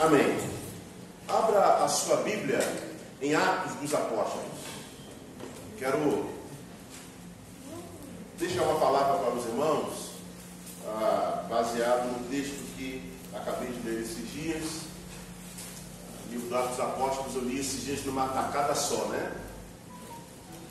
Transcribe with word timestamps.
Amém. 0.00 0.36
Abra 1.28 1.84
a 1.84 1.88
sua 1.88 2.16
Bíblia 2.16 2.58
em 3.22 3.32
Atos 3.32 3.74
dos 3.76 3.94
Apóstolos. 3.94 4.58
Quero 5.78 6.30
deixar 8.36 8.64
uma 8.64 8.80
palavra 8.80 9.18
para 9.18 9.34
os 9.34 9.46
irmãos, 9.46 10.10
ah, 10.84 11.46
baseado 11.48 12.06
no 12.06 12.28
texto 12.28 12.74
que 12.76 13.08
acabei 13.32 13.70
de 13.70 13.88
ler 13.88 14.02
esses 14.02 14.32
dias. 14.32 14.64
O 16.26 16.32
livro 16.32 16.48
dos 16.48 16.58
Atos 16.58 16.70
dos 16.70 16.80
Apóstolos 16.80 17.34
eu 17.36 17.42
li 17.42 17.60
esses 17.60 17.84
dias 17.84 18.04
numa 18.04 18.26
tacada 18.26 18.74
só, 18.74 19.06
né? 19.06 19.32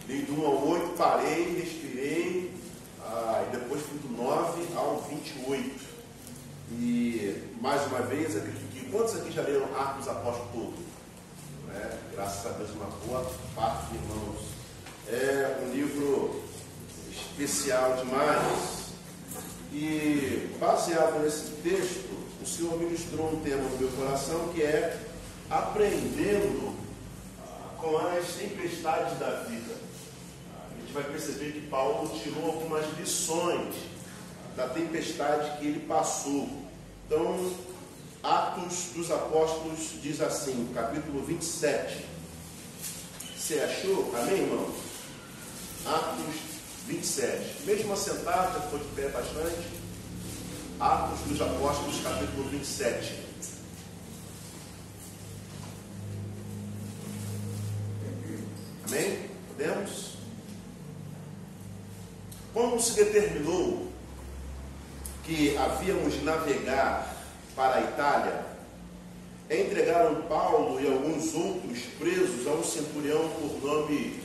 Li 0.05 0.24
do 0.24 0.42
1 0.42 0.46
ao 0.46 0.68
8, 0.68 0.98
parei, 0.98 1.62
respirei, 1.62 2.54
ah, 3.02 3.46
e 3.48 3.55
depois 3.55 3.82
fui 3.84 3.98
do 4.00 4.21
9 4.21 4.68
ao 4.76 5.00
28. 5.10 5.94
E 6.74 7.42
mais 7.62 7.88
uma 7.88 8.02
vez, 8.02 8.36
acredito 8.36 8.73
quantos 8.94 9.16
aqui 9.16 9.31
já 9.31 9.41
leram 9.41 9.66
Atos 9.76 10.08
Apóstolos 10.08 10.52
todo? 10.54 10.76
Né? 11.67 11.99
Graças 12.13 12.45
a 12.45 12.49
Deus, 12.49 12.70
uma 12.70 12.86
boa 13.08 13.26
parte 13.55 13.88
de 13.88 13.95
irmãos. 13.95 14.40
É 15.08 15.63
um 15.63 15.73
livro 15.73 16.44
especial 17.12 17.98
demais. 17.98 18.84
E 19.73 20.55
baseado 20.59 21.23
nesse 21.23 21.50
texto, 21.64 22.08
o 22.40 22.45
Senhor 22.45 22.77
ministrou 22.77 23.34
um 23.34 23.41
tema 23.41 23.64
no 23.64 23.77
meu 23.80 23.90
coração 23.90 24.50
que 24.50 24.62
é 24.62 25.00
aprendendo 25.50 26.78
com 27.80 27.98
as 27.98 28.28
tempestades 28.36 29.17
da 29.17 29.41
vida. 29.48 29.73
A 30.72 30.80
gente 30.80 30.94
vai 30.94 31.03
perceber 31.05 31.53
que 31.53 31.67
Paulo 31.67 32.08
tirou 32.22 32.45
algumas 32.45 32.86
lições 33.00 33.73
da 34.55 34.70
tempestade 34.70 35.58
que 35.58 35.66
ele 35.66 35.80
passou. 35.88 36.48
Então, 37.08 37.73
Atos 38.23 38.91
dos 38.95 39.12
Apóstolos 39.12 40.02
diz 40.02 40.22
assim, 40.22 40.72
capítulo 40.73 41.25
27. 41.25 42.06
Você 43.38 43.59
achou? 43.59 44.16
Amém, 44.16 44.44
irmão? 44.44 44.73
Atos 45.86 46.36
27. 46.88 47.64
Mesmo 47.66 47.92
assentado, 47.92 48.53
já 48.53 48.62
ficou 48.62 48.80
de 48.80 48.86
pé 48.95 49.09
bastante. 49.09 49.67
Atos 50.80 51.20
dos 51.28 51.42
Apóstolos, 51.42 52.02
capítulo 52.02 52.47
27. 52.50 53.20
Amém? 58.88 59.30
Podemos? 59.50 60.14
Como 62.53 62.80
se 62.80 62.94
determinou 63.03 63.92
que 65.25 65.58
havíamos 65.58 66.23
navegar 66.23 67.12
para 67.56 67.76
a 67.76 67.82
Itália, 67.82 68.46
entregaram 69.50 70.23
Paulo 70.23 70.80
e 70.82 70.88
alguns 70.88 71.34
outros 71.36 71.80
presos 72.00 72.48
a 72.48 72.52
um 72.52 72.64
centurião 72.64 73.30
por 73.30 73.64
nome 73.64 74.20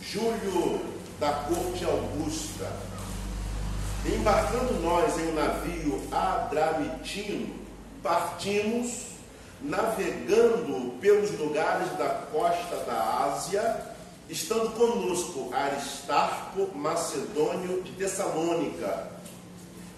Júlio 0.00 0.80
da 1.20 1.32
Corte 1.32 1.84
Augusta. 1.84 2.72
Embarcando 4.04 4.80
nós 4.80 5.16
em 5.18 5.28
um 5.28 5.34
navio 5.34 6.02
adramitino, 6.10 7.54
partimos 8.02 9.12
navegando 9.60 10.98
pelos 11.00 11.38
lugares 11.38 11.96
da 11.96 12.08
costa 12.32 12.76
da 12.84 13.26
Ásia, 13.26 13.92
estando 14.28 14.70
conosco 14.70 15.54
Aristarco 15.54 16.68
Macedônio 16.74 17.80
de 17.82 17.92
Tessalônica 17.92 19.11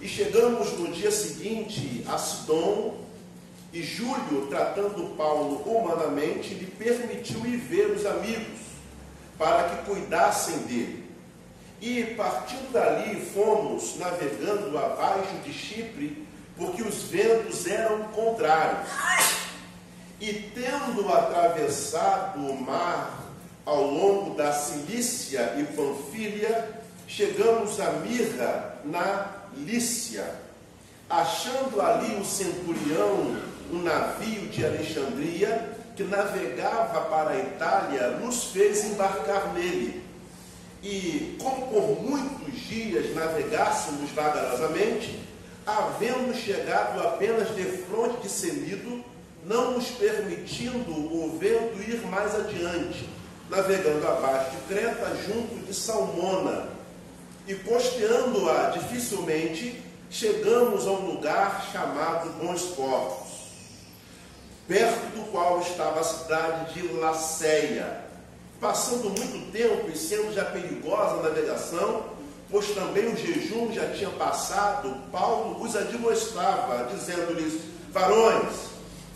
e 0.04 0.08
chegamos 0.08 0.78
no 0.78 0.92
dia 0.92 1.10
seguinte 1.10 2.04
a 2.06 2.18
Sidom, 2.18 2.94
e 3.72 3.82
Júlio, 3.82 4.48
tratando 4.50 5.16
Paulo 5.16 5.62
humanamente, 5.64 6.52
lhe 6.52 6.66
permitiu 6.66 7.46
ir 7.46 7.56
ver 7.56 7.86
os 7.86 8.04
amigos, 8.04 8.60
para 9.38 9.70
que 9.70 9.86
cuidassem 9.86 10.58
dele. 10.58 11.10
E 11.80 12.04
partindo 12.18 12.70
dali, 12.70 13.18
fomos 13.32 13.98
navegando 13.98 14.76
abaixo 14.76 15.36
de 15.42 15.54
Chipre, 15.54 16.28
porque 16.54 16.82
os 16.82 17.04
ventos 17.04 17.66
eram 17.66 18.02
contrários. 18.08 18.90
E 20.20 20.34
tendo 20.54 21.10
atravessado 21.10 22.40
o 22.40 22.60
mar 22.60 23.24
ao 23.64 23.86
longo 23.86 24.34
da 24.34 24.52
Cilícia 24.52 25.54
e 25.58 25.64
Panfilha, 25.64 26.82
chegamos 27.08 27.80
a 27.80 27.90
Mirra, 27.92 28.80
na 28.84 29.43
Lícia, 29.58 30.24
achando 31.08 31.80
ali 31.80 32.14
o 32.16 32.24
centurião 32.24 33.36
um 33.72 33.82
navio 33.82 34.48
de 34.48 34.64
Alexandria 34.64 35.74
que 35.96 36.02
navegava 36.02 37.02
para 37.02 37.30
a 37.30 37.38
Itália, 37.38 38.10
nos 38.10 38.44
fez 38.44 38.84
embarcar 38.84 39.54
nele. 39.54 40.02
E 40.82 41.38
como 41.40 41.68
por 41.68 42.02
muitos 42.02 42.60
dias 42.60 43.14
navegássemos 43.14 44.10
vagarosamente, 44.10 45.18
havendo 45.66 46.34
chegado 46.34 47.00
apenas 47.00 47.54
de 47.54 47.64
fronte 47.64 48.22
de 48.22 48.28
Semido, 48.28 49.04
não 49.44 49.72
nos 49.72 49.88
permitindo 49.90 50.90
o 50.90 51.38
vento 51.38 51.78
ir 51.88 52.04
mais 52.06 52.34
adiante, 52.34 53.08
navegando 53.48 54.06
abaixo 54.06 54.50
de 54.50 54.74
Creta, 54.74 55.16
junto 55.26 55.64
de 55.66 55.74
Salmona, 55.74 56.68
e 57.46 57.54
costeando-a 57.56 58.70
dificilmente, 58.70 59.82
chegamos 60.10 60.86
a 60.86 60.90
um 60.90 61.12
lugar 61.12 61.68
chamado 61.70 62.30
Bons 62.40 62.62
Portos, 62.74 63.32
perto 64.66 65.14
do 65.14 65.30
qual 65.30 65.60
estava 65.60 66.00
a 66.00 66.04
cidade 66.04 66.74
de 66.74 66.88
Laceia. 66.94 68.02
Passando 68.60 69.10
muito 69.10 69.52
tempo 69.52 69.90
e 69.90 69.96
sendo 69.96 70.32
já 70.32 70.44
perigosa 70.46 71.16
a 71.16 71.22
navegação, 71.22 72.04
pois 72.50 72.68
também 72.68 73.12
o 73.12 73.16
jejum 73.16 73.70
já 73.72 73.90
tinha 73.90 74.08
passado, 74.10 74.94
Paulo 75.12 75.62
os 75.62 75.76
admoestava, 75.76 76.88
dizendo-lhes: 76.90 77.60
Varões, 77.90 78.54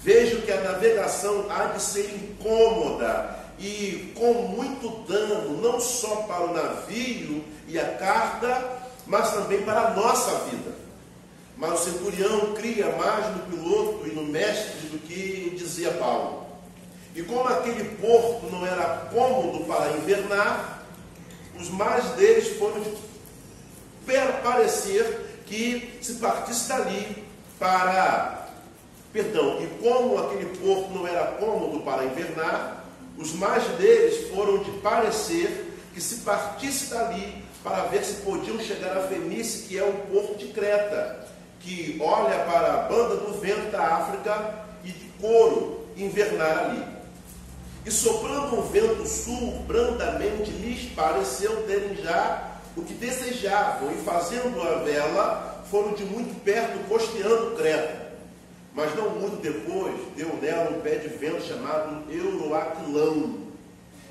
vejo 0.02 0.42
que 0.42 0.52
a 0.52 0.60
navegação 0.60 1.46
há 1.48 1.66
de 1.66 1.80
ser 1.80 2.12
incômoda 2.14 3.38
e 3.58 4.12
com 4.14 4.34
muito 4.34 4.88
dano, 5.08 5.62
não 5.62 5.80
só 5.80 6.16
para 6.22 6.44
o 6.44 6.52
navio 6.52 7.42
e 7.68 7.78
a 7.78 7.96
carga, 7.96 8.78
mas 9.06 9.32
também 9.32 9.62
para 9.62 9.88
a 9.88 9.90
nossa 9.90 10.46
vida. 10.46 10.72
Mas 11.56 11.80
o 11.80 11.84
centurião 11.84 12.54
cria 12.54 12.96
mais 12.96 13.36
no 13.36 13.42
piloto 13.44 14.06
e 14.06 14.10
no 14.12 14.24
mestre 14.24 14.88
do 14.88 14.98
que 14.98 15.54
dizia 15.56 15.92
Paulo. 15.92 16.46
E 17.14 17.22
como 17.22 17.48
aquele 17.48 17.84
porto 17.96 18.46
não 18.50 18.66
era 18.66 19.08
cômodo 19.12 19.64
para 19.64 19.92
invernar, 19.92 20.84
os 21.58 21.68
mais 21.68 22.04
deles 22.10 22.56
foram 22.58 22.80
de 22.80 22.90
parecer 24.42 25.42
que 25.46 25.98
se 26.00 26.14
partisse 26.14 26.68
dali 26.68 27.24
para. 27.58 28.46
Perdão, 29.12 29.60
e 29.62 29.66
como 29.82 30.18
aquele 30.18 30.46
porto 30.58 30.90
não 30.90 31.06
era 31.06 31.32
cômodo 31.32 31.80
para 31.80 32.04
invernar, 32.04 32.84
os 33.16 33.32
mais 33.32 33.64
deles 33.78 34.28
foram 34.28 34.58
de 34.58 34.70
parecer 34.78 35.74
que 35.92 36.00
se 36.00 36.16
partisse 36.16 36.90
dali 36.90 37.42
para 37.62 37.84
ver 37.84 38.04
se 38.04 38.22
podiam 38.22 38.58
chegar 38.58 38.96
a 38.96 39.02
Fenícia, 39.08 39.68
que 39.68 39.78
é 39.78 39.82
o 39.82 39.92
porto 39.92 40.36
de 40.36 40.46
Creta, 40.48 41.26
que 41.60 41.98
olha 42.00 42.38
para 42.40 42.74
a 42.74 42.82
banda 42.82 43.16
do 43.16 43.40
vento 43.40 43.70
da 43.70 43.82
África 43.82 44.54
e 44.84 44.90
de 44.90 45.06
couro 45.20 45.86
invernar 45.96 46.66
ali. 46.66 46.84
E 47.84 47.90
soprando 47.90 48.58
um 48.58 48.62
vento 48.62 49.06
sul, 49.06 49.62
brandamente 49.66 50.50
lhes 50.50 50.92
pareceu 50.92 51.64
terem 51.66 51.96
já 51.96 52.58
o 52.76 52.82
que 52.82 52.94
desejavam, 52.94 53.90
e 53.92 53.96
fazendo 54.04 54.62
a 54.62 54.76
vela, 54.84 55.64
foram 55.70 55.94
de 55.94 56.04
muito 56.04 56.38
perto 56.44 56.78
costeando 56.88 57.56
Creta. 57.56 58.08
Mas 58.72 58.94
não 58.94 59.10
muito 59.10 59.42
depois, 59.42 59.94
deu 60.16 60.36
nela 60.40 60.70
um 60.70 60.80
pé 60.80 60.96
de 60.96 61.08
vento 61.08 61.42
chamado 61.42 62.04
Euroaquilão. 62.12 63.47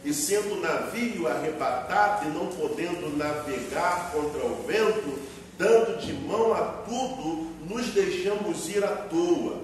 E 0.08 0.14
sendo 0.14 0.54
o 0.54 0.62
navio 0.62 1.28
arrebatado 1.28 2.28
e 2.28 2.30
não 2.30 2.46
podendo 2.48 3.18
navegar 3.18 4.10
contra 4.14 4.40
o 4.46 4.64
vento, 4.66 5.20
dando 5.58 6.00
de 6.00 6.14
mão 6.14 6.54
a 6.54 6.62
tudo, 6.88 7.52
nos 7.68 7.88
deixamos 7.88 8.70
ir 8.70 8.82
à 8.86 8.88
toa. 8.88 9.64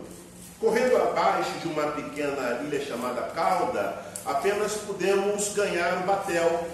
Correndo 0.59 0.97
abaixo 0.97 1.59
de 1.61 1.69
uma 1.69 1.83
pequena 1.93 2.59
ilha 2.61 2.85
chamada 2.85 3.21
Cauda, 3.33 3.95
apenas 4.25 4.73
pudemos 4.73 5.53
ganhar 5.53 5.99
o 5.99 6.07
batel. 6.07 6.67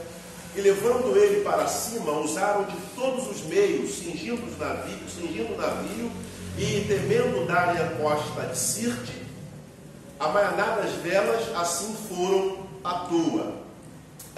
E 0.56 0.62
levando 0.62 1.16
ele 1.16 1.44
para 1.44 1.68
cima, 1.68 2.12
usaram 2.14 2.64
de 2.64 2.76
todos 2.96 3.30
os 3.30 3.44
meios, 3.44 4.00
cingindo, 4.00 4.48
os 4.48 4.58
navios, 4.58 5.14
cingindo 5.14 5.54
o 5.54 5.58
navio 5.58 6.12
e 6.58 6.86
temendo 6.88 7.46
dar-lhe 7.46 7.80
a 7.80 7.90
costa 8.02 8.48
de 8.48 8.58
Sirte, 8.58 9.22
amaianadas 10.20 10.92
velas 11.04 11.56
assim 11.56 11.96
foram 12.10 12.68
à 12.84 13.06
toa. 13.08 13.59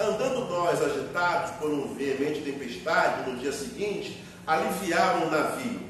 Andando 0.02 0.50
nós 0.50 0.82
agitados 0.82 1.52
por 1.60 1.70
um 1.70 1.94
veemente 1.94 2.40
tempestade, 2.40 3.30
no 3.30 3.38
dia 3.38 3.52
seguinte, 3.52 4.20
aliviaram 4.44 5.28
o 5.28 5.30
navio. 5.30 5.80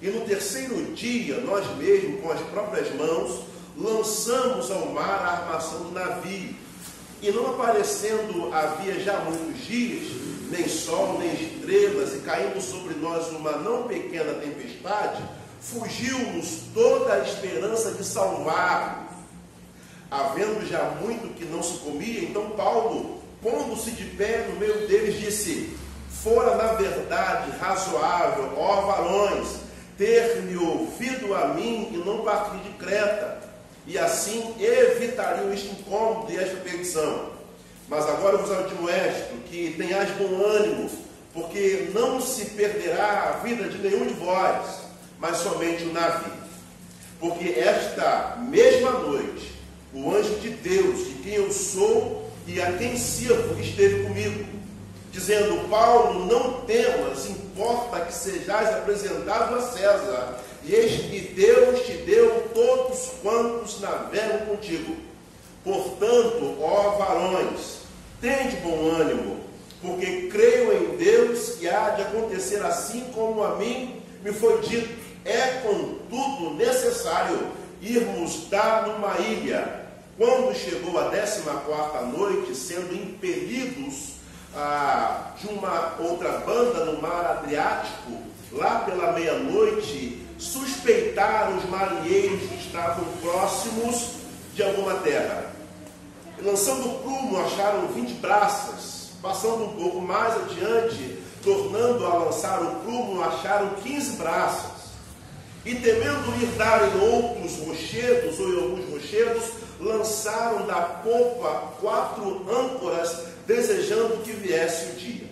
E 0.00 0.08
no 0.10 0.20
terceiro 0.20 0.76
dia, 0.94 1.40
nós 1.40 1.66
mesmos, 1.76 2.20
com 2.20 2.30
as 2.30 2.40
próprias 2.40 2.94
mãos, 2.94 3.40
lançamos 3.76 4.70
ao 4.70 4.86
mar 4.86 5.24
a 5.24 5.42
armação 5.42 5.80
do 5.80 5.90
navio. 5.90 6.54
E 7.20 7.32
não 7.32 7.48
aparecendo 7.48 8.54
havia 8.54 9.00
já 9.00 9.18
muitos 9.20 9.66
dias, 9.66 10.12
nem 10.52 10.68
sol, 10.68 11.18
nem 11.18 11.34
estrelas, 11.34 12.14
e 12.14 12.20
caindo 12.20 12.60
sobre 12.60 12.94
nós 12.94 13.26
uma 13.32 13.56
não 13.56 13.88
pequena 13.88 14.34
tempestade, 14.34 15.20
fugiu-nos 15.60 16.60
toda 16.72 17.14
a 17.14 17.18
esperança 17.18 17.90
de 17.90 18.04
salvar. 18.04 19.08
Havendo 20.08 20.64
já 20.64 20.96
muito 21.02 21.34
que 21.34 21.44
não 21.44 21.60
se 21.60 21.78
comia, 21.78 22.20
então 22.20 22.50
Paulo, 22.50 23.17
pondo-se 23.42 23.92
de 23.92 24.04
pé 24.04 24.46
no 24.48 24.58
meio 24.58 24.86
deles, 24.86 25.18
disse: 25.18 25.76
Fora 26.22 26.56
na 26.56 26.72
verdade 26.74 27.52
razoável, 27.58 28.52
ó 28.56 28.80
varões, 28.82 29.60
ter-me 29.96 30.56
ouvido 30.56 31.34
a 31.34 31.48
mim 31.48 31.90
e 31.92 31.96
não 31.98 32.24
partir 32.24 32.58
de 32.58 32.70
Creta, 32.70 33.40
e 33.86 33.98
assim 33.98 34.54
evitariam 34.60 35.52
este 35.52 35.68
incômodo 35.68 36.32
e 36.32 36.36
esta 36.36 36.56
perdição. 36.56 37.30
Mas 37.88 38.06
agora 38.06 38.36
vos 38.36 38.50
admoesto 38.50 39.34
que 39.48 39.74
tenhais 39.78 40.10
bom 40.12 40.44
ânimo, 40.44 40.90
porque 41.32 41.90
não 41.94 42.20
se 42.20 42.46
perderá 42.46 43.30
a 43.30 43.42
vida 43.44 43.68
de 43.68 43.78
nenhum 43.78 44.06
de 44.06 44.14
vós, 44.14 44.80
mas 45.18 45.38
somente 45.38 45.84
o 45.84 45.92
navio. 45.92 46.32
Porque 47.18 47.58
esta 47.58 48.36
mesma 48.38 48.90
noite, 48.90 49.54
o 49.94 50.14
anjo 50.14 50.34
de 50.40 50.50
Deus, 50.50 51.06
de 51.06 51.14
quem 51.22 51.34
eu 51.34 51.50
sou 51.50 52.27
e 52.48 52.60
a 52.60 52.72
quem 52.72 52.96
sirvo, 52.96 53.60
esteve 53.60 54.04
comigo, 54.04 54.44
dizendo: 55.12 55.68
Paulo, 55.68 56.26
não 56.26 56.62
temas, 56.62 57.28
importa 57.28 58.00
que 58.00 58.12
sejais 58.12 58.70
apresentado 58.70 59.54
a 59.54 59.62
César, 59.62 60.40
e 60.64 60.74
eis 60.74 61.02
que 61.02 61.20
Deus 61.34 61.86
te 61.86 61.92
deu 61.92 62.50
todos 62.54 63.12
quantos 63.22 63.80
navegam 63.80 64.46
contigo. 64.46 64.96
Portanto, 65.62 66.56
ó 66.60 66.96
varões, 66.96 67.78
Tende 68.20 68.56
bom 68.56 68.90
ânimo, 68.96 69.38
porque 69.80 70.28
creio 70.28 70.72
em 70.72 70.96
Deus 70.96 71.50
que 71.50 71.68
há 71.68 71.90
de 71.90 72.02
acontecer 72.02 72.60
assim 72.64 73.04
como 73.14 73.44
a 73.44 73.54
mim 73.54 74.02
me 74.24 74.32
foi 74.32 74.60
dito. 74.62 74.88
É, 75.24 75.60
contudo, 75.62 76.54
necessário 76.54 77.38
irmos 77.80 78.48
dar 78.50 78.88
numa 78.88 79.16
ilha. 79.18 79.87
Quando 80.18 80.54
chegou 80.54 80.98
a 80.98 81.08
décima 81.08 81.60
quarta 81.60 82.02
noite, 82.02 82.54
sendo 82.54 82.92
impelidos 82.92 84.16
ah, 84.54 85.32
de 85.40 85.46
uma 85.46 85.96
outra 86.00 86.38
banda 86.38 86.84
no 86.84 87.00
mar 87.00 87.24
Adriático, 87.24 88.12
lá 88.52 88.80
pela 88.80 89.12
meia-noite, 89.12 90.26
suspeitaram 90.36 91.56
os 91.56 91.64
marinheiros 91.70 92.40
que 92.48 92.66
estavam 92.66 93.04
próximos 93.22 94.16
de 94.54 94.62
alguma 94.62 94.94
terra 94.96 95.58
lançando 96.42 96.88
o 96.88 96.98
prumo, 97.00 97.38
acharam 97.38 97.88
20 97.88 98.14
braças. 98.14 99.10
Passando 99.20 99.64
um 99.64 99.72
pouco 99.76 100.00
mais 100.00 100.34
adiante, 100.36 101.18
tornando 101.42 102.06
a 102.06 102.14
lançar 102.14 102.62
o 102.62 102.76
prumo, 102.76 103.22
acharam 103.22 103.70
15 103.82 104.16
braças. 104.16 104.78
E 105.64 105.74
temendo 105.74 106.40
ir 106.40 106.46
dar 106.56 106.80
em 106.88 107.00
outros 107.00 107.58
rochedos, 107.58 108.38
ou 108.38 108.48
em 108.48 108.62
alguns 108.62 108.90
rochedos, 108.90 109.44
lançaram 109.80 110.66
da 110.66 110.80
popa 110.80 111.74
quatro 111.80 112.44
âncoras, 112.50 113.24
desejando 113.46 114.22
que 114.22 114.32
viesse 114.32 114.92
o 114.92 114.94
dia. 114.94 115.28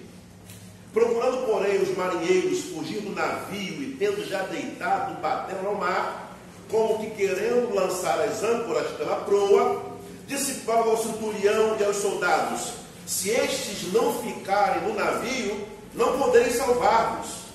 Procurando, 0.93 1.47
porém, 1.47 1.83
os 1.83 1.97
marinheiros 1.97 2.65
fugir 2.65 3.01
do 3.01 3.15
navio 3.15 3.83
e 3.83 3.97
tendo 3.99 4.27
já 4.27 4.43
deitado, 4.43 5.21
batendo 5.21 5.67
ao 5.67 5.75
mar, 5.75 6.37
como 6.71 6.99
que 6.99 7.11
querendo 7.11 7.75
lançar 7.75 8.21
as 8.21 8.43
âncoras 8.43 8.91
pela 8.93 9.17
proa, 9.17 9.97
Disse 10.27 10.55
Paulo 10.63 10.91
ao 10.91 10.97
centurião 10.97 11.77
e 11.79 11.85
aos 11.85 11.97
soldados: 11.97 12.73
Se 13.07 13.31
estes 13.31 13.93
não 13.93 14.13
ficarem 14.21 14.83
no 14.83 14.95
navio, 14.95 15.67
não 15.95 16.19
podereis 16.19 16.57
salvar-vos. 16.57 17.47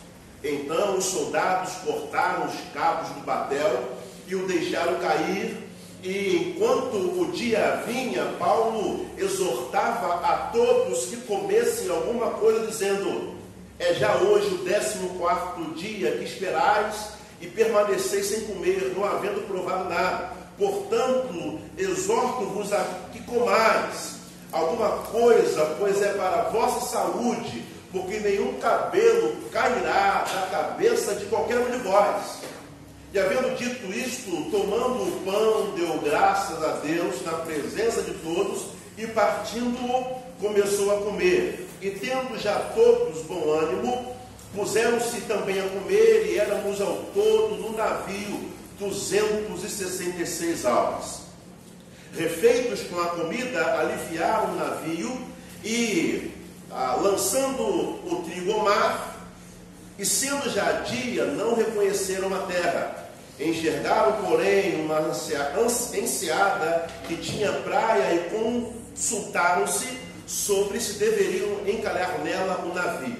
Então 0.42 0.98
os 0.98 1.06
soldados 1.06 1.74
cortaram 1.86 2.48
os 2.48 2.56
cabos 2.74 3.10
do 3.10 3.20
batel 3.22 3.90
e 4.26 4.36
o 4.36 4.48
deixaram 4.48 4.96
cair. 5.00 5.70
E 6.03 6.56
enquanto 6.56 6.95
o 6.95 7.31
dia 7.31 7.83
vinha, 7.86 8.25
Paulo 8.39 9.06
exortava 9.18 10.25
a 10.25 10.50
todos 10.51 11.06
que 11.06 11.18
comessem 11.18 11.89
alguma 11.89 12.31
coisa, 12.31 12.65
dizendo: 12.68 13.36
É 13.77 13.94
já 13.94 14.15
hoje 14.15 14.48
o 14.56 14.63
décimo 14.63 15.09
quarto 15.19 15.75
dia 15.75 16.12
que 16.18 16.24
esperais 16.24 17.13
e 17.39 17.48
permaneceis 17.48 18.27
sem 18.27 18.42
comer, 18.42 18.94
não 18.95 19.06
havendo 19.06 19.48
provado 19.48 19.89
nada 19.89 20.42
Portanto, 20.62 21.59
exorto-vos 21.75 22.71
a 22.71 22.86
que 23.12 23.19
comais 23.24 24.18
alguma 24.51 24.89
coisa, 25.12 25.75
pois 25.80 26.00
é 26.03 26.13
para 26.13 26.42
a 26.42 26.50
vossa 26.50 26.86
saúde, 26.86 27.63
porque 27.92 28.19
nenhum 28.19 28.59
cabelo 28.59 29.38
cairá 29.51 30.24
da 30.24 30.48
cabeça 30.51 31.15
de 31.15 31.25
qualquer 31.25 31.57
um 31.57 31.71
de 31.71 31.77
vós. 31.80 32.41
E 33.13 33.19
havendo 33.19 33.58
dito 33.58 33.92
isto, 33.92 34.31
tomando 34.50 35.04
o 35.04 35.22
pão, 35.25 35.75
deu 35.75 36.00
graças 36.00 36.63
a 36.63 36.78
Deus 36.78 37.22
na 37.25 37.34
presença 37.34 38.02
de 38.04 38.13
todos 38.13 38.68
e 38.98 39.06
partindo-o, 39.08 40.22
começou 40.40 40.96
a 40.96 41.02
comer. 41.02 41.68
E 41.81 41.90
tendo 41.92 42.40
já 42.40 42.58
todos 42.74 43.24
bom 43.24 43.52
ânimo, 43.52 44.16
puseram-se 44.56 45.22
também 45.22 45.60
a 45.60 45.68
comer, 45.69 46.28
e 46.28 46.38
éramos 46.38 46.80
ao 46.80 46.96
todo 47.13 47.56
no 47.56 47.75
navio 47.75 48.50
266 48.80 50.66
almas. 50.66 51.22
Refeitos 52.18 52.81
com 52.84 53.00
a 53.00 53.08
comida, 53.08 53.80
aliviaram 53.80 54.54
o 54.54 54.58
navio 54.58 55.22
e, 55.63 56.31
ah, 56.69 56.98
lançando 57.02 57.62
o 57.62 58.24
trigo 58.25 58.54
ao 58.54 58.60
mar, 58.63 59.12
e 59.98 60.06
sendo 60.06 60.50
já 60.50 60.72
dia, 60.81 61.25
não 61.25 61.56
reconheceram 61.56 62.34
a 62.34 62.40
terra. 62.40 63.00
Enxergaram, 63.42 64.24
porém, 64.24 64.86
uma 64.86 65.12
enseada 65.94 66.88
que 67.08 67.18
tinha 67.18 67.52
praia 67.52 68.14
e 68.14 68.30
consultaram-se 68.30 69.88
sobre 70.28 70.80
se 70.80 71.00
deveriam 71.00 71.68
encalhar 71.68 72.20
nela 72.20 72.64
o 72.64 72.74
navio. 72.74 73.18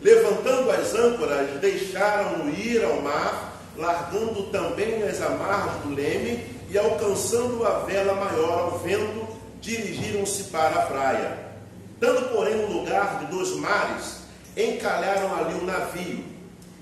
Levantando 0.00 0.70
as 0.70 0.94
âncoras, 0.94 1.60
deixaram-no 1.60 2.50
ir 2.50 2.82
ao 2.84 3.02
mar 3.02 3.56
largando 3.76 4.44
também 4.44 5.02
as 5.02 5.20
amarras 5.20 5.82
do 5.82 5.94
leme 5.94 6.44
e 6.70 6.78
alcançando 6.78 7.64
a 7.66 7.80
vela 7.80 8.14
maior 8.14 8.72
ao 8.72 8.78
vento, 8.78 9.26
dirigiram-se 9.60 10.44
para 10.44 10.80
a 10.80 10.86
praia. 10.86 11.38
Dando, 11.98 12.32
porém, 12.32 12.56
um 12.56 12.78
lugar 12.78 13.20
de 13.20 13.26
dois 13.26 13.50
mares, 13.56 14.20
encalharam 14.56 15.34
ali 15.34 15.54
o 15.54 15.64
navio. 15.64 16.24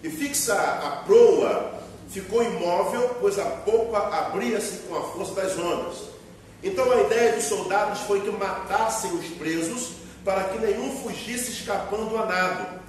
E 0.02 0.10
fixa 0.10 0.54
a 0.54 1.02
proa, 1.04 1.73
ficou 2.20 2.42
imóvel, 2.42 3.16
pois 3.20 3.38
a 3.38 3.44
popa 3.44 3.98
abria-se 3.98 4.78
com 4.88 4.96
a 4.96 5.02
força 5.02 5.34
das 5.34 5.58
ondas. 5.58 5.98
Então 6.62 6.90
a 6.90 7.02
ideia 7.02 7.32
dos 7.32 7.44
soldados 7.44 8.00
foi 8.00 8.20
que 8.20 8.30
matassem 8.30 9.12
os 9.12 9.26
presos, 9.36 9.92
para 10.24 10.44
que 10.44 10.58
nenhum 10.58 10.96
fugisse 11.02 11.50
escapando 11.50 12.16
a 12.16 12.24
nado. 12.24 12.80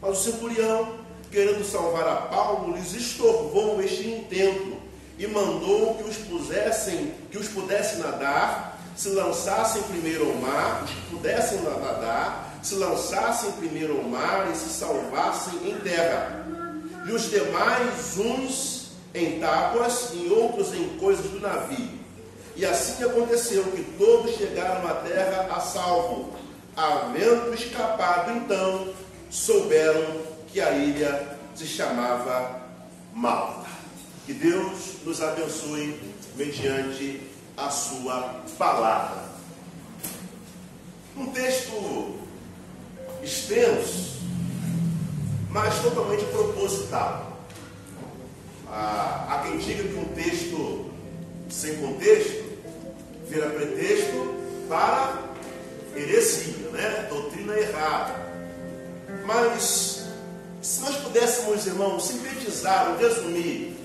Mas 0.00 0.18
o 0.18 0.22
centurião 0.22 1.00
querendo 1.30 1.64
salvar 1.64 2.06
a 2.06 2.16
Paulo, 2.22 2.74
lhes 2.74 2.92
estorvou 2.92 3.80
este 3.80 4.08
intento 4.08 4.76
e 5.18 5.26
mandou 5.26 5.94
que 5.94 6.04
os 6.04 6.16
pusessem, 6.16 7.14
que 7.30 7.38
os 7.38 7.48
pudessem 7.48 7.98
nadar, 8.00 8.78
se 8.96 9.10
lançassem 9.10 9.82
primeiro 9.82 10.28
ao 10.28 10.36
mar, 10.36 10.82
os 10.84 10.90
que 10.90 11.00
pudessem 11.10 11.60
nadar, 11.62 12.58
se 12.62 12.74
lançassem 12.74 13.52
primeiro 13.52 13.98
ao 13.98 14.04
mar 14.04 14.50
e 14.50 14.56
se 14.56 14.68
salvassem 14.70 15.70
em 15.70 15.76
terra. 15.80 16.59
E 17.10 17.12
os 17.12 17.28
demais, 17.28 18.18
uns 18.18 18.92
em 19.12 19.40
tábuas 19.40 20.10
e 20.14 20.28
outros 20.28 20.72
em 20.72 20.90
coisas 20.90 21.28
do 21.28 21.40
navio. 21.40 21.98
E 22.54 22.64
assim 22.64 23.02
aconteceu 23.02 23.64
que 23.64 23.82
todos 23.98 24.36
chegaram 24.36 24.86
à 24.86 24.94
terra 24.94 25.48
a 25.50 25.58
salvo. 25.58 26.32
Havendo 26.76 27.52
escapado, 27.52 28.30
então, 28.30 28.94
souberam 29.28 30.20
que 30.52 30.60
a 30.60 30.70
ilha 30.70 31.36
se 31.52 31.66
chamava 31.66 32.60
Malta. 33.12 33.68
Que 34.24 34.32
Deus 34.32 35.02
nos 35.04 35.20
abençoe 35.20 36.00
mediante 36.36 37.22
a 37.56 37.70
sua 37.70 38.40
palavra. 38.56 39.24
Um 41.16 41.26
texto 41.32 42.20
extenso, 43.20 44.19
mas 45.50 45.80
totalmente 45.80 46.24
proposital. 46.26 47.38
Ah, 48.68 49.26
há 49.28 49.48
quem 49.48 49.58
diga 49.58 49.82
que 49.82 49.94
um 49.94 50.04
texto 50.14 50.90
sem 51.48 51.76
contexto 51.76 52.44
vira 53.28 53.50
pretexto 53.50 54.34
para 54.68 55.18
heresia, 55.96 56.68
né? 56.70 57.06
doutrina 57.08 57.56
errada. 57.56 58.14
Mas 59.26 60.06
se 60.62 60.80
nós 60.82 60.96
pudéssemos, 60.96 61.66
irmãos, 61.66 62.06
sintetizar 62.06 62.90
ou 62.90 62.98
resumir 62.98 63.76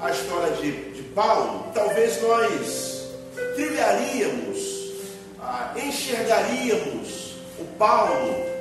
a 0.00 0.10
história 0.10 0.56
de, 0.56 0.92
de 0.92 1.02
Paulo, 1.10 1.70
talvez 1.72 2.20
nós 2.22 3.08
trilharíamos, 3.54 4.92
ah, 5.40 5.72
enxergaríamos 5.76 7.34
o 7.60 7.64
Paulo 7.78 8.53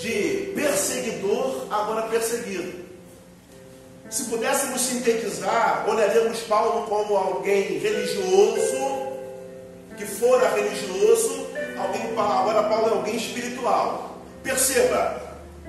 de 0.00 0.52
perseguidor, 0.54 1.66
agora 1.70 2.02
perseguido. 2.08 2.80
Se 4.08 4.24
pudéssemos 4.24 4.80
sintetizar, 4.80 5.84
olharíamos 5.88 6.40
Paulo 6.40 6.86
como 6.88 7.16
alguém 7.16 7.78
religioso, 7.78 9.10
que 9.96 10.06
fora 10.06 10.48
religioso, 10.54 11.46
alguém, 11.78 12.18
agora 12.18 12.62
Paulo 12.64 12.88
é 12.88 12.92
alguém 12.92 13.16
espiritual. 13.16 14.18
Perceba, 14.42 15.20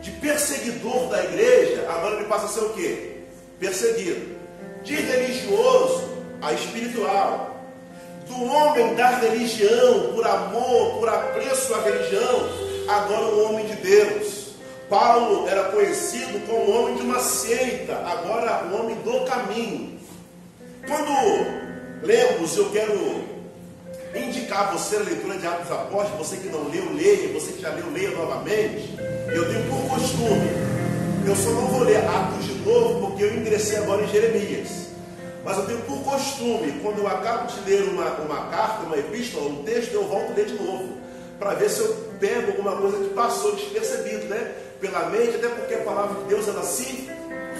de 0.01 0.11
perseguidor 0.11 1.07
da 1.09 1.23
igreja, 1.25 1.85
agora 1.89 2.15
ele 2.15 2.25
passa 2.25 2.45
a 2.45 2.49
ser 2.49 2.61
o 2.61 2.69
quê? 2.69 3.17
Perseguido. 3.59 4.39
De 4.83 4.95
religioso 4.95 6.09
a 6.41 6.53
espiritual. 6.53 7.49
Do 8.27 8.45
homem 8.45 8.95
da 8.95 9.09
religião, 9.09 10.13
por 10.15 10.25
amor, 10.25 10.99
por 10.99 11.09
apreço 11.09 11.73
à 11.75 11.81
religião, 11.81 12.70
agora 12.87 13.25
o 13.25 13.45
homem 13.45 13.65
de 13.65 13.75
Deus. 13.75 14.51
Paulo 14.89 15.47
era 15.47 15.65
conhecido 15.65 16.45
como 16.45 16.69
homem 16.69 16.95
de 16.95 17.03
uma 17.03 17.19
seita, 17.19 17.95
agora 17.95 18.65
o 18.65 18.75
homem 18.75 18.95
do 18.97 19.25
caminho. 19.25 19.97
Quando 20.85 22.05
lemos, 22.05 22.57
eu 22.57 22.69
quero 22.71 23.23
indicar 24.13 24.67
a 24.67 24.71
você 24.71 24.97
a 24.97 24.99
leitura 24.99 25.37
de 25.37 25.47
Atos 25.47 25.71
Apóstolos, 25.71 26.27
você 26.27 26.37
que 26.37 26.49
não 26.49 26.67
leu, 26.69 26.93
leia, 26.93 27.31
você 27.31 27.53
que 27.53 27.61
já 27.61 27.69
leu, 27.69 27.89
leia 27.91 28.11
novamente. 28.11 28.93
Eu 29.33 29.47
tenho 29.47 29.63
por 29.69 29.95
costume, 29.95 30.49
eu 31.25 31.35
só 31.37 31.51
não 31.51 31.67
vou 31.67 31.83
ler 31.83 31.97
Atos 31.97 32.45
de 32.45 32.55
novo, 32.55 33.07
porque 33.07 33.23
eu 33.23 33.37
ingressei 33.37 33.77
agora 33.77 34.03
em 34.03 34.07
Jeremias. 34.09 34.87
Mas 35.43 35.57
eu 35.57 35.65
tenho 35.65 35.81
por 35.81 36.03
costume, 36.03 36.79
quando 36.83 36.99
eu 36.99 37.07
acabo 37.07 37.47
de 37.47 37.61
ler 37.61 37.83
uma, 37.83 38.05
uma 38.15 38.45
carta, 38.49 38.85
uma 38.85 38.97
epístola, 38.97 39.49
um 39.49 39.63
texto, 39.63 39.93
eu 39.93 40.03
volto 40.03 40.31
a 40.31 40.35
ler 40.35 40.45
de 40.45 40.53
novo, 40.53 40.97
para 41.39 41.55
ver 41.55 41.69
se 41.69 41.79
eu 41.79 42.10
pego 42.21 42.51
alguma 42.51 42.77
coisa 42.77 42.97
que 42.99 43.13
passou 43.13 43.55
despercebido, 43.55 44.25
né? 44.25 44.55
Pela 44.79 45.09
mente, 45.09 45.35
até 45.35 45.49
porque 45.49 45.73
a 45.73 45.79
palavra 45.79 46.21
de 46.21 46.29
Deus 46.29 46.47
ela 46.47 46.63
se 46.63 47.09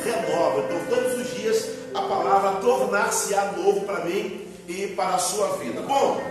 renova. 0.04 0.62
Então, 0.62 0.80
todos 0.88 1.20
os 1.20 1.36
dias, 1.36 1.70
a 1.94 2.02
palavra 2.04 2.62
tornar-se-á 2.62 3.54
novo 3.58 3.82
para 3.82 4.06
mim 4.06 4.48
e 4.68 4.88
para 4.96 5.16
a 5.16 5.20
sua 5.20 5.58
vida. 5.58 5.82
Bom, 5.82 6.22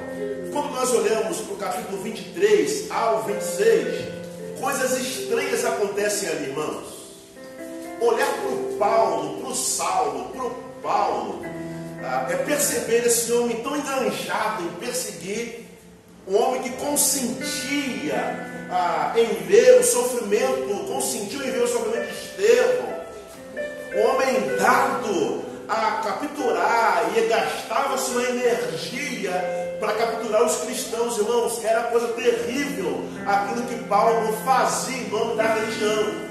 quando 0.52 0.70
nós 0.70 0.92
olhamos 0.92 1.40
para 1.40 1.54
o 1.54 1.56
capítulo 1.56 2.02
23 2.02 2.90
ao 2.90 3.24
26, 3.24 4.04
coisas 4.60 4.92
estranhas 4.98 5.64
acontecem 5.64 6.28
ali, 6.28 6.50
irmãos. 6.50 7.00
Olhar 8.00 8.32
para 8.32 8.48
o 8.48 8.76
Paulo, 8.78 9.40
para 9.40 9.50
o 9.50 9.54
Saulo, 9.54 10.28
para 10.30 10.44
o 10.44 10.50
Paulo, 10.82 11.42
ah, 12.02 12.26
é 12.30 12.36
perceber 12.36 13.06
esse 13.06 13.30
homem 13.32 13.62
tão 13.62 13.76
enganjado 13.76 14.62
em 14.64 14.70
perseguir, 14.80 15.69
um 16.30 16.40
homem 16.40 16.62
que 16.62 16.70
consentia 16.76 18.46
ah, 18.70 19.12
em 19.16 19.26
ver 19.46 19.80
o 19.80 19.82
sofrimento, 19.82 20.86
consentiu 20.86 21.42
em 21.42 21.50
ver 21.50 21.64
o 21.64 21.66
sofrimento 21.66 22.06
de 22.06 22.14
Estevão, 22.14 23.00
um 23.96 24.08
homem 24.08 24.56
dado 24.56 25.44
a 25.68 26.02
capturar 26.04 27.10
e 27.16 27.22
gastava 27.22 27.98
sua 27.98 28.22
energia 28.22 29.32
para 29.80 29.94
capturar 29.94 30.44
os 30.44 30.56
cristãos, 30.58 31.18
irmãos. 31.18 31.64
Era 31.64 31.82
coisa 31.84 32.08
terrível 32.08 33.04
aquilo 33.26 33.66
que 33.66 33.84
Paulo 33.88 34.32
fazia 34.44 34.98
em 34.98 35.08
nome 35.08 35.34
da 35.36 35.54
religião. 35.54 36.30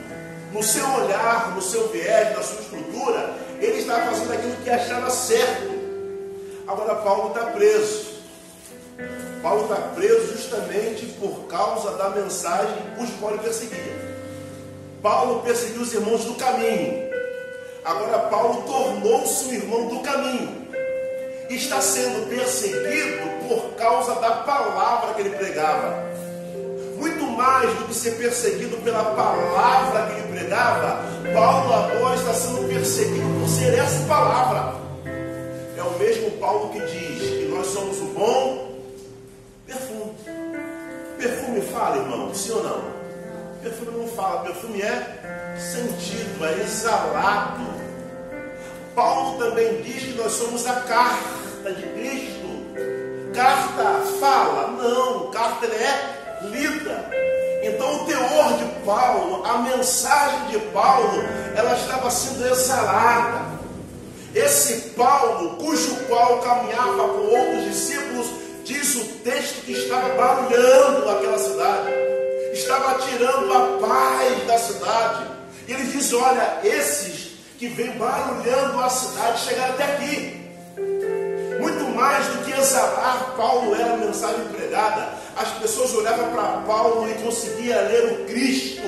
No 0.53 0.63
seu 0.63 0.89
olhar, 0.93 1.53
no 1.53 1.61
seu 1.61 1.89
viés, 1.89 2.35
na 2.35 2.41
sua 2.41 2.61
estrutura, 2.61 3.33
ele 3.59 3.79
estava 3.79 4.07
fazendo 4.07 4.33
aquilo 4.33 4.55
que 4.63 4.69
achava 4.69 5.09
certo. 5.09 5.77
Agora 6.67 6.95
Paulo 6.95 7.29
está 7.29 7.47
preso. 7.47 8.09
Paulo 9.41 9.63
está 9.63 9.75
preso 9.95 10.33
justamente 10.33 11.05
por 11.19 11.47
causa 11.47 11.91
da 11.91 12.09
mensagem 12.09 12.75
cujo 12.97 13.13
ele 13.29 13.37
perseguia. 13.39 14.09
Paulo 15.01 15.41
perseguiu 15.41 15.81
os 15.81 15.93
irmãos 15.93 16.25
do 16.25 16.35
caminho. 16.35 17.09
Agora 17.85 18.19
Paulo 18.19 18.63
tornou-se 18.63 19.45
um 19.45 19.53
irmão 19.53 19.87
do 19.87 19.99
caminho. 20.01 20.67
Está 21.49 21.79
sendo 21.79 22.29
perseguido 22.29 23.47
por 23.47 23.75
causa 23.75 24.15
da 24.15 24.31
palavra 24.31 25.13
que 25.13 25.21
ele 25.21 25.35
pregava. 25.37 26.03
Muito 26.97 27.23
mais 27.25 27.73
do 27.75 27.85
que 27.85 27.95
ser 27.95 28.17
perseguido 28.17 28.75
pela 28.83 29.05
palavra 29.15 30.07
que 30.07 30.19
ele 30.19 30.37
pregava, 30.37 31.01
Paulo 31.33 31.73
agora 31.73 32.15
está 32.15 32.33
sendo 32.33 32.67
perseguido 32.67 33.39
por 33.39 33.47
ser 33.47 33.73
essa 33.73 34.05
palavra. 34.05 34.75
É 35.77 35.81
o 35.81 35.97
mesmo 35.97 36.31
Paulo 36.31 36.69
que 36.73 36.79
diz 36.81 37.21
que 37.21 37.47
nós 37.49 37.67
somos 37.67 37.99
o 37.99 38.05
bom 38.07 38.68
fala, 41.71 41.97
irmão, 41.97 42.33
sim 42.33 42.51
ou 42.51 42.63
não? 42.63 42.99
Perfume 43.61 43.97
não 43.97 44.07
fala, 44.07 44.41
perfume 44.41 44.81
é 44.81 45.55
sentido, 45.57 46.45
é 46.45 46.63
exalado. 46.63 47.67
Paulo 48.95 49.37
também 49.37 49.81
diz 49.81 50.03
que 50.03 50.13
nós 50.13 50.31
somos 50.33 50.65
a 50.65 50.81
carta 50.81 51.73
de 51.73 51.83
Cristo. 51.83 52.49
Carta 53.33 54.01
fala? 54.19 54.67
Não, 54.67 55.31
carta 55.31 55.65
é 55.67 56.39
lida. 56.43 57.09
Então 57.61 58.03
o 58.03 58.05
teor 58.05 58.57
de 58.57 58.85
Paulo, 58.85 59.45
a 59.45 59.57
mensagem 59.59 60.47
de 60.47 60.59
Paulo, 60.71 61.21
ela 61.55 61.73
estava 61.75 62.09
sendo 62.09 62.45
exalada. 62.47 63.59
Esse 64.33 64.91
Paulo, 64.91 65.57
cujo 65.57 65.95
qual 66.07 66.39
caminhava 66.39 67.07
com 67.09 67.35
outros 67.35 67.65
discípulos, 67.65 68.27
diz 68.69 68.95
o 68.95 69.05
texto 69.23 69.65
que 69.65 69.71
estava 69.71 70.09
barulhando 70.09 71.09
aquela 71.09 71.39
cidade 71.39 71.89
estava 72.53 72.99
tirando 73.01 73.51
a 73.51 73.87
paz 73.87 74.45
da 74.45 74.57
cidade. 74.59 75.25
E 75.67 75.73
ele 75.73 75.83
diz: 75.85 76.13
Olha, 76.13 76.59
esses 76.63 77.31
que 77.57 77.67
vêm 77.67 77.97
barulhando 77.97 78.79
a 78.79 78.89
cidade 78.89 79.41
chegaram 79.41 79.73
até 79.73 79.83
aqui. 79.85 80.39
Muito 81.59 81.83
mais 81.95 82.25
do 82.27 82.45
que 82.45 82.51
exalar, 82.51 83.33
Paulo 83.35 83.73
era 83.73 83.93
a 83.93 83.97
mensagem 83.97 84.45
pregada. 84.49 85.09
As 85.35 85.49
pessoas 85.53 85.93
olhavam 85.95 86.29
para 86.29 86.61
Paulo 86.67 87.09
e 87.09 87.13
conseguiam 87.15 87.81
ler 87.87 88.13
o 88.13 88.25
Cristo. 88.25 88.83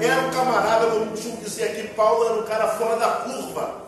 Era 0.00 0.22
um 0.22 0.30
camarada, 0.30 0.86
como 0.86 1.10
costumo 1.10 1.36
dizer 1.36 1.64
aqui, 1.64 1.86
Paulo 1.88 2.24
era 2.24 2.34
um 2.34 2.42
cara 2.44 2.68
fora 2.68 2.96
da 2.96 3.08
curva. 3.08 3.81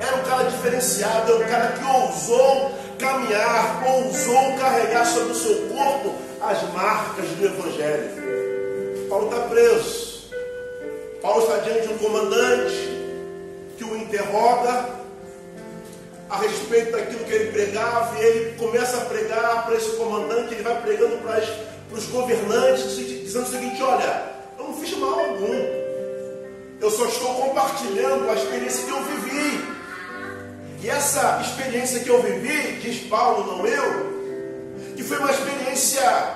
Era 0.00 0.16
um 0.16 0.22
cara 0.24 0.44
diferenciado, 0.44 1.32
era 1.32 1.44
um 1.44 1.48
cara 1.48 1.72
que 1.72 1.84
ousou 1.84 2.72
caminhar, 2.98 3.82
ousou 3.86 4.58
carregar 4.58 5.04
sobre 5.06 5.32
o 5.32 5.34
seu 5.34 5.68
corpo 5.68 6.14
as 6.40 6.62
marcas 6.72 7.26
do 7.30 7.46
Evangelho. 7.46 9.08
Paulo 9.08 9.26
está 9.30 9.40
preso. 9.48 10.08
Paulo 11.20 11.42
está 11.42 11.58
diante 11.58 11.88
de 11.88 11.94
um 11.94 11.98
comandante 11.98 12.98
que 13.76 13.84
o 13.84 13.96
interroga 13.96 14.98
a 16.30 16.36
respeito 16.38 16.92
daquilo 16.92 17.24
que 17.24 17.32
ele 17.32 17.52
pregava, 17.52 18.18
e 18.18 18.24
ele 18.24 18.56
começa 18.58 18.98
a 18.98 19.04
pregar 19.06 19.64
para 19.64 19.74
esse 19.76 19.96
comandante, 19.96 20.52
ele 20.52 20.62
vai 20.62 20.80
pregando 20.82 21.16
para, 21.18 21.40
para 21.40 21.98
os 21.98 22.04
governantes, 22.06 22.96
dizendo 22.96 23.46
o 23.46 23.50
seguinte: 23.50 23.82
olha, 23.82 24.24
eu 24.58 24.64
não 24.64 24.74
fiz 24.74 24.96
mal 24.98 25.18
algum, 25.18 25.54
eu 26.80 26.90
só 26.90 27.06
estou 27.06 27.34
compartilhando 27.34 28.30
a 28.30 28.34
experiência 28.34 28.84
que 28.84 28.90
eu 28.90 29.02
vivi. 29.04 29.77
E 30.80 30.88
essa 30.88 31.40
experiência 31.40 32.00
que 32.00 32.08
eu 32.08 32.22
vivi, 32.22 32.78
diz 32.80 33.00
Paulo, 33.08 33.56
não 33.56 33.66
eu, 33.66 34.18
que 34.96 35.02
foi 35.02 35.18
uma 35.18 35.30
experiência 35.30 36.34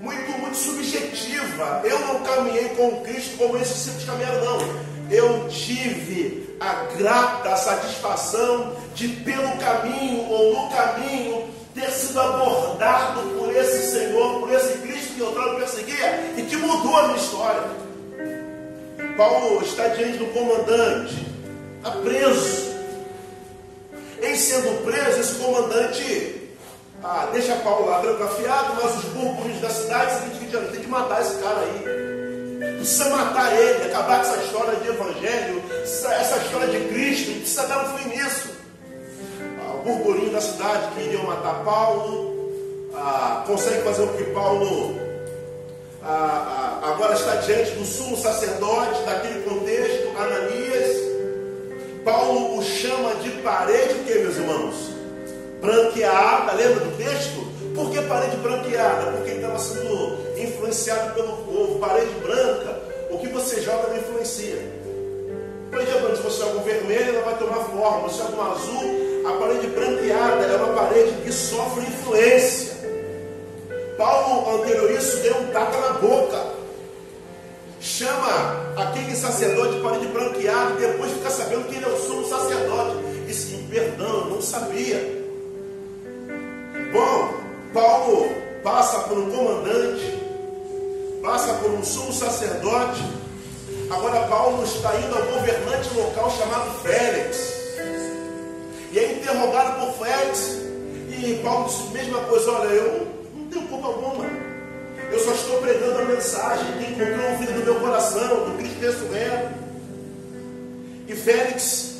muito, 0.00 0.30
muito 0.38 0.56
subjetiva. 0.56 1.80
Eu 1.84 1.98
não 2.00 2.22
caminhei 2.22 2.68
com 2.70 3.00
Cristo 3.02 3.38
como 3.38 3.56
esses 3.56 3.74
discípulos 3.74 4.04
caminharam, 4.04 4.44
não. 4.44 4.82
Eu 5.10 5.48
tive 5.48 6.56
a 6.60 6.94
grata 6.96 7.56
satisfação 7.56 8.76
de, 8.94 9.08
pelo 9.08 9.56
caminho 9.56 10.28
ou 10.28 10.54
no 10.54 10.70
caminho, 10.70 11.48
ter 11.74 11.90
sido 11.90 12.20
abordado 12.20 13.22
por 13.38 13.54
esse 13.56 13.90
Senhor, 13.90 14.40
por 14.40 14.52
esse 14.52 14.78
Cristo 14.78 15.14
que 15.14 15.20
eu 15.20 15.30
estava 15.30 15.54
perseguia 15.54 16.34
e 16.36 16.42
que 16.42 16.56
mudou 16.56 16.96
a 16.98 17.08
minha 17.08 17.16
história. 17.16 17.62
Paulo 19.16 19.62
está 19.62 19.88
diante 19.88 20.18
do 20.18 20.26
comandante, 20.26 21.26
está 21.78 21.90
preso 22.02 22.71
em 24.22 24.36
sendo 24.36 24.84
preso, 24.84 25.20
esse 25.20 25.34
comandante 25.34 26.42
ah, 27.04 27.28
deixa 27.32 27.56
Paulo 27.56 27.86
lá 27.86 28.00
trancafiado, 28.00 28.74
mas 28.80 28.96
os 28.96 29.04
burburinhos 29.06 29.60
da 29.60 29.70
cidade 29.70 30.20
seguinte 30.20 30.56
que 30.56 30.72
tem 30.72 30.80
que 30.82 30.88
matar 30.88 31.20
esse 31.20 31.34
cara 31.42 31.58
aí. 31.58 32.76
Precisa 32.76 33.10
matar 33.10 33.58
ele, 33.58 33.84
acabar 33.86 34.22
com 34.22 34.30
essa 34.30 34.42
história 34.44 34.76
de 34.76 34.88
evangelho, 34.88 35.62
essa 35.82 36.36
história 36.36 36.68
de 36.68 36.88
Cristo, 36.88 37.32
precisa 37.40 37.66
dar 37.66 37.84
um 37.84 37.98
fim 37.98 38.08
nisso. 38.10 38.50
Ah, 39.60 39.74
o 39.74 39.78
burburinho 39.78 40.30
da 40.30 40.40
cidade 40.40 40.94
que 40.94 41.00
iriam 41.00 41.24
matar 41.24 41.64
Paulo, 41.64 42.52
ah, 42.94 43.42
consegue 43.48 43.82
fazer 43.82 44.02
o 44.02 44.12
que 44.14 44.24
Paulo 44.24 44.96
ah, 46.04 46.80
ah, 46.82 46.90
agora 46.90 47.14
está 47.14 47.36
diante 47.36 47.72
do 47.72 47.84
sumo 47.84 48.16
sacerdote, 48.16 49.02
daquele 49.02 49.42
contexto, 49.42 50.08
Ananias. 50.16 51.11
Paulo 52.04 52.58
o 52.58 52.62
chama 52.62 53.14
de 53.16 53.30
parede 53.42 53.94
o 53.94 54.04
que, 54.04 54.14
meus 54.18 54.36
irmãos? 54.36 54.74
Branqueada, 55.60 56.52
lembra 56.54 56.84
do 56.84 56.96
texto? 56.96 57.46
Por 57.76 57.90
que 57.90 58.02
parede 58.02 58.36
branqueada? 58.38 59.12
Porque 59.12 59.30
estava 59.30 59.58
sendo 59.58 60.18
influenciado 60.36 61.14
pelo 61.14 61.36
povo. 61.36 61.78
Parede 61.78 62.12
branca, 62.20 62.80
o 63.08 63.18
que 63.18 63.28
você 63.28 63.60
joga 63.60 63.88
não 63.88 63.98
influencia. 63.98 64.58
Por 65.70 65.80
exemplo, 65.80 66.16
se 66.16 66.22
você 66.22 66.40
joga 66.40 66.58
um 66.58 66.62
vermelho, 66.64 67.14
ela 67.14 67.24
vai 67.24 67.38
tomar 67.38 67.64
forma. 67.66 68.08
Se 68.08 68.18
joga 68.18 68.36
um 68.36 68.52
azul, 68.52 69.24
a 69.24 69.32
parede 69.38 69.66
branqueada 69.68 70.44
é 70.44 70.56
uma 70.56 70.74
parede 70.74 71.12
que 71.22 71.32
sofre 71.32 71.82
influência. 71.82 72.72
Paulo, 73.96 74.60
anterior 74.60 74.90
a 74.90 74.92
isso, 74.92 75.18
deu 75.18 75.36
um 75.36 75.46
tapa 75.52 75.78
na 75.78 75.92
boca. 76.00 76.61
Chama 77.82 78.74
aquele 78.76 79.16
sacerdote 79.16 79.74
de 79.74 79.80
parede 79.80 80.06
branqueada 80.06 80.74
e 80.74 80.86
depois 80.86 81.10
fica 81.14 81.30
sabendo 81.30 81.68
que 81.68 81.74
ele 81.74 81.84
é 81.84 81.88
o 81.88 81.98
sumo 81.98 82.24
sacerdote. 82.28 82.96
E 83.26 83.34
sim, 83.34 83.66
perdão, 83.68 84.20
eu 84.20 84.26
não 84.26 84.40
sabia. 84.40 85.24
Bom, 86.92 87.34
Paulo 87.74 88.30
passa 88.62 89.00
por 89.00 89.18
um 89.18 89.28
comandante, 89.32 90.16
passa 91.22 91.54
por 91.54 91.72
um 91.72 91.82
sumo 91.82 92.12
sacerdote. 92.12 93.02
Agora 93.90 94.28
Paulo 94.28 94.62
está 94.62 94.94
indo 95.00 95.16
ao 95.16 95.24
governante 95.24 95.92
local 95.96 96.30
chamado 96.30 96.82
Félix. 96.82 97.52
E 98.92 98.98
é 98.98 99.12
interrogado 99.12 99.80
por 99.80 100.06
Félix. 100.06 100.62
E 101.08 101.40
Paulo 101.42 101.64
disse 101.66 101.82
a 101.88 101.90
mesma 101.90 102.20
coisa, 102.20 102.52
olha, 102.52 102.68
eu 102.68 103.08
não 103.34 103.46
tenho 103.48 103.66
culpa 103.66 103.88
alguma. 103.88 104.51
Eu 105.12 105.20
só 105.20 105.32
estou 105.32 105.60
pregando 105.60 105.98
a 105.98 106.04
mensagem 106.06 106.66
que 106.78 106.92
encontrou 106.92 107.30
um 107.30 107.38
filho 107.38 107.52
do 107.52 107.64
meu 107.64 107.74
coração, 107.80 108.44
do 108.46 108.56
Cristo 108.56 108.80
ressurreto. 108.80 109.54
E 111.06 111.14
Félix 111.14 111.92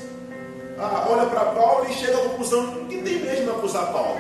ah, 0.79 1.07
olha 1.11 1.27
para 1.27 1.45
Paulo 1.45 1.87
e 1.89 1.93
chega 1.93 2.17
à 2.17 2.21
conclusão 2.23 2.87
que 2.87 3.03
tem 3.03 3.21
mesmo 3.21 3.51
a 3.51 3.55
acusar 3.55 3.93
Paulo. 3.93 4.19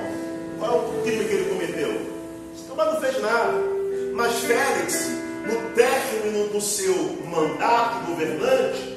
Qual 0.59 0.71
é 0.71 0.77
o 0.77 1.03
crime 1.03 1.25
que 1.25 1.33
ele 1.35 1.49
cometeu? 1.49 2.01
Esse 2.55 2.69
não 2.69 3.01
fez 3.01 3.21
nada. 3.21 3.53
Mas 4.15 4.35
Félix, 4.41 5.09
no 5.47 5.71
término 5.75 6.49
do 6.49 6.61
seu 6.61 6.95
mandato 7.27 8.07
governante, 8.07 8.97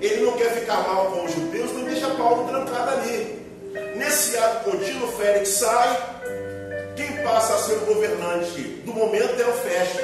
ele 0.00 0.24
não 0.24 0.32
quer 0.32 0.52
ficar 0.52 0.86
mal 0.86 1.06
com 1.06 1.24
os 1.24 1.32
judeus, 1.32 1.72
não 1.72 1.84
deixa 1.84 2.08
Paulo 2.10 2.46
trancado 2.46 2.90
ali. 2.90 3.42
Nesse 3.96 4.36
ato 4.36 4.70
contínuo, 4.70 5.10
Félix 5.12 5.48
sai. 5.48 6.18
Passa 7.28 7.54
a 7.54 7.58
ser 7.58 7.74
o 7.74 7.94
governante 7.94 8.62
do 8.86 8.92
momento 8.94 9.38
é 9.38 9.46
o 9.46 9.52
Festo. 9.52 9.98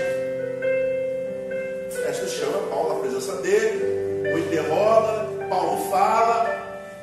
Festo 1.91 2.29
chama 2.29 2.59
Paulo 2.69 2.99
à 2.99 3.01
presença 3.01 3.37
dele, 3.37 4.31
o 4.35 4.39
interroga, 4.39 5.27
Paulo 5.49 5.91
fala, 5.91 6.47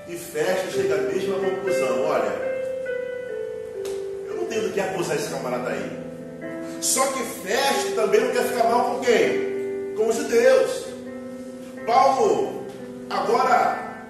e 0.08 0.16
Festo 0.16 0.74
chega 0.74 0.94
à 0.94 0.98
mesma 1.00 1.36
conclusão: 1.40 2.06
olha, 2.06 2.52
tem 4.48 4.62
do 4.62 4.70
que 4.70 4.80
acusar 4.80 5.16
esse 5.16 5.30
camarada 5.30 5.72
aí. 5.72 6.00
Só 6.82 7.04
que 7.08 7.24
Festo 7.24 7.96
também 7.96 8.22
não 8.22 8.32
quer 8.32 8.44
ficar 8.44 8.66
mal 8.66 8.96
com 8.96 9.00
quem? 9.02 9.96
Com 9.96 10.08
os 10.08 10.16
judeus. 10.18 10.86
Paulo, 11.88 12.68
agora, 13.10 14.06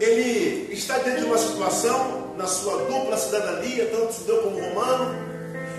ele 0.00 0.72
está 0.72 0.96
dentro 0.98 1.20
de 1.20 1.26
uma 1.26 1.38
situação, 1.38 2.32
na 2.38 2.46
sua 2.46 2.84
dupla 2.84 3.18
cidadania, 3.18 3.86
tanto 3.86 4.14
judeu 4.14 4.42
como 4.42 4.58
romano. 4.58 5.31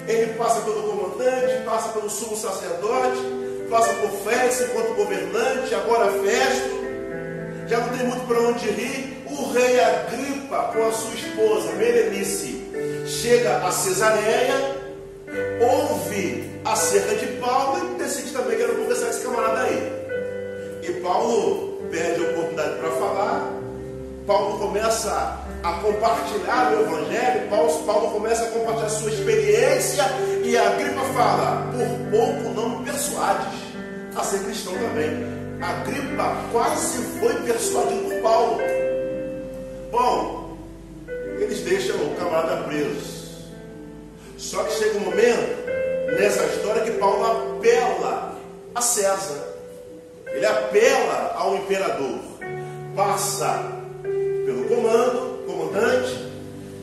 Ele 0.07 0.33
passa 0.33 0.62
pelo 0.62 0.83
comandante, 0.83 1.63
passa 1.65 1.89
pelo 1.89 2.10
sumo 2.10 2.36
sacerdote, 2.36 3.19
passa 3.69 3.93
por 3.93 4.10
Félix 4.10 4.62
enquanto 4.62 4.95
governante, 4.95 5.74
agora 5.74 6.12
Festo. 6.12 6.83
Já 7.67 7.79
não 7.79 7.98
tem 7.98 8.07
muito 8.07 8.27
para 8.27 8.39
onde 8.39 8.67
ir. 8.67 9.24
O 9.29 9.51
rei 9.51 9.79
Agripa, 9.79 10.72
com 10.74 10.88
a 10.88 10.91
sua 10.91 11.15
esposa, 11.15 11.72
Berenice, 11.72 12.69
chega 13.07 13.65
a 13.65 13.72
Cesareia, 13.72 14.77
ouve 15.60 16.51
acerca 16.65 17.15
de 17.15 17.27
Paulo 17.38 17.95
e 17.95 17.97
decide 17.97 18.32
também 18.32 18.58
que 18.58 18.63
era 18.63 18.73
conversar 18.73 19.06
com 19.06 19.12
esse 19.12 19.23
camarada 19.23 19.62
aí. 19.62 19.91
E 20.84 20.91
Paulo 21.01 21.82
perde 21.89 22.25
a 22.25 22.30
oportunidade 22.30 22.75
para 22.75 22.91
falar, 22.91 23.54
Paulo 24.27 24.60
começa 24.60 25.42
a 25.63 25.71
compartilhar 25.82 26.73
o 26.73 26.82
Evangelho, 26.82 27.49
Paulo, 27.49 27.84
Paulo 27.86 28.12
começa 28.12 28.43
a 28.43 28.52
compartilhar 28.52 28.88
a 28.88 28.89
sua 28.89 29.10
experiência, 29.10 30.04
e 30.43 30.58
a 30.58 30.69
Agripa 30.69 31.02
fala: 31.13 31.71
Por 31.71 32.12
pouco 32.12 32.49
não 32.54 32.80
me 32.80 32.86
persuades 32.86 33.60
a 34.15 34.23
ser 34.23 34.39
cristão 34.43 34.73
também. 34.73 35.34
A 35.62 35.69
Agripa 35.69 36.36
quase 36.52 36.97
foi 37.19 37.34
persuadido 37.43 38.10
por 38.10 38.21
Paulo. 38.21 38.58
Bom, 39.89 40.58
eles 41.39 41.62
deixam 41.62 41.95
o 41.95 42.15
camarada 42.15 42.63
preso. 42.63 43.23
Só 44.38 44.62
que 44.65 44.73
chega 44.73 44.97
um 44.97 45.06
momento 45.06 45.65
nessa 46.19 46.43
história 46.45 46.84
que 46.84 46.91
Paulo 46.99 47.58
apela 47.58 48.38
a 48.76 48.82
César. 48.82 49.47
Ele 50.28 50.45
apela 50.45 51.34
ao 51.38 51.56
imperador. 51.56 52.19
Passa 52.95 53.71
pelo 54.45 54.65
comando, 54.65 55.33
comandante, 55.73 56.31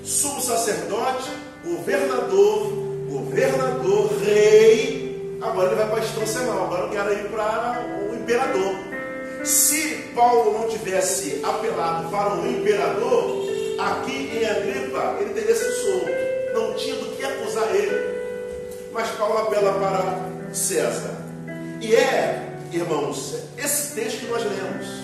sumo 0.05 0.41
sacerdote, 0.41 1.31
governador, 1.65 2.73
governador, 3.09 4.11
rei. 4.23 5.39
Agora 5.41 5.69
ele 5.69 5.77
vai 5.77 5.87
para 5.87 5.97
a 5.97 6.05
instância 6.05 6.41
mal. 6.43 6.65
Agora 6.65 6.83
eu 6.83 6.91
quero 6.91 7.13
ir 7.13 7.31
para 7.31 7.87
o 8.11 8.15
imperador. 8.15 8.75
Se 9.45 10.11
Paulo 10.15 10.59
não 10.59 10.69
tivesse 10.69 11.41
apelado 11.45 12.11
para 12.11 12.35
o 12.35 12.47
imperador, 12.51 13.49
Aqui 13.81 14.31
em 14.37 14.45
Agripa, 14.45 15.17
ele 15.21 15.33
teria 15.33 15.55
sido 15.55 15.73
solto. 15.73 16.11
Não 16.53 16.75
tinha 16.75 16.97
do 16.97 17.17
que 17.17 17.25
acusar 17.25 17.75
ele. 17.75 18.21
Mas 18.93 19.09
Paulo 19.13 19.39
apela 19.39 19.73
para 19.73 20.53
César. 20.53 21.17
E 21.81 21.95
é, 21.95 22.59
irmãos, 22.71 23.37
esse 23.57 23.95
texto 23.95 24.21
que 24.21 24.27
nós 24.27 24.43
lemos. 24.45 25.00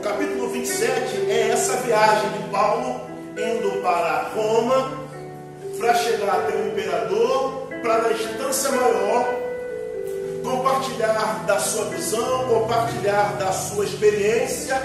O 0.00 0.02
capítulo 0.02 0.48
27 0.48 1.30
é 1.30 1.50
essa 1.50 1.76
viagem 1.82 2.30
de 2.30 2.48
Paulo 2.48 3.02
indo 3.32 3.82
para 3.82 4.30
Roma 4.34 4.98
para 5.78 5.94
chegar 5.94 6.38
até 6.38 6.56
o 6.56 6.68
imperador, 6.68 7.68
para 7.82 7.98
na 8.04 8.12
instância 8.12 8.70
maior 8.70 9.28
compartilhar 10.42 11.44
da 11.46 11.58
sua 11.60 11.84
visão, 11.90 12.48
compartilhar 12.48 13.36
da 13.36 13.52
sua 13.52 13.84
experiência 13.84 14.80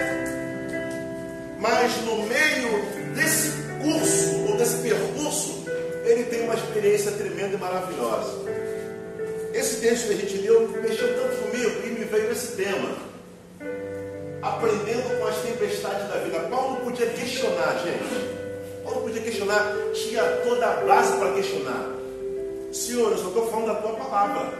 mas 1.59 1.95
no 2.01 2.17
meio 2.23 3.15
desse 3.15 3.51
curso, 3.81 4.51
ou 4.51 4.57
desse 4.57 4.79
percurso, 4.79 5.63
ele 6.03 6.25
tem 6.25 6.43
uma 6.43 6.55
experiência 6.55 7.11
tremenda 7.13 7.55
e 7.55 7.57
maravilhosa. 7.57 8.33
Esse 9.53 9.79
texto 9.79 10.07
que 10.07 10.13
a 10.13 10.17
gente 10.17 10.37
leu 10.39 10.67
mexeu 10.81 11.07
tanto 11.15 11.37
comigo 11.37 11.87
e 11.87 11.89
me 11.91 12.03
veio 12.03 12.33
esse 12.33 12.57
tema. 12.57 13.14
Aprendendo 14.45 15.19
com 15.19 15.25
as 15.25 15.37
tempestades 15.37 16.07
da 16.07 16.19
vida. 16.19 16.39
Paulo 16.51 16.75
podia 16.77 17.07
questionar, 17.07 17.81
gente. 17.83 18.35
Paulo 18.83 19.01
podia 19.01 19.21
questionar, 19.23 19.75
tinha 19.91 20.21
toda 20.43 20.67
a 20.67 20.73
base 20.85 21.17
para 21.17 21.31
questionar. 21.31 21.89
Senhor, 22.71 23.11
eu 23.11 23.17
só 23.17 23.27
estou 23.29 23.49
falando 23.49 23.67
da 23.67 23.75
tua 23.75 23.93
palavra. 23.93 24.53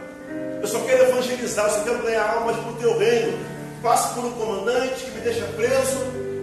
Eu 0.60 0.66
só 0.66 0.80
quero 0.80 1.04
evangelizar, 1.04 1.66
eu 1.66 1.70
só 1.70 1.80
quero 1.84 2.02
ganhar 2.02 2.34
almas 2.34 2.56
para 2.56 2.72
o 2.72 2.74
teu 2.74 2.98
reino. 2.98 3.38
Passo 3.80 4.14
por 4.14 4.24
um 4.24 4.32
comandante 4.32 5.04
que 5.04 5.10
me 5.12 5.20
deixa 5.20 5.44
preso, 5.54 5.98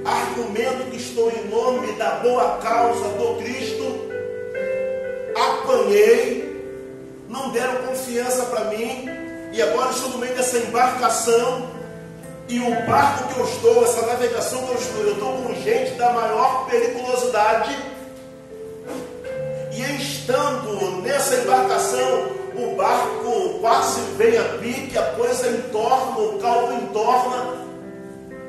argumento 0.06 0.90
que 0.92 0.96
estou 0.96 1.30
em 1.30 1.50
nome 1.50 1.92
da 1.94 2.12
boa 2.20 2.60
causa 2.60 3.10
do 3.10 3.44
Cristo, 3.44 4.10
apanhei, 5.36 6.64
não 7.28 7.50
deram 7.52 7.88
confiança 7.88 8.46
para 8.46 8.66
mim, 8.66 9.10
e 9.52 9.62
agora 9.62 9.90
estou 9.90 10.12
no 10.12 10.20
meio 10.20 10.34
dessa 10.34 10.58
embarcação, 10.60 11.68
e 12.50 12.60
o 12.60 12.86
barco 12.86 13.34
que 13.34 13.40
eu 13.40 13.46
estou, 13.46 13.84
essa 13.84 14.06
navegação 14.06 14.64
que 14.66 14.72
eu 14.72 14.78
estou, 14.78 15.02
eu 15.02 15.14
estou 15.14 15.34
com 15.44 15.56
gente 15.56 15.92
da 15.96 16.12
maior 16.12 16.66
periculosidade, 16.70 17.78
e 19.72 19.82
estando 19.96 21.02
nessa 21.02 21.36
embarcação, 21.36 22.28
o 22.56 22.76
barco 22.76 23.60
quase 23.60 24.02
vem 24.18 24.38
a 24.38 24.44
pique, 24.60 24.98
a 24.98 25.14
coisa 25.14 25.50
entorna, 25.50 26.18
o 26.20 26.40
caldo 26.40 26.74
entorna, 26.74 27.64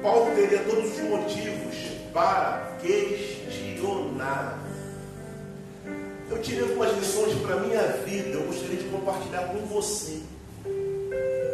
Paulo 0.02 0.34
teria 0.34 0.58
todos 0.58 0.92
os 0.92 1.00
motivos 1.00 1.74
para 2.12 2.76
questionar. 2.82 4.62
Eu 6.30 6.42
tirei 6.42 6.62
algumas 6.62 6.94
lições 6.98 7.34
para 7.40 7.54
a 7.54 7.60
minha 7.60 7.82
vida, 8.04 8.30
eu 8.30 8.42
gostaria 8.42 8.76
de 8.76 8.84
compartilhar 8.84 9.44
com 9.48 9.60
você. 9.66 10.20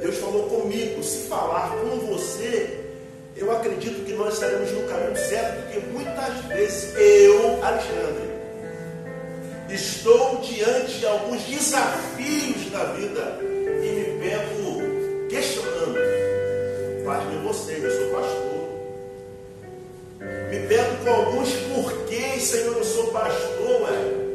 Deus 0.01 0.17
falou 0.19 0.45
comigo, 0.45 1.03
se 1.03 1.29
falar 1.29 1.77
com 1.77 1.99
você, 2.07 2.79
eu 3.37 3.51
acredito 3.53 4.05
que 4.05 4.13
nós 4.13 4.35
estaremos 4.35 4.71
no 4.73 4.89
caminho 4.89 5.17
certo, 5.17 5.63
porque 5.63 5.81
muitas 5.93 6.45
vezes 6.47 6.95
eu, 6.97 7.65
Alexandre, 7.65 8.31
estou 9.69 10.41
diante 10.41 10.99
de 10.99 11.07
alguns 11.07 11.43
desafios 11.43 12.71
da 12.71 12.85
vida 12.93 13.39
e 13.83 13.89
me 13.89 14.21
pego 14.21 15.29
questionando. 15.29 15.99
Pasme 17.05 17.37
você, 17.45 17.75
eu 17.83 17.91
sou 17.91 18.11
pastor. 18.11 18.51
alguns 21.11 21.53
porquês, 21.53 22.43
Senhor, 22.43 22.77
eu 22.77 22.85
sou 22.85 23.09
pastor, 23.09 23.83
ué. 23.83 24.31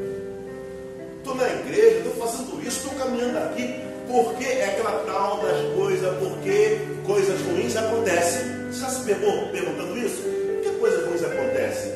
Estou 1.17 1.35
na 1.35 1.47
igreja, 1.47 1.97
estou 1.97 2.13
fazendo 2.13 2.61
isso, 2.61 2.87
estou 2.87 2.93
caminhando 2.99 3.37
aqui. 3.37 3.84
Por 4.07 4.35
que 4.35 4.45
é 4.45 4.65
aquela 4.65 5.03
tal 5.05 5.41
das 5.41 5.73
coisas, 5.75 6.17
por 6.17 6.37
que 6.39 6.79
coisas 7.05 7.41
ruins 7.41 7.75
acontecem? 7.75 8.67
Você 8.71 8.79
já 8.79 8.89
se 8.89 9.03
pegou 9.03 9.47
perguntando 9.49 9.97
isso? 9.97 10.21
Por 10.21 10.61
que 10.63 10.79
coisas 10.79 11.05
ruins 11.05 11.23
acontecem? 11.23 11.91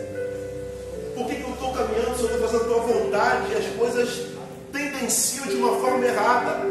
Por 1.16 1.28
que, 1.28 1.36
que 1.36 1.44
eu 1.44 1.50
estou 1.50 1.74
caminhando 1.74 2.16
se 2.16 2.24
eu 2.24 2.30
estou 2.30 2.48
fazendo 2.48 2.62
a 2.62 2.66
tua 2.66 2.80
vontade 2.80 3.52
e 3.52 3.56
as 3.56 3.66
coisas 3.76 4.28
tendenciam 4.72 5.48
de 5.48 5.56
uma 5.56 5.80
forma 5.80 6.06
errada? 6.06 6.62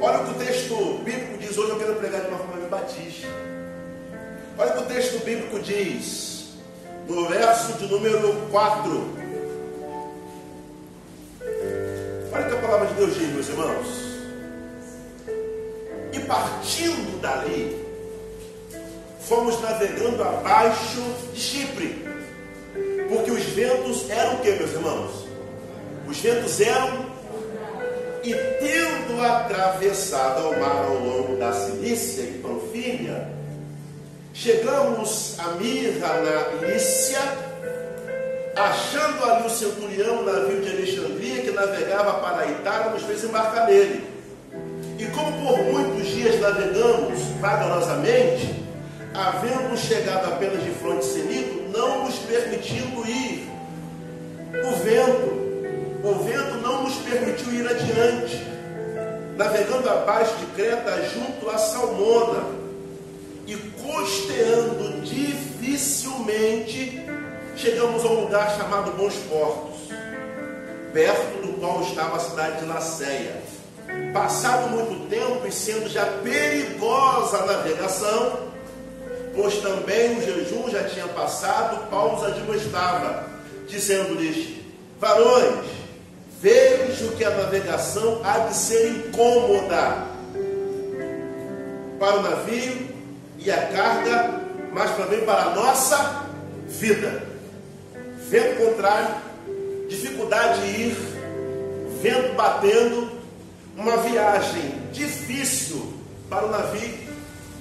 Olha 0.00 0.20
o 0.20 0.24
que 0.24 0.30
o 0.30 0.46
texto 0.46 1.00
bíblico 1.04 1.38
diz 1.38 1.58
hoje, 1.58 1.70
eu 1.70 1.78
quero 1.78 1.94
pregar 1.94 2.22
de 2.22 2.28
uma 2.28 2.38
forma 2.38 2.56
bem 2.56 2.68
batista. 2.68 3.28
Olha 4.58 4.70
o 4.70 4.72
que 4.74 4.82
o 4.82 4.86
texto 4.86 5.24
bíblico 5.24 5.58
diz, 5.60 6.54
no 7.08 7.28
verso 7.28 7.74
de 7.74 7.86
número 7.86 8.48
4. 8.50 9.16
Olha 12.32 12.46
o 12.46 12.48
que 12.48 12.54
a 12.54 12.60
palavra 12.60 12.86
de 12.86 12.94
Deus 12.94 13.14
diz, 13.14 13.28
meus 13.28 13.48
irmãos. 13.48 14.05
E 16.16 16.20
partindo 16.20 17.20
dali, 17.20 17.76
fomos 19.20 19.60
navegando 19.60 20.22
abaixo 20.22 21.02
de 21.34 21.38
Chipre. 21.38 22.06
Porque 23.10 23.30
os 23.30 23.42
ventos 23.44 24.08
eram 24.08 24.36
o 24.36 24.38
que, 24.38 24.50
meus 24.52 24.72
irmãos? 24.72 25.26
Os 26.08 26.18
ventos 26.18 26.58
eram. 26.58 27.14
E 28.24 28.32
tendo 28.32 29.22
atravessado 29.22 30.46
ao 30.46 30.58
mar 30.58 30.86
ao 30.86 30.94
longo 30.94 31.36
da 31.36 31.52
Cilícia 31.52 32.22
e 32.22 32.40
Panfilha, 32.42 33.28
chegamos 34.32 35.38
a 35.38 35.48
Mirra 35.52 36.14
na 36.22 36.66
Lícia, 36.66 37.20
achando 38.56 39.22
ali 39.30 39.46
o 39.46 39.50
centurião, 39.50 40.24
navio 40.24 40.62
de 40.62 40.70
Alexandria, 40.70 41.42
que 41.42 41.50
navegava 41.50 42.14
para 42.14 42.42
a 42.42 42.50
Itália, 42.50 42.90
nos 42.90 43.02
fez 43.02 43.22
embarcar 43.22 43.66
nele. 43.66 44.15
E 44.98 45.04
como 45.06 45.46
por 45.46 45.58
muitos 45.64 46.06
dias 46.08 46.38
navegamos 46.40 47.20
vagarosamente, 47.40 48.64
havendo 49.12 49.76
chegado 49.76 50.32
apenas 50.32 50.62
de 50.62 50.70
fronte 50.70 51.04
senido, 51.04 51.68
não 51.70 52.04
nos 52.04 52.14
permitindo 52.20 53.06
ir. 53.06 53.46
O 54.64 54.70
vento, 54.82 55.36
o 56.02 56.14
vento 56.24 56.54
não 56.62 56.84
nos 56.84 56.94
permitiu 56.96 57.52
ir 57.52 57.68
adiante. 57.68 58.42
Navegando 59.36 59.90
abaixo 59.90 60.34
de 60.36 60.46
Creta, 60.46 61.06
junto 61.12 61.50
a 61.50 61.58
Salmona, 61.58 62.46
e 63.46 63.54
costeando 63.54 65.02
dificilmente, 65.02 67.04
chegamos 67.54 68.02
a 68.04 68.08
um 68.08 68.22
lugar 68.22 68.56
chamado 68.56 68.90
Bons 68.92 69.14
Portos, 69.28 69.76
perto 70.92 71.46
do 71.46 71.52
qual 71.60 71.82
estava 71.82 72.16
a 72.16 72.20
cidade 72.20 72.60
de 72.60 72.64
Laceia. 72.64 73.45
Passado 74.12 74.70
muito 74.70 75.08
tempo 75.08 75.46
e 75.46 75.52
sendo 75.52 75.88
já 75.88 76.04
perigosa 76.22 77.38
a 77.38 77.46
navegação, 77.46 78.38
pois 79.34 79.56
também 79.56 80.18
o 80.18 80.22
jejum 80.22 80.70
já 80.70 80.84
tinha 80.84 81.06
passado, 81.08 81.88
Paulo 81.90 82.16
os 82.16 82.24
admoestava, 82.24 83.24
dizendo-lhes: 83.68 84.56
Varões, 84.98 85.66
vejo 86.40 87.12
que 87.12 87.24
a 87.24 87.30
navegação 87.30 88.20
há 88.24 88.38
de 88.38 88.54
ser 88.54 88.88
incômoda 88.88 90.06
para 91.98 92.16
o 92.16 92.22
navio 92.22 92.88
e 93.38 93.50
a 93.50 93.66
carga, 93.68 94.40
mas 94.72 94.96
também 94.96 95.20
para 95.24 95.42
a 95.42 95.54
nossa 95.54 96.26
vida. 96.66 97.22
Vento 98.28 98.56
contrário, 98.56 99.14
dificuldade 99.88 100.60
de 100.60 100.80
ir, 100.82 100.96
vento 102.02 102.34
batendo, 102.34 103.15
uma 103.76 103.98
viagem 103.98 104.88
difícil 104.90 105.92
para 106.30 106.46
o 106.46 106.50
navio, 106.50 106.98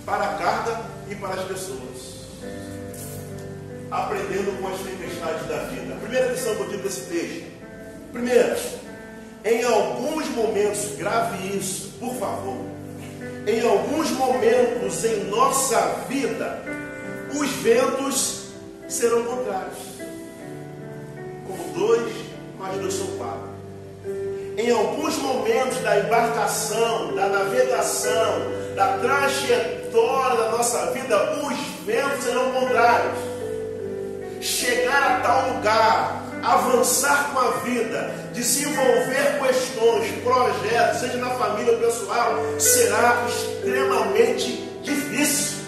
para 0.05 0.23
a 0.23 0.33
carga 0.35 0.81
e 1.09 1.15
para 1.15 1.33
as 1.33 1.43
pessoas. 1.43 2.15
Aprendendo 3.91 4.59
com 4.61 4.67
as 4.69 4.79
tempestades 4.79 5.47
da 5.47 5.57
vida. 5.65 5.93
A 5.93 5.99
primeira 5.99 6.31
lição 6.31 6.55
que 6.55 6.61
eu 6.61 6.69
digo 6.69 6.83
desse 6.83 7.01
texto. 7.01 7.45
Primeiro, 8.11 8.55
em 9.43 9.63
alguns 9.63 10.27
momentos, 10.29 10.95
grave 10.97 11.57
isso, 11.57 11.93
por 11.99 12.15
favor. 12.15 12.65
Em 13.45 13.61
alguns 13.61 14.09
momentos 14.11 15.03
em 15.03 15.25
nossa 15.25 16.05
vida, 16.09 16.63
os 17.33 17.49
ventos 17.57 18.45
serão 18.87 19.23
contrários. 19.25 19.77
Como 21.45 21.73
dois, 21.73 22.11
mais 22.57 22.79
dois 22.79 22.93
são 22.93 23.07
quatro. 23.17 23.54
Em 24.57 24.71
alguns 24.71 25.17
momentos 25.17 25.79
da 25.81 25.99
embarcação, 25.99 27.13
da 27.13 27.27
navegação, 27.27 28.41
da 28.73 28.97
trajetória 28.99 30.37
da 30.37 30.51
nossa 30.51 30.91
vida, 30.91 31.41
os 31.41 31.57
ventos 31.85 32.23
serão 32.23 32.51
contrários. 32.51 33.19
Chegar 34.39 35.03
a 35.03 35.19
tal 35.19 35.49
lugar, 35.49 36.25
avançar 36.41 37.31
com 37.33 37.39
a 37.39 37.51
vida, 37.65 38.15
desenvolver 38.33 39.39
questões, 39.41 40.11
projetos, 40.23 40.99
seja 41.01 41.17
na 41.17 41.31
família 41.31 41.73
ou 41.73 41.79
pessoal, 41.79 42.35
será 42.57 43.25
extremamente 43.27 44.69
difícil. 44.83 45.65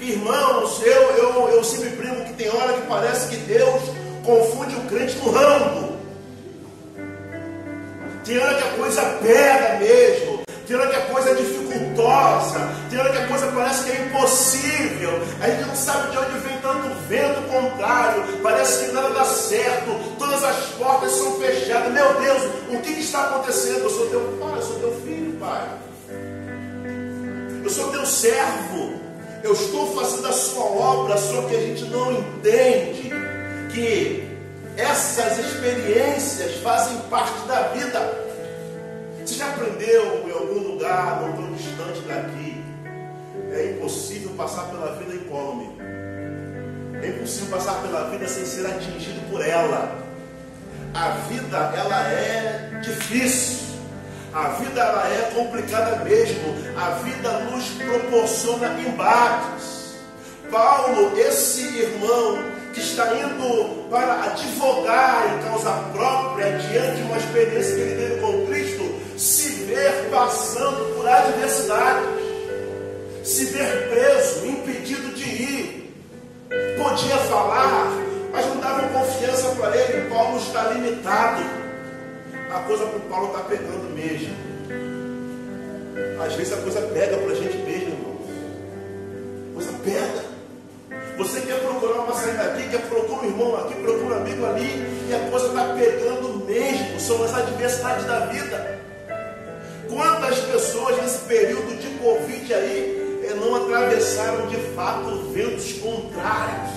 Irmãos, 0.00 0.82
eu, 0.82 1.02
eu, 1.16 1.48
eu 1.50 1.62
sempre 1.62 1.90
brinco 1.90 2.24
que 2.24 2.32
tem 2.32 2.48
hora 2.48 2.72
que 2.72 2.86
parece 2.88 3.28
que 3.28 3.36
Deus 3.36 3.82
confunde 4.24 4.74
o 4.74 4.80
crente 4.88 5.16
no 5.18 5.30
rambo. 5.30 5.87
Tem 8.28 8.38
hora 8.38 8.54
que 8.56 8.62
a 8.62 8.72
coisa 8.72 9.02
pega 9.22 9.78
mesmo. 9.78 10.42
Tem 10.66 10.76
hora 10.76 10.90
que 10.90 10.96
a 10.96 11.00
coisa 11.06 11.30
é 11.30 11.34
dificultosa. 11.34 12.74
Tem 12.90 12.98
hora 12.98 13.10
que 13.10 13.16
a 13.16 13.26
coisa 13.26 13.46
parece 13.46 13.84
que 13.84 13.90
é 13.90 14.04
impossível. 14.04 15.22
A 15.40 15.48
gente 15.48 15.64
não 15.64 15.74
sabe 15.74 16.10
de 16.10 16.18
onde 16.18 16.38
vem 16.40 16.58
tanto 16.58 16.94
vento 17.08 17.40
contrário. 17.50 18.22
Parece 18.42 18.84
que 18.84 18.92
nada 18.92 19.08
dá 19.08 19.24
certo. 19.24 19.98
Todas 20.18 20.44
as 20.44 20.56
portas 20.76 21.12
são 21.12 21.40
fechadas. 21.40 21.90
Meu 21.90 22.20
Deus, 22.20 22.42
o 22.68 22.78
que, 22.82 22.92
que 22.96 23.00
está 23.00 23.24
acontecendo? 23.28 23.84
Eu 23.84 23.90
sou 23.90 24.06
teu 24.10 24.20
pai, 24.38 24.58
eu 24.58 24.62
sou 24.62 24.78
teu 24.78 25.00
filho, 25.02 25.32
pai. 25.40 25.68
Eu 27.64 27.70
sou 27.70 27.90
teu 27.90 28.04
servo. 28.04 28.92
Eu 29.42 29.54
estou 29.54 29.94
fazendo 29.94 30.26
a 30.26 30.32
sua 30.32 30.64
obra, 30.64 31.16
só 31.16 31.40
que 31.48 31.56
a 31.56 31.60
gente 31.60 31.84
não 31.86 32.12
entende 32.12 33.10
que 33.72 34.27
essas 34.78 35.38
experiências 35.38 36.62
fazem 36.62 36.96
parte 37.10 37.46
da 37.48 37.62
vida. 37.68 37.98
Você 39.20 39.34
já 39.34 39.48
aprendeu 39.48 40.24
em 40.24 40.30
algum 40.30 40.72
lugar, 40.72 41.20
não 41.20 41.32
tão 41.32 41.52
distante 41.52 42.00
daqui? 42.02 42.64
É 43.52 43.72
impossível 43.72 44.30
passar 44.36 44.68
pela 44.70 44.94
vida 44.94 45.16
incólume. 45.16 45.76
É 47.02 47.08
impossível 47.08 47.58
passar 47.58 47.82
pela 47.82 48.08
vida 48.10 48.28
sem 48.28 48.46
ser 48.46 48.66
atingido 48.66 49.20
por 49.28 49.44
ela. 49.44 49.98
A 50.94 51.08
vida, 51.28 51.56
ela 51.76 52.08
é 52.12 52.80
difícil. 52.80 53.66
A 54.32 54.50
vida, 54.50 54.80
ela 54.80 55.08
é 55.08 55.32
complicada 55.34 56.04
mesmo. 56.04 56.54
A 56.76 56.90
vida 57.02 57.32
nos 57.50 57.68
proporciona 57.70 58.80
embates. 58.80 59.96
Paulo, 60.52 61.18
esse 61.18 61.62
irmão, 61.62 62.57
que 62.78 62.84
está 62.84 63.12
indo 63.12 63.88
para 63.90 64.22
advogar 64.22 65.34
em 65.34 65.42
causa 65.42 65.70
própria 65.92 66.58
diante 66.58 66.96
de 66.96 67.02
uma 67.02 67.16
experiência 67.16 67.74
que 67.74 67.80
ele 67.80 67.96
teve 67.96 68.20
com 68.20 68.46
Cristo, 68.46 69.18
se 69.18 69.48
ver 69.64 70.08
passando 70.10 70.94
por 70.94 71.08
adversidades, 71.08 72.08
se 73.24 73.46
ver 73.46 73.88
preso, 73.88 74.46
impedido 74.46 75.12
de 75.12 75.24
ir. 75.24 75.94
Podia 76.78 77.16
falar, 77.16 77.92
mas 78.32 78.46
não 78.46 78.60
davam 78.60 78.88
confiança 78.90 79.48
para 79.56 79.76
ele. 79.76 80.08
Paulo 80.08 80.38
está 80.38 80.68
limitado. 80.68 81.42
A 82.50 82.60
coisa 82.60 82.86
para 82.86 82.96
o 82.96 83.00
Paulo 83.02 83.26
está 83.26 83.40
pegando 83.40 83.94
mesmo. 83.94 84.34
Às 86.24 86.34
vezes 86.34 86.52
a 86.52 86.56
coisa 86.58 86.80
pega 86.80 87.16
para 87.16 87.32
a 87.32 87.34
gente 87.34 87.56
mesmo, 87.58 87.88
irmãos. 87.88 88.30
A 89.50 89.54
coisa 89.54 89.72
pega. 89.84 90.37
Você 91.18 91.40
quer 91.40 91.58
procurar 91.58 92.02
uma 92.02 92.14
saída 92.14 92.44
aqui, 92.44 92.68
quer 92.68 92.80
procurar 92.82 93.22
um 93.22 93.24
irmão 93.24 93.56
aqui, 93.56 93.74
procura 93.74 94.14
um 94.14 94.18
amigo 94.18 94.46
ali, 94.46 95.08
e 95.08 95.12
a 95.12 95.28
coisa 95.28 95.48
está 95.48 95.74
pegando 95.74 96.46
mesmo. 96.46 97.00
São 97.00 97.24
as 97.24 97.34
adversidades 97.34 98.04
da 98.06 98.20
vida. 98.26 98.78
Quantas 99.88 100.38
pessoas 100.38 101.02
nesse 101.02 101.18
período 101.24 101.76
de 101.76 101.88
Covid 101.98 102.54
aí 102.54 103.24
eh, 103.24 103.34
não 103.34 103.56
atravessaram 103.56 104.46
de 104.46 104.58
fato 104.76 105.32
ventos 105.32 105.72
contrários? 105.80 106.70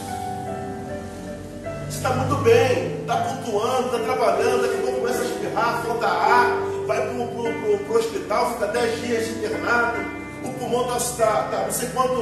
Você 1.88 1.98
está 1.98 2.10
muito 2.10 2.36
bem, 2.38 3.02
está 3.02 3.18
cultuando, 3.18 3.96
está 3.96 4.00
trabalhando, 4.00 4.64
daqui 4.64 4.76
a 4.76 4.82
pouco 4.82 5.02
começa 5.02 5.22
a 5.22 5.26
espirrar, 5.26 5.84
falta 5.86 6.08
ar, 6.08 6.58
vai 6.88 7.00
para 7.00 7.14
o 7.14 7.96
hospital, 7.96 8.54
fica 8.54 8.68
10 8.68 9.02
dias 9.02 9.28
internado. 9.28 10.21
O 10.44 10.54
pulmão 10.54 10.98
está, 10.98 11.26
tá, 11.26 11.44
tá, 11.50 11.64
não 11.64 11.72
sei 11.72 11.90
quanto 11.90 12.14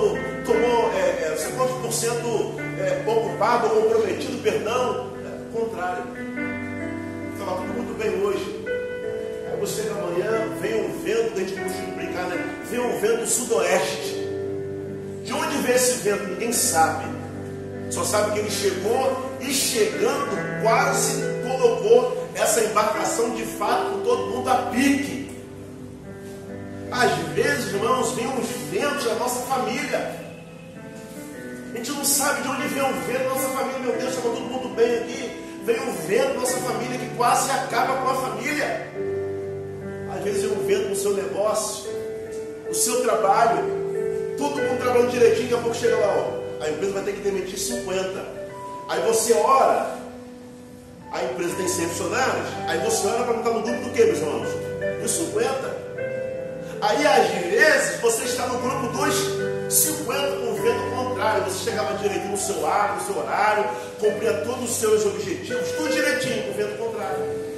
tomou, 0.46 0.92
é, 0.94 1.24
é, 1.24 1.28
não 1.32 1.38
sei 1.38 1.52
quantos 1.54 1.78
por 1.78 1.94
cento 1.94 2.56
é, 2.80 3.10
ocupado, 3.10 3.70
comprometido, 3.70 4.42
perdão. 4.42 5.12
É, 5.26 5.58
contrário. 5.58 6.04
Estava 7.34 7.58
tudo 7.62 7.74
muito 7.74 7.98
bem 7.98 8.22
hoje. 8.22 8.66
Aí 9.52 9.60
você 9.60 9.84
da 9.84 9.96
manhã 9.96 10.50
vem 10.62 10.86
um 10.86 11.02
vento, 11.02 11.34
a 11.36 11.40
gente 11.40 11.62
costuma 11.62 11.96
brincar, 11.96 12.28
né? 12.28 12.64
Vem 12.70 12.80
um 12.80 13.00
vento 13.00 13.28
sudoeste. 13.28 14.20
De 15.24 15.34
onde 15.34 15.58
vem 15.58 15.76
esse 15.76 16.00
vento? 16.00 16.24
Ninguém 16.24 16.52
sabe. 16.52 17.06
Só 17.90 18.04
sabe 18.04 18.34
que 18.34 18.40
ele 18.40 18.52
chegou 18.52 19.32
e 19.40 19.52
chegando 19.54 20.62
quase 20.62 21.24
colocou 21.48 22.28
essa 22.36 22.64
embarcação 22.64 23.32
de 23.36 23.44
fato 23.44 23.92
com 23.92 24.00
todo 24.02 24.28
mundo 24.28 24.50
a 24.50 24.56
pique. 24.72 25.19
Às 26.92 27.12
vezes, 27.36 27.74
irmãos, 27.74 28.12
vem 28.14 28.28
uns 28.28 28.48
ventos 28.72 29.06
da 29.06 29.16
nossa 29.16 29.46
família. 29.46 30.20
A 31.72 31.78
gente 31.78 31.92
não 31.92 32.04
sabe 32.04 32.42
de 32.42 32.48
onde 32.48 32.68
vem 32.68 32.82
o 32.82 32.94
vento 33.02 33.24
da 33.24 33.30
nossa 33.30 33.50
família. 33.50 33.80
Meu 33.80 33.92
Deus, 33.94 34.10
estava 34.10 34.36
todo 34.36 34.42
mundo 34.42 34.76
bem 34.76 34.98
aqui. 34.98 35.62
Vem 35.66 35.80
um 35.82 35.94
vento 36.08 36.28
da 36.28 36.40
nossa 36.40 36.58
família 36.58 36.98
que 36.98 37.16
quase 37.16 37.52
acaba 37.52 37.96
com 37.98 38.10
a 38.10 38.16
família. 38.16 38.88
Às 40.16 40.24
vezes 40.24 40.42
vem 40.44 40.52
um 40.52 40.66
vento 40.66 40.90
no 40.90 40.96
seu 40.96 41.14
negócio, 41.14 41.90
no 42.68 42.74
seu 42.74 43.02
trabalho. 43.04 43.64
Todo 44.38 44.56
mundo 44.56 44.80
trabalhando 44.80 45.12
direitinho, 45.12 45.50
daqui 45.50 45.54
a 45.54 45.58
pouco 45.58 45.76
chega 45.76 45.96
lá, 45.96 46.08
ó. 46.08 46.64
A 46.64 46.70
empresa 46.70 46.94
vai 46.94 47.04
ter 47.04 47.14
que 47.14 47.22
demitir 47.22 47.60
50. 47.60 48.26
Aí 48.90 49.02
você 49.04 49.34
ora, 49.34 49.96
a 51.12 51.24
empresa 51.24 51.56
tem 51.56 51.68
100 51.68 51.88
funcionários, 51.90 52.48
aí 52.68 52.80
você 52.80 53.08
ora 53.08 53.24
para 53.24 53.34
não 53.34 53.40
estar 53.40 53.52
no 53.52 53.62
grupo 53.62 53.84
do 53.84 53.90
que, 53.92 54.04
meus 54.04 54.18
irmãos? 54.18 54.48
Dos 55.02 55.12
50. 55.12 55.79
Aí 56.82 57.06
às 57.06 57.28
vezes 57.28 58.00
você 58.00 58.24
está 58.24 58.48
no 58.48 58.60
grupo 58.60 58.88
dos 58.88 59.74
50 59.74 60.38
com 60.38 60.52
o 60.52 60.56
vento 60.56 60.96
contrário. 60.96 61.44
Você 61.44 61.70
chegava 61.70 61.98
direito 61.98 62.28
no 62.28 62.38
seu 62.38 62.66
ar, 62.66 62.96
no 62.96 63.02
seu 63.02 63.18
horário, 63.18 63.66
cumpria 64.00 64.34
todos 64.46 64.72
os 64.72 64.78
seus 64.78 65.06
objetivos, 65.06 65.72
tudo 65.72 65.94
direitinho 65.94 66.44
com 66.44 66.52
o 66.52 66.54
vento 66.54 66.78
contrário. 66.78 67.50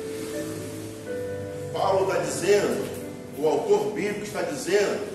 Paulo 1.71 2.11
está 2.11 2.21
dizendo, 2.21 2.89
o 3.37 3.47
autor 3.47 3.91
bíblico 3.91 4.23
está 4.23 4.41
dizendo, 4.41 5.07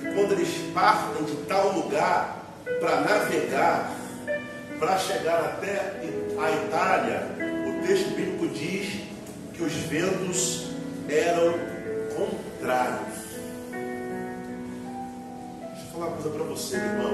que 0.00 0.12
quando 0.14 0.32
eles 0.32 0.48
partem 0.72 1.24
de 1.24 1.36
tal 1.48 1.72
lugar 1.72 2.44
para 2.78 3.00
navegar, 3.00 3.90
para 4.78 4.98
chegar 4.98 5.40
até 5.40 5.94
a 6.38 6.50
Itália, 6.50 7.22
o 7.66 7.86
texto 7.86 8.10
bíblico 8.14 8.48
diz 8.48 9.00
que 9.54 9.62
os 9.62 9.72
ventos 9.72 10.66
eram 11.08 11.75
coisa 16.16 16.30
para 16.30 16.44
você, 16.44 16.76
irmão. 16.76 17.10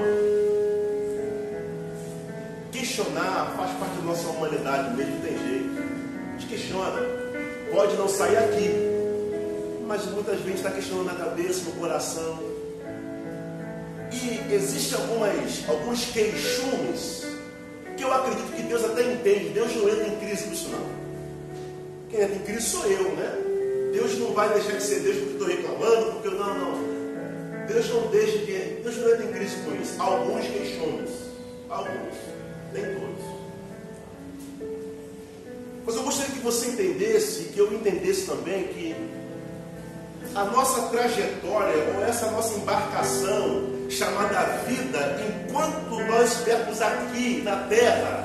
Questionar 2.71 3.53
faz 3.55 3.71
parte 3.77 3.95
da 3.97 4.01
nossa 4.03 4.27
humanidade 4.29 4.95
mesmo, 4.95 5.21
tem 5.21 5.37
jeito. 5.37 5.79
A 5.79 6.39
gente 6.39 6.47
questiona. 6.47 7.01
Pode 7.71 7.95
não 7.95 8.07
sair 8.07 8.37
aqui, 8.37 8.69
mas 9.87 10.05
muitas 10.05 10.39
vezes 10.41 10.57
está 10.57 10.71
questionando 10.71 11.07
na 11.07 11.15
cabeça, 11.15 11.63
no 11.65 11.71
coração. 11.71 12.39
E 14.11 14.53
existem 14.53 14.99
algumas, 14.99 15.67
alguns 15.67 16.05
queixumes 16.05 17.25
que 17.97 18.03
eu 18.03 18.13
acredito 18.13 18.55
que 18.55 18.61
Deus 18.63 18.83
até 18.83 19.11
entende. 19.11 19.49
Deus 19.49 19.75
não 19.75 19.89
entra 19.89 20.07
em 20.07 20.15
crise 20.17 20.43
com 20.43 20.53
isso 20.53 20.69
não. 20.69 21.03
Quem 22.09 22.21
entra 22.21 22.35
em 22.35 22.39
crise 22.39 22.61
sou 22.61 22.85
eu, 22.85 23.15
né? 23.15 23.43
Deus 23.93 24.17
não 24.19 24.33
vai 24.33 24.53
deixar 24.53 24.73
de 24.73 24.83
ser 24.83 24.99
Deus 24.99 25.17
porque 25.17 25.31
estou 25.31 25.47
reclamando, 25.47 26.11
porque 26.13 26.27
eu 26.27 26.35
não, 26.35 26.57
não. 26.59 26.93
Deus 27.67 27.89
não 27.89 28.07
deixa 28.07 28.37
de. 28.39 28.62
Deus 28.93 28.97
não 28.97 29.13
entra 29.13 29.25
em 29.25 29.33
crise 29.33 29.55
com 29.57 29.75
isso. 29.75 30.01
Alguns 30.01 30.45
queixões. 30.45 31.09
Alguns. 31.69 32.15
Nem 32.73 32.83
todos. 32.95 33.23
Mas 35.85 35.95
eu 35.95 36.03
gostaria 36.03 36.31
que 36.33 36.39
você 36.39 36.67
entendesse, 36.69 37.43
que 37.45 37.59
eu 37.59 37.73
entendesse 37.73 38.25
também 38.25 38.67
que 38.67 38.95
a 40.35 40.45
nossa 40.45 40.83
trajetória, 40.89 41.75
ou 41.95 42.03
essa 42.03 42.31
nossa 42.31 42.57
embarcação 42.57 43.69
chamada 43.89 44.63
vida, 44.65 45.19
enquanto 45.27 45.99
nós 46.07 46.31
estivermos 46.31 46.81
aqui 46.81 47.41
na 47.43 47.67
terra, 47.67 48.22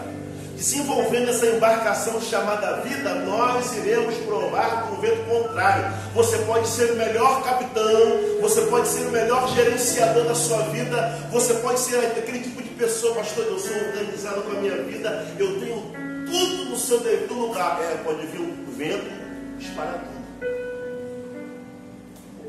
desenvolvendo 0.58 1.30
essa 1.30 1.46
embarcação 1.46 2.20
chamada 2.20 2.80
vida, 2.80 3.14
nós 3.14 3.76
iremos 3.76 4.16
provar 4.16 4.88
com 4.88 4.96
o 4.96 5.00
vento 5.00 5.24
contrário. 5.24 5.94
Você 6.14 6.36
pode 6.38 6.66
ser 6.66 6.90
o 6.90 6.96
melhor 6.96 7.44
capitão, 7.44 8.40
você 8.40 8.62
pode 8.62 8.88
ser 8.88 9.06
o 9.06 9.10
melhor 9.12 9.48
gerenciador 9.54 10.24
da 10.24 10.34
sua 10.34 10.62
vida, 10.64 11.16
você 11.30 11.54
pode 11.54 11.78
ser 11.78 11.98
aquele 11.98 12.40
tipo 12.40 12.60
de 12.60 12.70
pessoa, 12.70 13.14
pastor, 13.14 13.44
eu 13.46 13.58
sou 13.58 13.72
organizado 13.72 14.42
com 14.42 14.50
a 14.50 14.60
minha 14.60 14.82
vida, 14.82 15.26
eu 15.38 15.60
tenho 15.60 15.80
tudo 16.26 16.70
no 16.70 16.76
seu 16.76 16.98
devido 17.00 17.34
lugar. 17.34 17.80
É, 17.80 17.94
pode 18.02 18.26
vir 18.26 18.40
um 18.40 18.66
vento, 18.76 19.12
espalhar 19.60 20.04
tudo. 20.04 20.18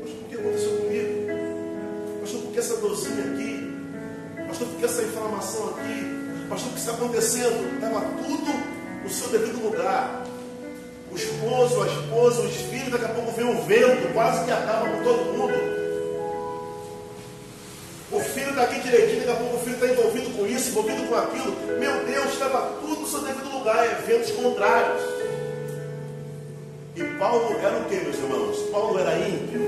Pastor, 0.00 0.16
por 0.16 0.28
que 0.28 0.34
aconteceu 0.34 0.78
comigo? 0.78 2.20
Pastor, 2.20 2.40
por 2.40 2.52
que 2.52 2.58
essa 2.58 2.76
dorzinha 2.76 3.24
aqui? 3.32 3.70
Pastor, 4.48 4.66
por 4.66 4.78
que 4.80 4.84
essa 4.84 5.02
inflamação 5.02 5.68
aqui? 5.68 6.19
Pastor, 6.50 6.68
o 6.68 6.72
que 6.72 6.80
está 6.80 6.92
acontecendo? 6.94 7.74
Estava 7.76 8.00
tudo 8.00 8.52
no 9.04 9.08
seu 9.08 9.28
devido 9.28 9.62
lugar. 9.62 10.26
O 11.12 11.14
esposo, 11.14 11.80
a 11.80 11.86
esposa, 11.86 12.40
os 12.42 12.56
filhos, 12.56 12.90
daqui 12.90 13.04
a 13.04 13.08
pouco 13.10 13.30
vem 13.30 13.46
um 13.46 13.64
vento, 13.64 14.12
quase 14.12 14.44
que 14.44 14.50
acaba 14.50 14.88
com 14.88 15.02
todo 15.04 15.32
mundo. 15.32 15.54
O 18.10 18.18
filho 18.18 18.50
está 18.50 18.62
aqui 18.62 18.80
direitinho, 18.80 19.20
daqui 19.20 19.30
a 19.30 19.36
pouco 19.36 19.56
o 19.56 19.60
filho 19.60 19.74
está 19.74 19.86
envolvido 19.86 20.30
com 20.36 20.46
isso, 20.48 20.70
envolvido 20.70 21.04
com 21.04 21.14
aquilo. 21.14 21.56
Meu 21.78 22.04
Deus, 22.04 22.32
estava 22.32 22.72
tudo 22.80 23.00
no 23.00 23.06
seu 23.06 23.20
devido 23.20 23.56
lugar, 23.56 23.86
eventos 23.86 24.32
contrários. 24.32 25.02
E 26.96 27.04
Paulo 27.16 27.56
era 27.60 27.78
o 27.78 27.84
que, 27.84 27.94
meus 27.94 28.16
irmãos? 28.16 28.58
Paulo 28.72 28.98
era 28.98 29.16
ímpio. 29.20 29.60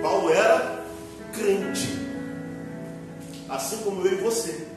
Paulo 0.00 0.32
era 0.32 0.84
crente. 1.34 1.98
Assim 3.50 3.76
como 3.84 4.06
eu 4.06 4.12
e 4.12 4.16
você. 4.22 4.71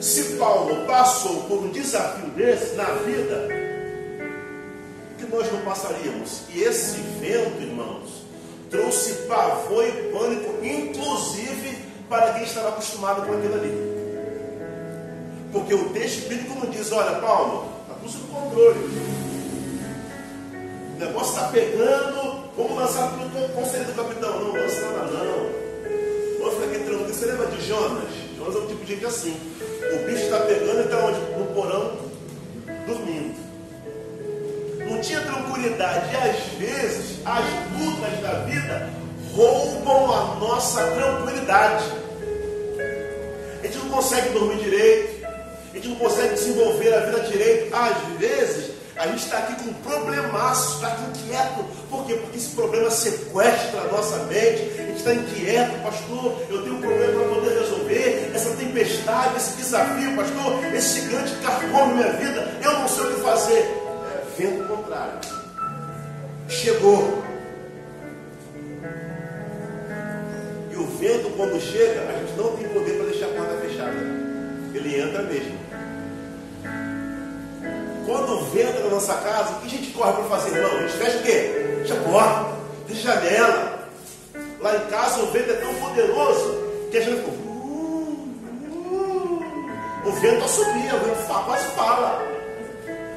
Se 0.00 0.36
Paulo 0.36 0.86
passou 0.86 1.42
por 1.44 1.58
um 1.58 1.68
desafio 1.70 2.30
desse 2.30 2.76
na 2.76 2.84
vida, 2.84 3.48
que 5.18 5.26
nós 5.26 5.52
não 5.52 5.60
passaríamos? 5.62 6.42
E 6.50 6.62
esse 6.62 6.98
vento, 7.20 7.60
irmãos, 7.60 8.22
trouxe 8.70 9.12
pavor 9.26 9.84
e 9.84 9.92
pânico, 10.12 10.64
inclusive 10.64 11.78
para 12.08 12.34
quem 12.34 12.44
estava 12.44 12.68
acostumado 12.68 13.26
com 13.26 13.34
aquilo 13.34 13.54
ali. 13.54 13.98
Porque 15.52 15.74
o 15.74 15.88
texto 15.90 16.28
bíblico 16.28 16.60
não 16.60 16.70
diz, 16.70 16.92
olha, 16.92 17.18
Paulo, 17.20 17.68
está 17.82 17.94
tudo 17.94 18.12
sob 18.12 18.24
controle. 18.32 18.78
O 20.94 20.98
negócio 20.98 21.34
está 21.34 21.48
pegando, 21.48 22.50
vamos 22.56 22.76
lançar 22.76 23.12
o 23.14 23.48
conselho 23.52 23.84
do 23.84 23.94
capitão. 23.94 24.40
Não, 24.40 24.52
lança 24.52 24.80
nada 24.80 25.24
não. 25.24 26.38
Vamos 26.38 26.54
ficar 26.54 26.66
aqui 26.66 26.84
tranquilo. 26.84 27.08
Você 27.08 27.26
lembra 27.26 27.46
de 27.46 27.66
Jonas? 27.66 28.27
Jonas 28.38 28.54
é 28.54 28.58
um 28.58 28.66
tipo 28.66 28.84
de 28.84 28.94
gente 28.94 29.04
assim. 29.04 29.36
O 29.92 30.06
bicho 30.06 30.22
está 30.24 30.40
pegando 30.40 30.80
e 30.80 30.84
está 30.84 30.98
onde? 30.98 31.18
No 31.36 31.46
porão, 31.54 31.98
dormindo. 32.86 33.36
Não 34.88 35.00
tinha 35.00 35.20
tranquilidade. 35.20 36.06
E 36.12 36.16
às 36.16 36.36
vezes, 36.58 37.18
as 37.24 37.44
lutas 37.78 38.20
da 38.22 38.32
vida 38.44 38.90
roubam 39.34 40.14
a 40.14 40.34
nossa 40.36 40.86
tranquilidade. 40.86 41.84
A 43.60 43.66
gente 43.66 43.78
não 43.78 43.88
consegue 43.90 44.28
dormir 44.30 44.62
direito. 44.62 45.26
A 45.70 45.74
gente 45.74 45.88
não 45.88 45.96
consegue 45.96 46.34
desenvolver 46.34 46.94
a 46.94 47.00
vida 47.00 47.20
direito. 47.20 47.74
Às 47.74 48.18
vezes, 48.18 48.70
a 48.96 49.06
gente 49.08 49.24
está 49.24 49.38
aqui 49.38 49.62
com 49.62 49.70
um 49.70 49.74
problemaço, 49.74 50.76
está 50.76 50.88
aqui 50.88 51.02
inquieto. 51.10 51.64
Por 51.90 52.06
quê? 52.06 52.14
Porque 52.14 52.38
esse 52.38 52.50
problema 52.50 52.90
sequestra 52.90 53.80
a 53.80 53.92
nossa 53.92 54.16
mente. 54.24 54.62
A 54.78 54.82
gente 54.82 54.96
está 54.96 55.14
inquieto, 55.14 55.82
pastor. 55.82 56.36
Eu 56.48 56.62
tenho 56.62 56.76
um 56.76 56.80
problema 56.80 57.20
para 57.20 57.34
poder 57.34 57.60
resolver. 57.60 57.67
Essa 58.34 58.50
tempestade, 58.56 59.36
esse 59.36 59.56
desafio, 59.56 60.16
pastor. 60.16 60.74
Esse 60.74 61.00
gigante 61.00 61.34
carcou 61.42 61.86
na 61.86 61.94
minha 61.94 62.12
vida. 62.12 62.58
Eu 62.62 62.72
não 62.74 62.88
sei 62.88 63.04
o 63.04 63.14
que 63.14 63.20
fazer. 63.20 63.60
É 63.60 64.22
vento 64.36 64.68
contrário. 64.68 65.18
Chegou. 66.48 67.22
E 70.70 70.76
o 70.76 70.86
vento, 70.98 71.30
quando 71.36 71.60
chega, 71.60 72.02
a 72.08 72.12
gente 72.18 72.36
não 72.36 72.56
tem 72.56 72.68
poder 72.68 72.96
para 72.96 73.06
deixar 73.06 73.26
a 73.26 73.28
porta 73.30 73.56
fechada. 73.56 73.96
Ele 74.74 75.00
entra 75.00 75.22
mesmo. 75.22 75.58
Quando 78.06 78.44
venta 78.52 78.80
na 78.80 78.90
nossa 78.90 79.14
casa, 79.14 79.52
o 79.52 79.60
que 79.60 79.66
a 79.66 79.70
gente 79.70 79.92
corre 79.92 80.12
para 80.12 80.24
fazer, 80.24 80.56
irmão? 80.56 80.78
A 80.78 80.80
gente 80.80 80.92
fecha 80.92 81.18
o 81.18 81.22
quê? 81.22 81.76
Fecha 81.82 81.94
a 81.94 82.02
porta, 82.02 82.56
fecha 82.86 83.12
a 83.12 83.14
janela. 83.14 83.88
Lá 84.60 84.76
em 84.76 84.90
casa 84.90 85.20
o 85.20 85.26
vento 85.26 85.50
é 85.50 85.54
tão 85.54 85.74
poderoso 85.74 86.58
que 86.90 86.98
a 86.98 87.00
gente. 87.02 87.47
O 90.04 90.12
vento 90.12 90.44
assobia, 90.44 90.94
o 90.94 91.00
vento 91.00 91.44
quase 91.44 91.66
fala. 91.72 92.38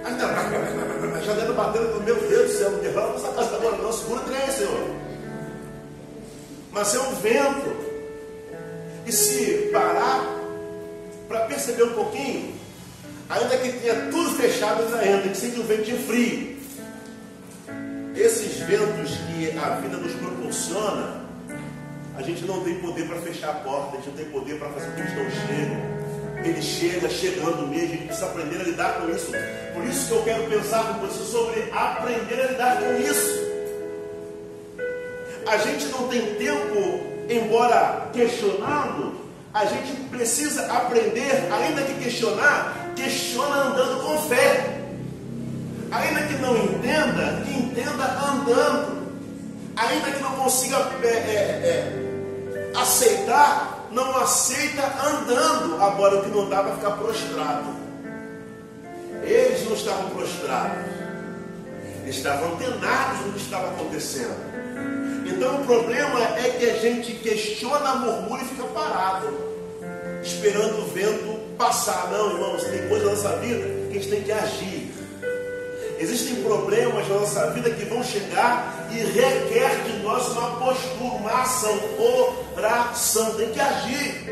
A 0.03 1.23
janela 1.23 1.53
batendo, 1.53 2.01
meu 2.03 2.15
Deus 2.15 2.51
do 2.51 2.57
céu, 2.57 2.71
não 2.71 2.79
derrama 2.79 3.15
essa 3.15 3.27
casa 3.29 3.55
agora, 3.55 3.77
não, 3.77 3.93
segura 3.93 4.21
trem, 4.21 4.51
Senhor. 4.51 4.89
mas 6.71 6.95
é 6.95 6.99
um 6.99 7.15
vento. 7.15 7.91
E 9.05 9.11
se 9.11 9.69
parar 9.71 10.25
para 11.27 11.41
perceber 11.41 11.83
um 11.83 11.93
pouquinho, 11.93 12.55
ainda 13.29 13.57
que 13.57 13.73
tenha 13.73 14.09
tudo 14.09 14.31
fechado, 14.31 14.83
ainda 14.83 15.07
entra, 15.07 15.29
que 15.29 15.37
sente 15.37 15.59
um 15.59 15.63
ventinho 15.63 15.99
frio. 16.07 16.57
Esses 18.15 18.57
ventos 18.59 19.11
que 19.11 19.57
a 19.57 19.75
vida 19.75 19.97
nos 19.97 20.13
proporciona, 20.13 21.21
a 22.15 22.21
gente 22.21 22.45
não 22.45 22.63
tem 22.63 22.79
poder 22.79 23.07
para 23.07 23.21
fechar 23.21 23.49
a 23.49 23.53
porta, 23.53 23.93
a 23.93 23.95
gente 23.97 24.09
não 24.09 24.17
tem 24.17 24.25
poder 24.25 24.59
para 24.59 24.69
fazer 24.69 24.87
com 24.87 24.95
que 24.95 25.01
eles 25.01 25.15
não 25.15 25.47
cheguem. 25.47 26.00
Ele 26.43 26.61
chega 26.61 27.09
chegando 27.09 27.67
mesmo, 27.67 27.89
gente 27.89 28.05
precisa 28.05 28.25
aprender 28.27 28.61
a 28.61 28.63
lidar 28.63 28.93
com 28.95 29.09
isso. 29.09 29.31
Por 29.73 29.85
isso 29.85 30.07
que 30.07 30.13
eu 30.13 30.23
quero 30.23 30.43
pensar 30.49 30.83
com 30.85 31.05
você 31.05 31.23
sobre 31.23 31.69
aprender 31.71 32.41
a 32.41 32.47
lidar 32.47 32.77
com 32.79 32.97
isso. 32.97 33.41
A 35.47 35.57
gente 35.57 35.85
não 35.87 36.07
tem 36.07 36.35
tempo, 36.35 37.01
embora 37.29 38.09
questionado, 38.13 39.13
a 39.53 39.65
gente 39.65 39.93
precisa 40.09 40.71
aprender, 40.71 41.51
ainda 41.51 41.81
que 41.81 41.93
questionar, 41.95 42.93
questiona 42.95 43.55
andando 43.63 44.03
com 44.03 44.17
fé. 44.29 44.77
Ainda 45.91 46.21
que 46.21 46.35
não 46.35 46.55
entenda, 46.57 47.43
que 47.45 47.53
entenda 47.53 48.03
andando. 48.03 49.01
Ainda 49.75 50.11
que 50.11 50.23
não 50.23 50.31
consiga 50.35 50.77
é, 51.03 51.07
é, 51.07 51.11
é, 51.13 52.71
aceitar, 52.79 53.80
não 53.91 54.17
aceita 54.17 54.83
andando. 55.05 55.81
Agora 55.81 56.19
o 56.19 56.23
que 56.23 56.29
não 56.29 56.49
dá 56.49 56.63
para 56.63 56.75
ficar 56.75 56.91
prostrado. 56.91 57.81
Eles 59.23 59.65
não 59.65 59.75
estavam 59.75 60.09
prostrados. 60.09 60.85
Eles 62.03 62.15
estavam 62.15 62.53
antenados 62.53 63.25
no 63.25 63.33
que 63.33 63.39
estava 63.39 63.67
acontecendo. 63.69 64.51
Então 65.25 65.61
o 65.61 65.65
problema 65.65 66.19
é 66.37 66.49
que 66.57 66.69
a 66.69 66.77
gente 66.77 67.13
questiona, 67.13 67.95
murmura 67.95 68.41
e 68.41 68.45
fica 68.45 68.63
parado, 68.65 69.27
esperando 70.21 70.81
o 70.81 70.85
vento 70.87 71.39
passar. 71.57 72.09
Não, 72.11 72.31
irmãos, 72.31 72.63
tem 72.63 72.87
coisa 72.89 73.05
na 73.05 73.11
nossa 73.11 73.37
vida 73.37 73.65
que 73.89 73.97
a 73.97 74.01
gente 74.01 74.09
tem 74.09 74.23
que 74.23 74.31
agir. 74.31 74.80
Existem 76.01 76.37
problemas 76.37 77.07
na 77.07 77.19
nossa 77.19 77.51
vida 77.51 77.69
que 77.69 77.85
vão 77.85 78.03
chegar 78.03 78.89
e 78.91 78.95
requer 78.95 79.83
de 79.83 79.99
nós 80.01 80.29
uma 80.29 80.57
postura, 80.57 81.15
uma 81.15 81.41
ação, 81.43 81.79
oração. 82.57 83.35
Tem 83.35 83.51
que 83.51 83.59
agir. 83.59 84.25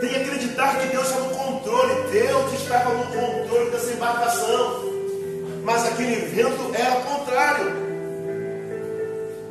Tem 0.00 0.08
que 0.08 0.16
acreditar 0.16 0.80
que 0.80 0.88
Deus 0.88 1.06
está 1.06 1.20
no 1.20 1.30
controle. 1.30 2.10
Deus 2.10 2.52
estava 2.54 2.94
no 2.94 3.04
controle 3.04 3.70
dessa 3.70 3.92
embarcação. 3.92 4.82
Mas 5.62 5.86
aquele 5.86 6.16
vento 6.26 6.74
era 6.74 6.96
contrário. 7.02 7.72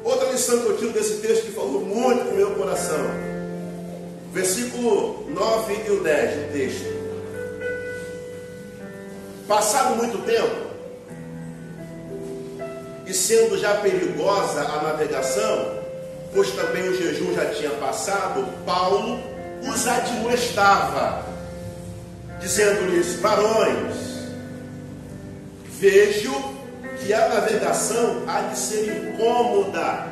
Outra 0.03 0.31
lição 0.31 0.59
que 0.59 0.65
eu 0.65 0.77
tiro 0.77 0.91
desse 0.91 1.21
texto 1.21 1.45
que 1.45 1.51
falou 1.53 1.79
muito 1.79 2.25
no 2.25 2.33
meu 2.33 2.51
coração. 2.55 3.05
Versículo 4.33 5.27
9 5.29 5.81
e 5.87 5.91
o 5.91 6.03
10 6.03 6.35
do 6.35 6.51
texto. 6.51 7.01
Passado 9.47 9.95
muito 9.95 10.17
tempo, 10.25 10.70
e 13.11 13.13
sendo 13.13 13.57
já 13.57 13.75
perigosa 13.75 14.61
a 14.61 14.83
navegação, 14.83 15.79
pois 16.33 16.49
também 16.51 16.87
o 16.87 16.95
jejum 16.95 17.35
já 17.35 17.45
tinha 17.47 17.71
passado, 17.71 18.47
Paulo 18.65 19.19
os 19.69 19.85
admoestava, 19.85 21.25
dizendo-lhes: 22.39 23.19
Varões, 23.19 23.97
vejo 25.77 26.33
que 26.99 27.13
a 27.13 27.27
navegação 27.27 28.23
há 28.27 28.43
de 28.43 28.57
ser 28.57 29.09
incômoda 29.09 30.07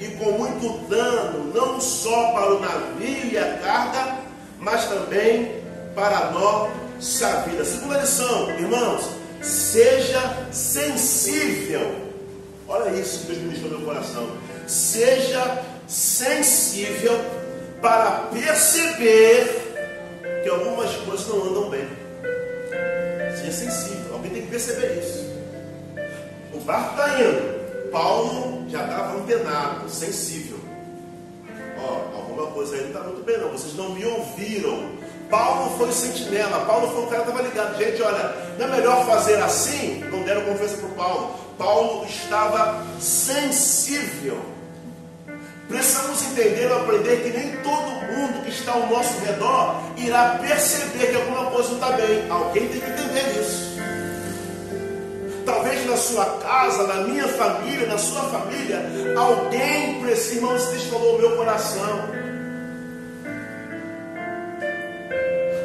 e 0.00 0.08
com 0.16 0.32
muito 0.32 0.88
dano, 0.88 1.52
não 1.54 1.80
só 1.80 2.32
para 2.32 2.56
o 2.56 2.60
navio 2.60 3.30
e 3.30 3.38
a 3.38 3.56
carga, 3.58 4.18
mas 4.58 4.86
também 4.86 5.62
para 5.94 6.18
a 6.18 6.30
nossa 6.32 7.42
vida. 7.42 7.64
Segunda 7.64 7.98
lição, 7.98 8.50
irmãos, 8.50 9.10
seja 9.40 10.48
sensível 10.50 12.11
Olha 12.72 12.88
isso 12.98 13.18
que 13.18 13.26
Deus 13.26 13.38
ministrou 13.40 13.70
no 13.70 13.78
meu 13.80 13.86
coração. 13.86 14.26
Seja 14.66 15.62
sensível 15.86 17.20
para 17.82 18.30
perceber 18.32 20.40
que 20.42 20.48
algumas 20.48 20.90
coisas 20.96 21.28
não 21.28 21.50
andam 21.50 21.68
bem. 21.68 21.86
Seja 23.36 23.52
sensível. 23.52 24.14
Alguém 24.14 24.30
tem 24.30 24.42
que 24.44 24.48
perceber 24.48 24.98
isso. 24.98 25.22
O 26.54 26.60
barco 26.60 26.92
está 26.92 27.20
indo. 27.20 27.90
Paulo 27.90 28.64
já 28.70 28.84
estava 28.84 29.18
antenado, 29.18 29.90
sensível. 29.90 30.58
Ó, 31.78 32.16
alguma 32.16 32.46
coisa 32.52 32.74
aí 32.74 32.80
não 32.80 32.88
está 32.88 33.00
muito 33.00 33.22
bem, 33.22 33.36
não. 33.36 33.50
Vocês 33.50 33.74
não 33.74 33.90
me 33.90 34.06
ouviram. 34.06 34.92
Paulo 35.28 35.76
foi 35.76 35.92
sentinela, 35.92 36.64
Paulo 36.64 36.88
foi 36.88 37.04
o 37.04 37.06
cara 37.08 37.24
que 37.24 37.28
estava 37.28 37.46
ligado. 37.46 37.76
Gente, 37.76 38.02
olha, 38.02 38.34
não 38.58 38.66
é 38.66 38.70
melhor 38.70 39.04
fazer 39.04 39.36
assim? 39.42 40.02
Não 40.10 40.22
deram 40.22 40.46
confiança 40.46 40.78
para 40.78 40.88
Paulo. 40.90 41.51
Paulo 41.62 42.04
estava 42.06 42.84
sensível. 42.98 44.36
Precisamos 45.68 46.20
entender 46.32 46.68
e 46.68 46.72
aprender 46.72 47.22
que 47.22 47.38
nem 47.38 47.56
todo 47.58 48.02
mundo 48.12 48.44
que 48.44 48.50
está 48.50 48.72
ao 48.72 48.88
nosso 48.88 49.20
redor 49.20 49.80
irá 49.96 50.40
perceber 50.42 51.10
que 51.10 51.16
alguma 51.16 51.50
coisa 51.52 51.68
não 51.68 51.74
está 51.76 51.92
bem. 51.92 52.28
Alguém 52.28 52.68
tem 52.68 52.80
que 52.80 52.90
entender 52.90 53.40
isso. 53.40 53.72
Talvez 55.46 55.86
na 55.86 55.96
sua 55.96 56.24
casa, 56.40 56.86
na 56.88 56.94
minha 57.04 57.28
família, 57.28 57.86
na 57.86 57.98
sua 57.98 58.22
família, 58.22 58.84
alguém 59.16 60.00
precisa, 60.00 60.40
Deus 60.40 60.84
falou 60.90 61.16
o 61.16 61.18
meu 61.20 61.36
coração. 61.36 62.10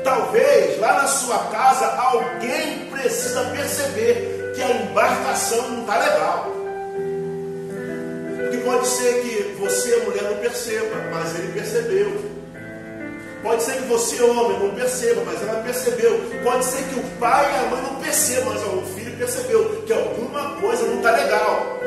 Talvez 0.03 0.79
lá 0.79 0.93
na 0.93 1.07
sua 1.07 1.37
casa 1.45 1.87
alguém 1.87 2.85
precisa 2.85 3.43
perceber 3.45 4.36
que 4.57 4.63
a 4.63 4.71
embarcação 4.71 5.69
não 5.69 5.81
está 5.81 5.99
legal. 5.99 6.51
Porque 8.37 8.57
pode 8.57 8.87
ser 8.87 9.21
que 9.21 9.55
você, 9.59 9.95
mulher, 9.97 10.23
não 10.23 10.37
perceba, 10.37 10.95
mas 11.11 11.35
ele 11.35 11.53
percebeu. 11.53 12.37
Pode 13.43 13.61
ser 13.61 13.73
que 13.73 13.83
você, 13.83 14.21
homem, 14.23 14.59
não 14.59 14.73
perceba, 14.73 15.21
mas 15.23 15.41
ela 15.43 15.61
percebeu. 15.61 16.19
Pode 16.43 16.65
ser 16.65 16.83
que 16.85 16.99
o 16.99 17.03
pai 17.19 17.45
e 17.53 17.55
a 17.55 17.69
mãe 17.69 17.81
não 17.83 18.01
percebam, 18.01 18.51
mas 18.51 18.63
o 18.63 18.81
filho 18.95 19.15
percebeu 19.15 19.83
que 19.85 19.93
alguma 19.93 20.55
coisa 20.59 20.83
não 20.87 20.97
está 20.97 21.11
legal. 21.11 21.79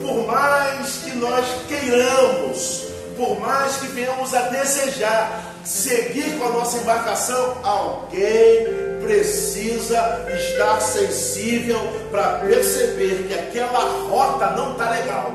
Por 0.00 0.26
mais 0.26 0.96
que 1.04 1.16
nós 1.16 1.44
queiramos, 1.68 2.86
por 3.14 3.38
mais 3.40 3.76
que 3.76 3.88
venhamos 3.88 4.32
a 4.32 4.40
desejar, 4.48 5.54
seguir 5.64 6.38
com 6.38 6.46
a 6.46 6.50
nossa 6.50 6.78
embarcação, 6.78 7.58
alguém 7.62 8.75
precisa 9.06 10.26
estar 10.28 10.80
sensível 10.80 11.78
para 12.10 12.40
perceber 12.40 13.26
que 13.28 13.34
aquela 13.34 13.80
rota 14.08 14.50
não 14.50 14.72
está 14.72 14.90
legal. 14.90 15.32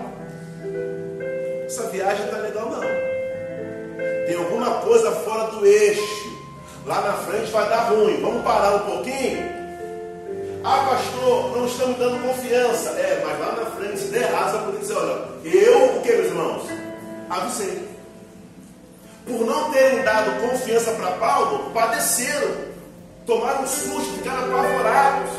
Essa 1.65 1.87
viagem 1.89 2.25
está 2.25 2.37
legal 2.37 2.69
não. 2.69 2.81
Tem 4.27 4.35
alguma 4.35 4.81
coisa 4.81 5.11
fora 5.11 5.51
do 5.51 5.65
eixo. 5.65 6.31
Lá 6.85 7.01
na 7.01 7.13
frente 7.13 7.51
vai 7.51 7.69
dar 7.69 7.89
ruim. 7.89 8.21
Vamos 8.21 8.43
parar 8.43 8.75
um 8.75 8.79
pouquinho? 8.79 9.61
Ah, 10.63 10.87
pastor, 10.89 11.57
não 11.57 11.65
estamos 11.65 11.97
dando 11.97 12.21
confiança. 12.27 12.89
É, 12.89 13.23
mas 13.25 13.39
lá 13.39 13.55
na 13.55 13.65
frente, 13.71 13.99
se 13.99 14.07
der 14.07 14.31
rasa, 14.31 14.59
poder 14.59 14.79
dizer, 14.79 14.95
olha, 14.95 15.25
eu, 15.45 15.97
o 15.97 16.01
que, 16.01 16.11
meus 16.11 16.27
irmãos? 16.27 16.63
Avisei 17.29 17.91
por 19.25 19.45
não 19.45 19.71
terem 19.71 20.01
dado 20.03 20.41
confiança 20.41 20.91
para 20.91 21.11
Paulo, 21.11 21.71
padeceram, 21.73 22.70
tomaram 23.25 23.67
susto, 23.67 24.17
ficaram 24.17 24.45
apavorados. 24.45 25.31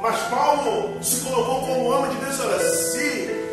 Mas 0.00 0.20
Paulo 0.28 1.02
se 1.02 1.20
colocou 1.22 1.60
como 1.66 1.90
homem 1.90 2.10
de 2.12 2.24
Deus, 2.24 2.40
olha, 2.40 2.58
se 2.60 3.48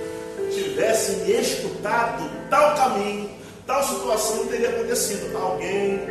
tivesse 0.54 1.12
me 1.24 1.32
escutado 1.34 2.30
tal 2.50 2.76
caminho, 2.76 3.30
tal 3.66 3.84
situação 3.84 4.38
não 4.38 4.48
teria 4.48 4.70
acontecido. 4.70 5.36
Alguém 5.36 6.02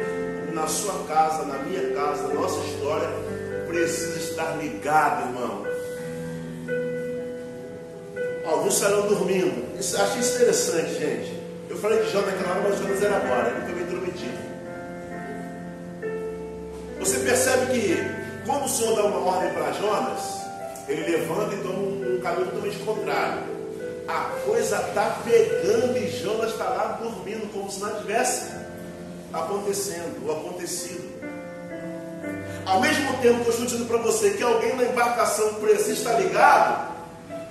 na 0.52 0.66
sua 0.66 1.04
casa, 1.06 1.44
na 1.44 1.58
minha 1.58 1.94
casa, 1.94 2.28
na 2.28 2.34
nossa 2.34 2.58
história, 2.66 3.08
precisa 3.68 4.18
estar 4.18 4.56
ligado, 4.56 5.28
irmão. 5.28 5.64
Alguns 8.46 8.74
estarão 8.74 9.06
dormindo. 9.08 9.78
Isso, 9.78 9.96
achei 10.00 10.20
interessante, 10.20 10.94
gente. 10.94 11.44
Eu 11.70 11.76
falei 11.78 12.02
de 12.02 12.10
Jonas 12.10 12.34
naquela 12.34 12.56
hora, 12.56 12.68
mas 12.68 12.78
Jonas 12.78 13.02
era 13.02 13.16
agora, 13.16 13.48
ele 13.48 13.74
me 13.74 13.82
intrometido. 13.82 14.53
Você 17.04 17.18
percebe 17.18 17.66
que 17.66 17.96
quando 18.46 18.64
o 18.64 18.68
Senhor 18.68 18.96
dá 18.96 19.04
uma 19.04 19.30
ordem 19.30 19.52
para 19.52 19.72
Jonas, 19.72 20.22
ele 20.88 21.18
levanta 21.18 21.54
e 21.54 21.58
toma 21.58 21.78
um, 21.78 22.20
caminho 22.22 22.46
totalmente 22.46 22.78
contrário. 22.78 23.42
A 24.08 24.20
coisa 24.46 24.76
está 24.76 25.18
pegando 25.22 25.98
e 25.98 26.08
Jonas 26.08 26.52
está 26.52 26.64
lá 26.64 26.98
dormindo, 27.02 27.52
como 27.52 27.70
se 27.70 27.82
nada 27.82 28.00
tivesse 28.00 28.54
acontecendo 29.34 30.26
ou 30.26 30.32
acontecido. 30.32 31.04
Ao 32.64 32.80
mesmo 32.80 33.12
tempo 33.18 33.40
que 33.40 33.48
eu 33.48 33.50
estou 33.50 33.66
dizendo 33.66 33.86
para 33.86 33.98
você 33.98 34.30
que 34.30 34.42
alguém 34.42 34.74
na 34.74 34.84
embarcação 34.84 35.56
precisa 35.56 35.92
estar 35.92 36.18
ligado, 36.18 36.90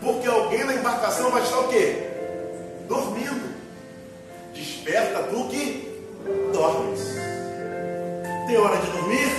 porque 0.01 0.27
alguém 0.27 0.63
na 0.63 0.73
embarcação 0.73 1.29
vai 1.29 1.43
estar 1.43 1.59
o 1.59 1.67
quê? 1.67 2.09
Dormindo. 2.87 3.53
desperta 4.51 5.21
tu 5.29 5.47
que 5.49 6.03
dormes. 6.51 7.42
Tem 8.47 8.57
hora 8.57 8.77
de 8.77 8.91
dormir, 8.91 9.31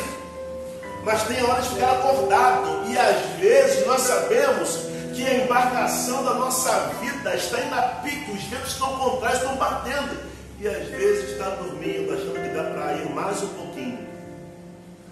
mas 1.05 1.23
tem 1.25 1.43
hora 1.43 1.61
de 1.61 1.69
ficar 1.69 1.93
acordado. 1.93 2.91
E 2.91 2.99
às 2.99 3.21
vezes 3.39 3.87
nós 3.87 4.01
sabemos 4.01 4.79
que 5.15 5.25
a 5.27 5.45
embarcação 5.45 6.25
da 6.25 6.35
nossa 6.35 6.89
vida 7.01 7.35
está 7.35 7.61
indo 7.61 7.75
a 7.75 7.83
pique, 8.03 8.31
os 8.31 8.43
ventos 8.45 8.73
estão 8.73 8.99
contrários, 8.99 9.41
estão 9.41 9.57
batendo. 9.57 10.35
E 10.59 10.67
às 10.67 10.89
vezes 10.89 11.33
está 11.33 11.51
dormindo, 11.51 12.13
achando 12.13 12.35
que 12.35 12.55
dá 12.55 12.65
para 12.65 12.95
ir 12.95 13.11
mais 13.11 13.43
um 13.43 13.49
pouquinho. 13.49 13.99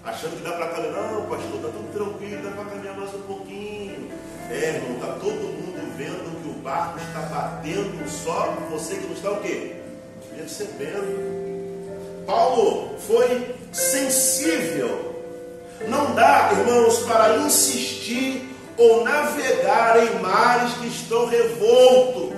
Achando 0.04 0.36
que 0.36 0.42
dá 0.42 0.52
para 0.52 0.68
caminhar. 0.68 1.12
Não, 1.12 1.26
pastor, 1.26 1.56
está 1.56 1.68
tudo 1.68 1.92
tranquilo, 1.92 2.42
dá 2.42 2.50
para 2.50 2.70
caminhar 2.70 2.96
mais 2.96 3.14
um 3.14 3.22
pouquinho. 3.22 4.10
É, 4.50 4.76
irmão, 4.76 4.94
está 4.94 5.06
todo 5.14 5.34
mundo 5.34 5.96
vendo 5.96 6.42
que 6.42 6.48
o 6.48 6.62
barco 6.62 6.98
está 6.98 7.20
batendo 7.20 8.08
só 8.08 8.54
você 8.70 8.96
que 8.96 9.06
não 9.06 9.14
está 9.14 9.30
o 9.30 9.40
quê? 9.40 9.76
Percebendo. 10.34 11.42
Paulo 12.26 12.96
foi 12.98 13.54
sensível. 13.72 15.12
Não 15.88 16.14
dá, 16.14 16.50
irmãos, 16.52 16.98
para 17.00 17.38
insistir 17.38 18.48
ou 18.76 19.02
navegar 19.02 19.98
em 20.02 20.20
mares 20.20 20.74
que 20.74 20.86
estão 20.86 21.26
revoltos. 21.26 22.36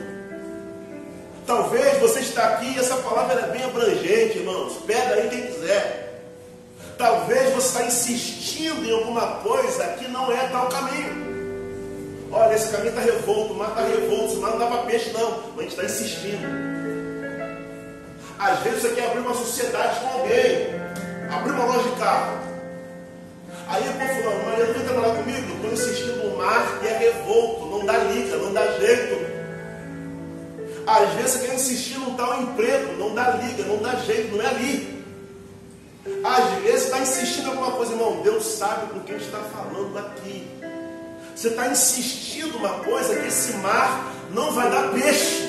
Talvez 1.46 1.98
você 1.98 2.20
está 2.20 2.46
aqui 2.46 2.74
e 2.74 2.78
essa 2.78 2.96
palavra 2.96 3.38
é 3.38 3.46
bem 3.48 3.64
abrangente, 3.64 4.38
irmãos. 4.38 4.78
Pega 4.86 5.14
aí 5.14 5.28
quem 5.28 5.42
quiser. 5.42 6.22
Talvez 6.96 7.52
você 7.52 7.66
está 7.66 7.84
insistindo 7.84 8.84
em 8.84 8.92
alguma 8.92 9.26
coisa 9.42 9.84
que 9.98 10.08
não 10.08 10.32
é 10.32 10.48
tal 10.48 10.68
caminho. 10.68 11.24
Olha, 12.32 12.54
esse 12.54 12.70
caminho 12.70 12.90
está 12.90 13.00
revolto, 13.02 13.52
o 13.52 13.56
mar 13.56 13.70
está 13.70 13.82
revolto, 13.82 14.36
mar 14.40 14.50
não 14.52 14.58
dá 14.58 14.66
para 14.66 14.82
peixe, 14.82 15.10
não. 15.12 15.42
Mas 15.54 15.58
a 15.58 15.62
gente 15.62 15.70
está 15.70 15.84
insistindo. 15.84 16.74
Às 18.38 18.58
vezes 18.60 18.82
você 18.82 18.88
quer 18.90 19.06
abrir 19.06 19.20
uma 19.20 19.34
sociedade 19.34 20.00
com 20.00 20.18
alguém, 20.18 20.83
abrir 21.36 21.52
uma 21.52 21.64
loja 21.64 21.88
de 21.88 21.96
carro. 21.96 22.38
Aí 23.68 23.82
o 23.88 23.92
povo 23.92 24.22
falou, 24.22 24.44
Maria, 24.44 24.66
não 24.66 24.74
vem 24.74 24.84
trabalhar 24.84 25.14
comigo? 25.16 25.54
Estou 25.54 25.72
insistindo 25.72 26.24
no 26.24 26.36
mar 26.36 26.78
que 26.80 26.86
é 26.86 26.98
revolto, 26.98 27.66
não 27.66 27.86
dá 27.86 27.98
liga, 27.98 28.36
não 28.36 28.52
dá 28.52 28.66
jeito. 28.78 29.34
Às 30.86 31.12
vezes 31.14 31.30
você 31.32 31.46
quer 31.46 31.54
insistir 31.54 31.98
num 31.98 32.14
tal 32.14 32.42
emprego, 32.42 32.92
não 32.98 33.14
dá 33.14 33.30
liga, 33.30 33.64
não 33.64 33.78
dá 33.78 33.96
jeito, 33.96 34.36
não 34.36 34.44
é 34.44 34.48
ali. 34.48 35.04
Às 36.22 36.62
vezes 36.62 36.84
está 36.84 36.98
insistindo 36.98 37.46
em 37.46 37.50
alguma 37.50 37.72
coisa, 37.72 37.92
irmão. 37.92 38.20
Deus 38.22 38.44
sabe 38.44 38.92
com 38.92 39.00
quem 39.00 39.16
está 39.16 39.38
falando 39.38 39.98
aqui. 39.98 40.46
Você 41.34 41.48
está 41.48 41.68
insistindo 41.68 42.58
uma 42.58 42.80
coisa 42.80 43.14
que 43.16 43.28
esse 43.28 43.54
mar 43.54 44.12
não 44.30 44.52
vai 44.52 44.70
dar 44.70 44.90
peixe. 44.92 45.48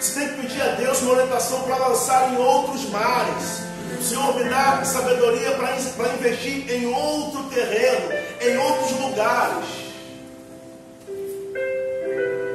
Você 0.00 0.20
tem 0.20 0.28
que 0.28 0.42
pedir 0.42 0.62
a 0.62 0.74
Deus 0.76 1.02
uma 1.02 1.12
orientação 1.12 1.62
para 1.62 1.76
lançar 1.76 2.32
em 2.32 2.38
outros 2.38 2.88
mares. 2.88 3.67
O 3.96 4.02
Senhor 4.02 4.34
me 4.36 4.44
dá 4.48 4.84
sabedoria 4.84 5.52
para 5.52 5.76
investir 6.14 6.70
em 6.70 6.86
outro 6.86 7.44
terreno, 7.44 8.10
em 8.40 8.56
outros 8.56 8.92
lugares. 9.00 9.64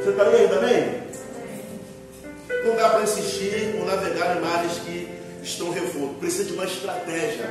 Você 0.03 0.09
está 0.09 0.23
aí 0.23 0.47
bem? 0.47 1.03
Não 2.65 2.75
dá 2.75 2.89
para 2.89 3.03
insistir 3.03 3.75
ou 3.79 3.85
navegar 3.85 4.37
em 4.37 4.41
mares 4.41 4.79
que 4.79 5.07
estão 5.41 5.71
revoltos. 5.71 6.17
Precisa 6.19 6.45
de 6.45 6.53
uma 6.53 6.65
estratégia. 6.65 7.45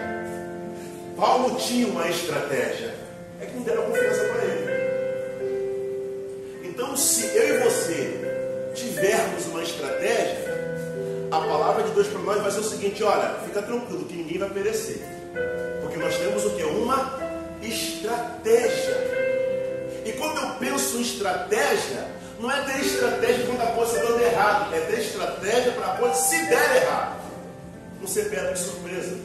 Paulo 1.16 1.57
tinha 1.57 1.87
uma 1.89 2.09
estratégia. 2.09 2.95
É 3.41 3.47
que 3.47 3.57
não 3.57 3.62
deram 3.62 3.83
confiança 3.85 4.24
para 4.24 4.45
ele. 4.45 4.72
Nós 12.23 12.43
vai 12.43 12.51
ser 12.51 12.61
o 12.61 12.64
seguinte: 12.64 13.03
olha, 13.03 13.37
fica 13.45 13.62
tranquilo 13.62 14.05
que 14.05 14.16
ninguém 14.16 14.39
vai 14.39 14.51
perecer. 14.51 15.01
Porque 15.81 15.99
nós 15.99 16.16
temos 16.16 16.45
o 16.45 16.51
que? 16.51 16.62
Uma 16.62 17.18
estratégia. 17.62 19.23
E 20.05 20.12
quando 20.12 20.39
eu 20.39 20.55
penso 20.57 20.99
em 20.99 21.03
estratégia, 21.03 22.09
não 22.41 22.51
é 22.51 22.61
ter 22.62 22.81
estratégia 22.81 23.47
quando 23.47 23.62
a 23.62 23.66
coisa 23.66 23.97
está 23.97 24.11
dando 24.11 24.23
errado, 24.23 24.75
é 24.75 24.81
ter 24.81 25.01
estratégia 25.01 25.73
para 25.73 25.93
a 25.93 25.97
coisa 25.97 26.14
se 26.14 26.47
der 26.47 26.83
errado. 26.83 27.23
Não 28.01 28.09
ser 28.09 28.31
pego 28.31 28.53
de 28.53 28.59
surpresa. 28.59 29.16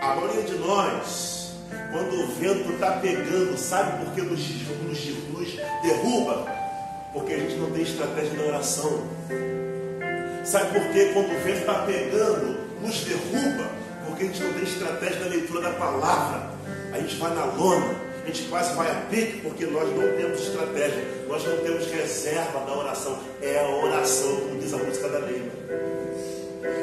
A 0.00 0.14
maioria 0.16 0.42
de 0.42 0.54
nós, 0.54 1.52
quando 1.92 2.24
o 2.24 2.26
vento 2.34 2.72
está 2.72 2.92
pegando, 2.92 3.56
sabe 3.56 4.04
por 4.04 4.14
que 4.14 4.22
nos, 4.22 4.40
nos, 4.82 5.06
nos 5.32 5.56
derruba? 5.82 6.46
Porque 7.12 7.32
a 7.32 7.38
gente 7.38 7.54
não 7.54 7.70
tem 7.70 7.82
estratégia 7.82 8.32
na 8.34 8.44
oração. 8.44 9.04
Sabe 10.46 10.78
por 10.78 10.92
que 10.92 11.06
quando 11.06 11.26
o 11.26 11.40
vento 11.40 11.58
está 11.58 11.74
pegando, 11.80 12.56
nos 12.80 13.00
derruba? 13.00 13.68
Porque 14.06 14.22
a 14.22 14.26
gente 14.28 14.42
não 14.44 14.52
tem 14.52 14.62
estratégia 14.62 15.18
na 15.18 15.26
leitura 15.26 15.60
da 15.60 15.70
palavra. 15.70 16.50
A 16.92 16.98
gente 17.00 17.16
vai 17.16 17.34
na 17.34 17.46
lona, 17.46 17.96
a 18.22 18.26
gente 18.28 18.44
quase 18.44 18.72
vai 18.74 18.88
a 18.88 18.94
pique 19.10 19.40
porque 19.40 19.66
nós 19.66 19.88
não 19.90 20.16
temos 20.16 20.40
estratégia, 20.40 21.04
nós 21.26 21.44
não 21.44 21.56
temos 21.56 21.86
reserva 21.86 22.60
da 22.60 22.78
oração. 22.78 23.18
É 23.42 23.58
a 23.58 23.68
oração, 23.68 24.36
como 24.36 24.60
diz 24.60 24.72
a 24.72 24.76
música 24.76 25.08
da 25.08 25.18
lei. 25.18 25.50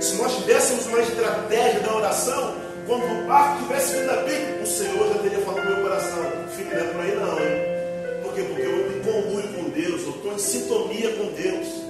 Se 0.02 0.16
nós 0.16 0.36
tivéssemos 0.36 0.86
uma 0.88 1.00
estratégia 1.00 1.80
da 1.80 1.96
oração, 1.96 2.56
quando 2.86 3.04
o 3.06 3.28
barco 3.28 3.64
tivesse 3.64 3.94
vindo 3.96 4.10
a 4.10 4.18
pique, 4.24 4.62
o 4.62 4.68
Senhor 4.68 5.08
já 5.08 5.20
teria 5.20 5.40
falado 5.40 5.64
no 5.64 5.76
meu 5.76 5.84
coração: 5.84 6.20
Filho, 6.54 6.70
não 6.70 6.78
é 6.78 6.84
por 6.84 7.02
aí 7.02 7.16
não, 7.16 7.40
hein? 7.40 8.24
Por 8.24 8.34
quê? 8.34 8.42
Porque 8.42 8.62
eu 8.62 8.90
me 8.90 9.00
conluio 9.00 9.48
com 9.54 9.70
Deus, 9.70 10.02
eu 10.04 10.10
estou 10.10 10.34
em 10.34 10.38
sintonia 10.38 11.12
com 11.12 11.28
Deus. 11.28 11.83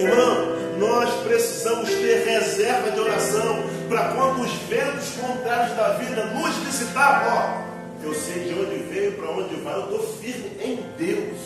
Irmão, 0.00 0.56
nós 0.78 1.10
precisamos 1.24 1.90
ter 1.90 2.24
reserva 2.24 2.90
de 2.90 3.00
oração 3.00 3.62
para 3.86 4.14
quando 4.14 4.40
os 4.40 4.52
ventos 4.66 5.10
contrários 5.20 5.76
da 5.76 5.90
vida 5.98 6.24
nos 6.24 6.56
visitar, 6.56 7.26
ó, 7.28 7.70
eu 8.02 8.14
sei 8.14 8.44
de 8.44 8.54
onde 8.54 8.76
veio, 8.84 9.12
para 9.12 9.30
onde 9.30 9.56
vai, 9.56 9.74
eu 9.74 9.82
estou 9.82 9.98
firme 10.16 10.50
em 10.58 10.76
Deus. 10.96 11.38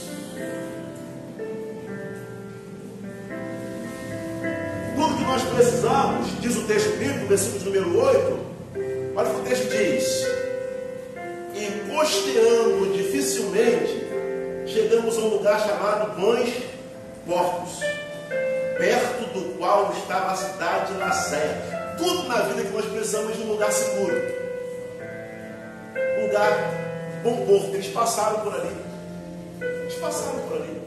Tudo 4.94 5.16
que 5.16 5.24
nós 5.24 5.42
precisamos, 5.42 6.40
diz 6.40 6.56
o 6.56 6.62
texto 6.62 6.96
bíblico, 6.96 7.26
versículo 7.26 7.64
número 7.64 7.98
8, 8.06 8.38
olha 9.16 9.30
o 9.30 9.34
que 9.34 9.40
o 9.40 9.44
texto 9.44 9.68
diz. 9.68 10.26
E 11.56 11.90
costeando 11.90 12.92
dificilmente, 12.92 14.06
chegamos 14.66 15.18
a 15.18 15.20
um 15.22 15.28
lugar 15.28 15.58
chamado 15.58 16.20
Bons 16.20 16.52
Portos, 17.26 17.80
perto 18.76 19.32
do 19.32 19.58
qual 19.58 19.92
estava 19.92 20.32
a 20.32 20.36
cidade 20.36 20.92
de 20.92 20.98
Lacéia. 20.98 21.94
Tudo 21.98 22.28
na 22.28 22.40
vida 22.42 22.62
que 22.62 22.72
nós 22.72 22.84
precisamos 22.86 23.36
de 23.36 23.42
um 23.42 23.52
lugar 23.52 23.72
seguro 23.72 24.44
lugar 26.34 27.20
bom 27.22 27.46
porto. 27.46 27.74
Eles 27.74 27.86
passaram 27.88 28.40
por 28.40 28.54
ali. 28.54 28.76
Eles 29.60 29.94
passaram 29.94 30.40
por 30.40 30.56
ali. 30.56 30.82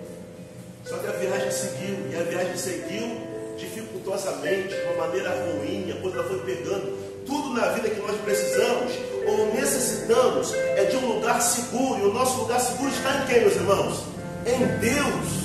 Só 0.83 0.97
que 0.97 1.07
a 1.07 1.11
viagem 1.11 1.51
seguiu. 1.51 1.97
E 2.11 2.15
a 2.15 2.23
viagem 2.23 2.57
seguiu 2.57 3.27
dificultosamente, 3.57 4.67
de 4.67 4.81
uma 4.83 5.07
maneira 5.07 5.29
ruim. 5.29 5.91
A 5.91 6.01
coisa 6.01 6.23
foi 6.23 6.39
pegando. 6.39 7.25
Tudo 7.25 7.53
na 7.53 7.67
vida 7.69 7.89
que 7.89 7.99
nós 7.99 8.15
precisamos 8.21 8.93
ou 9.25 9.53
necessitamos 9.53 10.53
é 10.53 10.85
de 10.85 10.97
um 10.97 11.13
lugar 11.13 11.41
seguro. 11.41 11.99
E 11.99 12.03
o 12.03 12.13
nosso 12.13 12.39
lugar 12.39 12.59
seguro 12.59 12.89
está 12.89 13.23
em 13.23 13.27
quem, 13.27 13.41
meus 13.41 13.55
irmãos? 13.55 14.03
Em 14.45 14.65
Deus. 14.79 15.36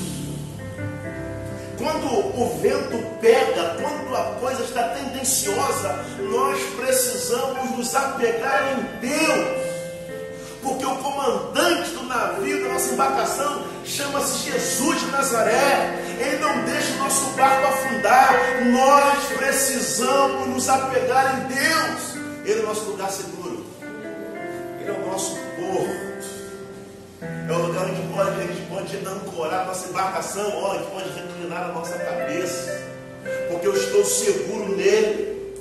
Quando 1.83 2.07
o 2.07 2.59
vento 2.61 2.97
pega, 3.20 3.76
quando 3.83 4.16
a 4.16 4.37
coisa 4.39 4.62
está 4.62 4.91
tendenciosa, 4.91 6.05
nós 6.30 6.62
precisamos 6.76 7.76
nos 7.76 7.93
apegar 7.97 8.78
em 8.78 9.01
Deus 9.01 9.72
porque 10.62 10.87
o 10.87 10.97
comandante 10.97 11.91
do 11.91 12.05
navio, 12.05 12.62
da 12.62 12.72
nossa 12.72 12.93
embarcação, 12.95 13.66
chama-se 13.85 14.49
Jesus 14.49 15.01
de 15.01 15.07
Nazaré. 15.07 15.99
Ele 16.20 16.39
não 16.39 16.64
deixa 16.64 16.93
o 16.93 16.99
nosso 16.99 17.30
barco 17.30 17.66
afundar. 17.66 18.33
Nós 18.66 19.24
precisamos 19.37 20.47
nos 20.47 20.68
apegar 20.68 21.41
em 21.41 21.55
Deus. 21.55 22.45
Ele 22.45 22.61
é 22.61 22.62
o 22.62 22.66
nosso 22.68 22.85
lugar 22.85 23.11
seguro. 23.11 23.66
Ele 24.80 24.89
é 24.89 24.93
o 24.93 25.11
nosso 25.11 25.35
porto. 25.35 26.12
É 27.49 27.53
o 27.53 27.66
lugar 27.66 27.85
onde 27.85 28.03
pode, 28.14 28.41
a 28.41 28.47
gente 28.47 28.66
pode 28.68 28.97
ancorar 29.07 29.62
a 29.62 29.64
nossa 29.66 29.89
embarcação, 29.89 30.75
gente 30.75 30.91
pode 30.91 31.11
reclinar 31.11 31.70
a 31.70 31.73
nossa 31.73 31.99
cabeça. 31.99 32.83
Porque 33.49 33.66
eu 33.66 33.75
estou 33.75 34.05
seguro 34.05 34.77
nele. 34.77 35.55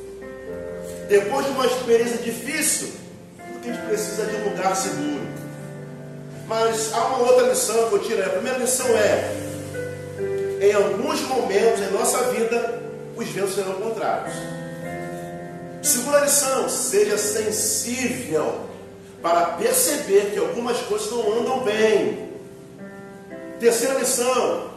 Depois 1.07 1.45
de 1.45 1.51
uma 1.51 1.65
experiência 1.65 2.17
difícil, 2.17 2.93
que 3.61 3.69
a 3.69 3.73
gente 3.73 3.85
precisa 3.85 4.25
de 4.25 4.35
um 4.37 4.49
lugar 4.49 4.75
seguro. 4.75 5.21
Mas 6.47 6.91
há 6.93 7.05
uma 7.07 7.19
outra 7.19 7.47
lição 7.47 7.89
que 7.89 7.95
eu 7.95 7.99
tiro. 7.99 8.25
A 8.25 8.29
primeira 8.29 8.57
lição 8.57 8.87
é: 8.87 9.31
em 10.61 10.73
alguns 10.73 11.21
momentos 11.21 11.81
em 11.81 11.91
nossa 11.91 12.31
vida, 12.31 12.81
os 13.15 13.27
ventos 13.27 13.55
serão 13.55 13.73
contrários. 13.73 14.33
Segunda 15.81 16.19
lição: 16.21 16.67
seja 16.67 17.17
sensível 17.17 18.70
para 19.21 19.45
perceber 19.57 20.31
que 20.31 20.39
algumas 20.39 20.77
coisas 20.79 21.11
não 21.11 21.39
andam 21.39 21.59
bem. 21.63 22.31
Terceira 23.59 23.99
lição: 23.99 24.71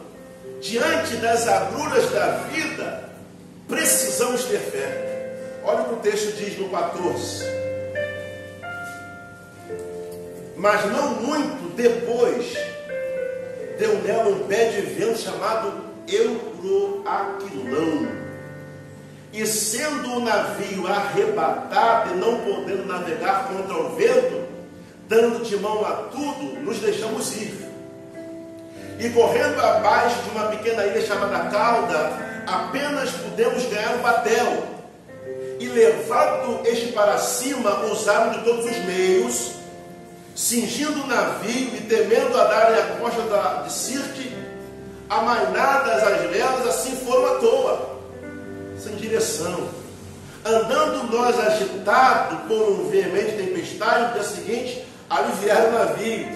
diante 0.61 1.15
das 1.17 1.47
agruras 1.47 2.09
da 2.11 2.37
vida, 2.49 3.05
Precisamos 3.67 4.43
ter 4.45 4.59
fé. 4.59 5.33
Olha 5.63 5.81
o 5.81 5.85
que 5.85 5.93
o 5.95 5.97
texto 5.97 6.35
diz 6.37 6.57
no 6.59 6.69
14. 6.69 7.43
Mas 10.55 10.85
não 10.91 11.15
muito 11.15 11.75
depois, 11.75 12.53
deu 13.79 14.01
nela 14.03 14.29
um 14.29 14.47
pé 14.47 14.69
de 14.69 14.81
vento 14.81 15.17
chamado 15.17 15.73
Euroaquilão. 16.07 17.05
E 19.35 19.45
sendo 19.45 20.13
o 20.13 20.19
navio 20.21 20.87
arrebatado 20.87 22.11
e 22.11 22.17
não 22.17 22.39
podendo 22.39 22.85
navegar 22.85 23.49
contra 23.49 23.77
o 23.77 23.93
vento, 23.93 24.45
dando 25.09 25.43
de 25.43 25.57
mão 25.57 25.85
a 25.85 25.91
tudo, 26.09 26.61
nos 26.61 26.79
deixamos 26.79 27.35
ir. 27.35 27.53
E 28.97 29.09
correndo 29.09 29.59
abaixo 29.59 30.21
de 30.21 30.29
uma 30.29 30.47
pequena 30.47 30.85
ilha 30.85 31.05
chamada 31.05 31.49
Cauda, 31.49 32.43
apenas 32.47 33.11
pudemos 33.11 33.65
ganhar 33.65 33.95
um 33.95 34.01
batel. 34.01 34.63
E 35.59 35.67
levando 35.67 36.65
este 36.65 36.93
para 36.93 37.17
cima, 37.17 37.83
usaram 37.91 38.31
de 38.31 38.45
todos 38.45 38.63
os 38.63 38.77
meios, 38.85 39.51
cingindo 40.33 41.03
o 41.03 41.07
navio 41.07 41.75
e 41.75 41.81
temendo 41.89 42.39
a 42.39 42.45
darem 42.45 42.79
a 42.79 42.85
costa 43.01 43.63
de 43.65 43.73
Sirte, 43.73 44.33
amainadas 45.09 46.03
as 46.03 46.21
velas, 46.31 46.67
assim 46.67 46.95
foram 47.05 47.35
à 47.35 47.39
toa, 47.39 47.94
direção. 49.15 49.69
Andando 50.43 51.11
nós 51.11 51.39
agitados 51.39 52.39
por 52.47 52.71
um 52.71 52.89
veemente 52.89 53.31
tempestade, 53.31 54.09
no 54.09 54.13
dia 54.13 54.23
seguinte, 54.23 54.85
aliviaram 55.09 55.69
o 55.69 55.73
navio. 55.73 56.27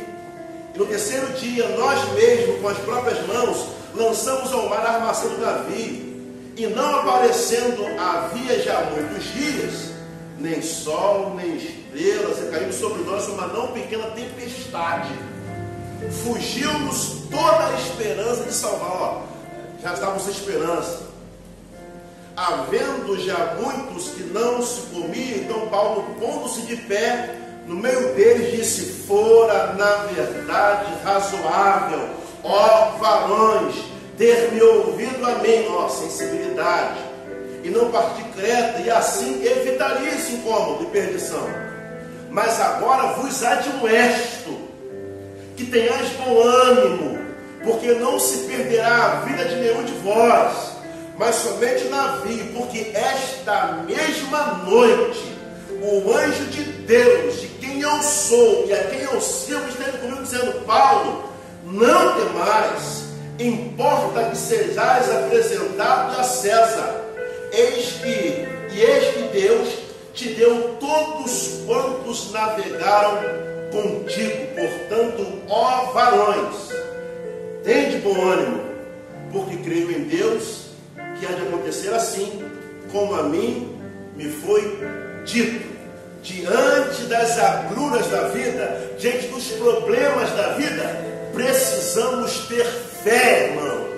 E 0.73 0.77
no 0.77 0.86
terceiro 0.86 1.27
dia, 1.34 1.67
nós 1.77 2.11
mesmos, 2.13 2.59
com 2.61 2.69
as 2.69 2.77
próprias 2.80 3.27
mãos, 3.27 3.67
lançamos 3.93 4.51
ao 4.51 4.67
mar 4.67 4.86
a 4.86 4.93
armação 4.95 5.30
do 5.30 5.41
navio. 5.41 6.09
E 6.57 6.67
não 6.67 6.99
aparecendo 6.99 7.86
havia 7.99 8.59
já 8.61 8.82
muitos 8.91 9.23
dias, 9.25 9.91
nem 10.39 10.61
sol, 10.61 11.36
nem 11.36 11.57
estrelas, 11.57 12.39
e 12.39 12.51
caiu 12.51 12.73
sobre 12.73 13.03
nós 13.03 13.27
uma 13.27 13.47
não 13.47 13.67
pequena 13.67 14.07
tempestade. 14.07 15.11
Fugiu-nos 16.23 17.27
toda 17.30 17.67
a 17.67 17.75
esperança 17.80 18.43
de 18.43 18.53
salvar. 18.53 18.91
Ó, 18.91 19.21
já 19.84 19.93
estávamos 19.93 20.27
esperança. 20.27 21.09
Havendo 22.48 23.20
já 23.20 23.58
muitos 23.60 24.12
que 24.12 24.24
não 24.24 24.62
se 24.62 24.82
comiam, 24.94 25.40
então 25.40 25.68
Paulo, 25.68 26.16
pondo-se 26.18 26.62
de 26.62 26.78
pé, 26.78 27.36
no 27.68 27.76
meio 27.76 28.14
deles 28.14 28.56
disse: 28.56 29.04
Fora 29.06 29.74
na 29.74 30.06
verdade 30.06 30.86
razoável, 31.04 32.10
ó 32.42 32.92
varões, 32.98 33.76
ter 34.18 34.54
me 34.54 34.62
ouvido 34.62 35.26
a 35.26 35.36
mim, 35.40 35.68
ó 35.70 35.90
sensibilidade 35.90 37.10
e 37.62 37.70
não 37.70 37.92
partir 37.92 38.24
Creta, 38.34 38.80
e 38.80 38.90
assim 38.90 39.44
evitaria 39.46 40.12
esse 40.12 40.36
incômodo 40.36 40.86
de 40.86 40.92
perdição. 40.92 41.46
Mas 42.32 42.58
agora 42.62 43.14
vos 43.14 43.44
admoesto 43.44 44.58
que 45.58 45.66
tenhais 45.66 46.10
bom 46.12 46.42
ânimo, 46.42 47.20
porque 47.62 47.92
não 47.96 48.18
se 48.18 48.48
perderá 48.48 49.04
a 49.04 49.16
vida 49.26 49.44
de 49.44 49.56
nenhum 49.56 49.84
de 49.84 49.92
vós, 49.96 50.78
mas 51.20 51.36
somente 51.36 51.84
navio, 51.89 52.45
porque 52.55 52.91
esta 52.93 53.84
mesma 53.86 54.63
noite 54.65 55.38
o 55.82 56.13
anjo 56.13 56.45
de 56.45 56.63
Deus, 56.63 57.41
de 57.41 57.47
quem 57.47 57.82
eu 57.82 58.01
sou 58.01 58.65
e 58.67 58.74
a 58.74 58.86
quem 58.86 59.01
eu 59.01 59.20
sirvo, 59.20 59.67
esteve 59.67 59.97
comigo 59.97 60.24
dizendo: 60.24 60.65
Paulo, 60.65 61.26
não 61.65 62.15
temais, 62.15 63.03
importa 63.38 64.30
que 64.30 64.38
sejais 64.38 65.09
apresentado 65.09 66.20
a 66.20 66.24
César 66.24 67.05
Eis 67.51 67.93
que, 68.01 68.47
e 68.76 68.82
eis 68.82 69.13
que 69.13 69.24
Deus 69.39 69.70
te 70.13 70.30
deu 70.36 70.78
todos 70.80 71.63
quantos 71.65 72.32
navegaram 72.32 73.20
contigo. 73.72 74.47
Portanto, 74.55 75.41
ó 75.49 75.91
varões, 75.91 76.70
tende 77.63 77.97
bom 77.97 78.22
ânimo, 78.22 78.61
porque 79.32 79.57
creio 79.57 79.91
em 79.91 80.03
Deus 80.03 80.68
que 81.20 81.26
há 81.26 81.30
de 81.30 81.41
acontecer 81.47 81.93
assim, 81.93 82.43
como 82.91 83.15
a 83.15 83.24
mim 83.24 83.78
me 84.15 84.30
foi 84.30 84.80
dito. 85.26 85.67
Diante 86.22 87.03
das 87.03 87.38
agruras 87.39 88.07
da 88.07 88.28
vida, 88.30 88.93
diante 88.97 89.28
dos 89.28 89.45
problemas 89.53 90.30
da 90.32 90.49
vida, 90.53 91.32
precisamos 91.34 92.47
ter 92.47 92.65
fé, 92.65 93.51
irmão 93.51 93.89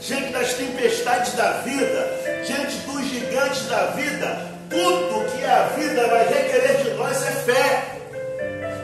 diante 0.00 0.32
das 0.32 0.54
tempestades 0.54 1.34
da 1.34 1.52
vida, 1.60 2.42
diante 2.46 2.76
dos 2.78 3.04
gigantes 3.04 3.66
da 3.66 3.86
vida, 3.88 4.50
tudo 4.70 5.30
que 5.30 5.44
a 5.44 5.64
vida 5.76 6.06
vai 6.08 6.26
requerer 6.26 6.82
de 6.82 6.90
nós 6.94 7.22
é 7.22 7.30
fé. 7.30 7.96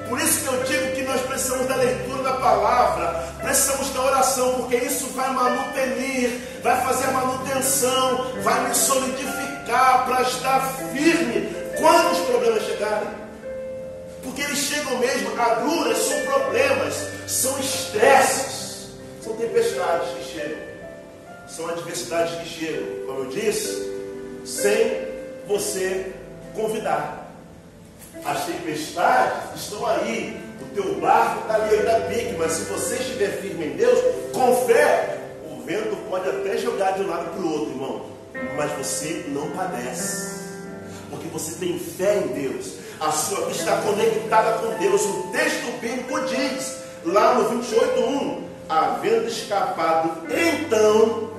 Por 0.09 0.21
isso 0.21 0.43
que 0.43 0.55
eu 0.55 0.63
digo 0.65 0.96
precisamos 1.37 1.67
da 1.67 1.77
leitura 1.77 2.23
da 2.23 2.33
palavra, 2.33 3.29
precisamos 3.43 3.91
da 3.91 4.01
oração, 4.01 4.55
porque 4.55 4.77
isso 4.77 5.09
vai 5.09 5.31
manutenir, 5.35 6.41
vai 6.63 6.81
fazer 6.81 7.05
a 7.05 7.11
manutenção, 7.11 8.33
vai 8.43 8.67
me 8.67 8.75
solidificar 8.75 10.07
para 10.07 10.23
estar 10.23 10.61
firme 10.95 11.55
quando 11.79 12.13
os 12.13 12.19
problemas 12.21 12.63
chegarem. 12.63 13.09
Porque 14.23 14.41
eles 14.41 14.59
chegam 14.59 14.99
mesmo, 14.99 15.39
agruras 15.39 15.99
são 15.99 16.21
problemas, 16.23 16.95
são 17.27 17.59
estresses, 17.61 18.89
são 19.23 19.37
tempestades 19.37 20.09
que 20.17 20.33
chegam 20.33 20.77
são 21.49 21.69
adversidades 21.69 22.35
que 22.41 22.49
chegam, 22.49 23.07
como 23.07 23.21
eu 23.21 23.27
disse, 23.27 23.89
sem 24.45 25.07
você 25.47 26.13
convidar. 26.55 27.31
As 28.25 28.47
tempestades 28.47 29.63
estão 29.63 29.87
aí, 29.87 30.46
o 30.61 30.67
teu 30.75 31.01
barco 31.01 31.43
está 31.43 31.55
ali 31.55 31.77
ainda 31.77 32.01
pique, 32.09 32.35
mas 32.39 32.53
se 32.53 32.65
você 32.65 32.97
estiver 32.97 33.41
firme 33.41 33.67
em 33.67 33.77
Deus, 33.77 33.99
com 34.33 34.67
fé, 34.67 35.19
o 35.51 35.63
vento 35.63 35.97
pode 36.09 36.29
até 36.29 36.57
jogar 36.59 36.93
de 36.93 37.03
um 37.03 37.09
lado 37.09 37.31
para 37.31 37.43
o 37.43 37.53
outro, 37.53 37.71
irmão, 37.71 38.07
mas 38.57 38.73
você 38.73 39.25
não 39.29 39.51
padece, 39.51 40.41
porque 41.11 41.29
você 41.29 41.55
tem 41.59 41.79
fé 41.79 42.19
em 42.19 42.29
Deus, 42.29 42.75
a 43.01 43.11
sua 43.13 43.47
vida 43.47 43.53
está 43.53 43.77
conectada 43.83 44.59
com 44.59 44.79
Deus. 44.79 45.03
O 45.03 45.31
texto 45.33 45.81
bíblico 45.81 46.21
diz, 46.23 46.79
lá 47.05 47.35
no 47.35 47.63
28.1, 47.63 48.43
havendo 48.69 49.29
escapado, 49.29 50.27
então 50.31 51.31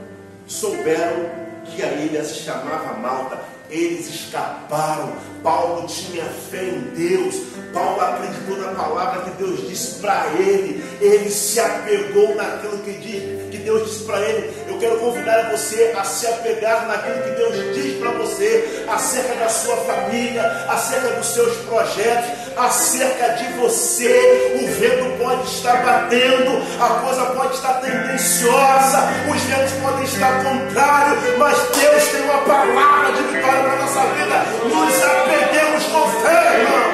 souberam 0.48 1.30
que 1.66 1.84
a 1.84 1.92
ilha 1.94 2.24
se 2.24 2.36
chamava 2.36 2.94
Malta. 2.94 3.57
Eles 3.70 4.08
escaparam. 4.08 5.14
Paulo 5.44 5.88
tinha 5.88 6.26
fé 6.50 6.64
em 6.64 6.82
Deus. 6.96 7.36
Paulo 7.74 8.02
acreditou 8.02 8.58
na 8.58 8.74
palavra 8.74 9.22
que 9.24 9.32
Deus 9.32 9.68
disse 9.68 10.00
para 10.00 10.28
ele. 10.40 10.84
Ele 11.02 11.30
se 11.30 11.60
apegou 11.60 12.36
naquilo 12.36 12.78
que, 12.80 12.94
diz, 12.94 13.50
que 13.52 13.58
Deus 13.58 13.90
disse 13.90 14.04
para 14.04 14.22
ele. 14.22 14.54
Eu 14.68 14.80
quero 14.80 14.98
convidar 15.00 15.52
você 15.52 15.94
a 15.98 16.04
se 16.04 16.28
apegar 16.28 16.88
naquilo 16.88 17.24
que 17.24 17.30
Deus 17.32 17.76
diz 17.76 18.00
para 18.00 18.12
você 18.12 18.86
acerca 18.88 19.36
da 19.36 19.50
sua 19.50 19.76
família, 19.78 20.44
acerca 20.70 21.10
dos 21.10 21.28
seus 21.28 21.56
projetos, 21.66 22.30
acerca 22.58 23.30
de 23.34 23.54
você. 23.54 24.60
O 24.62 24.68
vento 24.80 25.18
pode 25.24 25.48
estar 25.48 25.84
batendo, 25.84 26.64
a 26.82 26.90
coisa 27.02 27.26
pode 27.28 27.56
estar 27.56 27.74
tendenciosa, 27.82 29.10
os 29.30 29.42
ventos 29.44 29.74
podem 29.82 30.04
estar 30.04 30.44
contrários, 30.44 31.38
mas 31.38 31.58
palavra 32.74 33.12
de 33.12 33.22
vitória 33.24 33.62
para 33.62 33.74
a 33.74 33.76
nossa 33.78 34.02
vida. 34.02 34.46
Nos 34.68 35.04
apeguemos 35.04 35.84
com 35.86 36.08
fé, 36.22 36.40
irmão. 36.60 36.88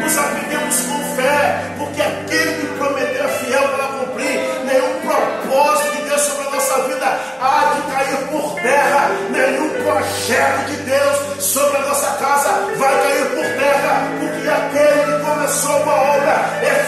Nos 0.00 0.18
apeguemos 0.18 0.76
com 0.80 0.98
fé, 1.16 1.64
porque 1.78 2.02
aquele 2.02 2.52
que 2.54 2.66
prometeu 2.78 3.24
é 3.24 3.28
fiel 3.28 3.68
para 3.68 3.86
cumprir. 3.98 4.40
Nenhum 4.64 5.00
propósito 5.00 5.96
de 5.96 6.02
Deus 6.08 6.20
sobre 6.22 6.46
a 6.46 6.50
nossa 6.50 6.82
vida 6.82 7.20
há 7.40 7.74
de 7.74 7.82
cair 7.92 8.18
por 8.30 8.54
terra. 8.60 9.10
Nenhum 9.30 9.70
projeto 9.84 10.66
de 10.66 10.76
Deus 10.76 11.44
sobre 11.44 11.76
a 11.78 11.80
nossa 11.80 12.10
casa 12.16 12.50
vai 12.76 13.02
cair 13.02 13.26
por 13.30 13.44
terra, 13.44 14.08
porque 14.20 14.48
aquele 14.48 15.16
que 15.16 15.24
começou 15.24 15.76
uma 15.82 15.94
obra 15.94 16.34
é 16.62 16.79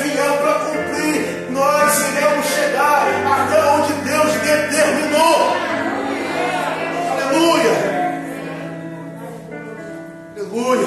Aleluia. 10.52 10.86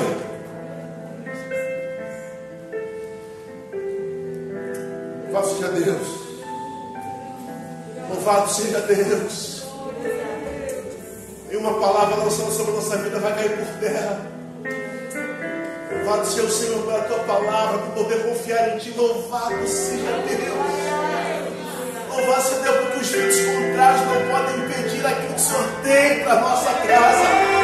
Louvado 5.25 5.47
seja 5.47 5.67
Deus. 5.69 6.07
Louvado 8.09 8.53
seja 8.53 8.79
Deus. 8.81 9.63
E 11.49 11.57
uma 11.57 11.79
palavra 11.79 12.17
lançada 12.17 12.51
sobre 12.51 12.73
a 12.73 12.75
nossa 12.75 12.97
vida 12.97 13.19
vai 13.19 13.33
cair 13.33 13.57
por 13.57 13.79
terra. 13.79 14.21
Louvado 15.91 16.27
seja 16.27 16.43
o 16.43 16.51
Senhor 16.51 16.85
pela 16.85 17.01
tua 17.05 17.19
palavra, 17.23 17.79
por 17.79 18.03
poder 18.03 18.23
confiar 18.23 18.75
em 18.75 18.77
ti. 18.77 18.93
Louvado 18.95 19.67
seja 19.67 20.11
Deus. 20.27 22.15
Louvado 22.15 22.41
seja 22.43 22.61
Deus, 22.61 22.77
porque 22.81 22.99
os 22.99 23.09
ventos 23.09 23.39
contrários 23.39 24.01
não 24.01 24.31
podem 24.31 24.63
impedir 24.63 24.75
pedir 24.95 25.05
aquilo 25.05 25.33
que 25.33 25.35
o 25.35 25.39
Senhor 25.39 25.67
tem 25.83 26.23
para 26.23 26.33
a 26.33 26.41
nossa 26.41 26.71
casa. 26.87 27.54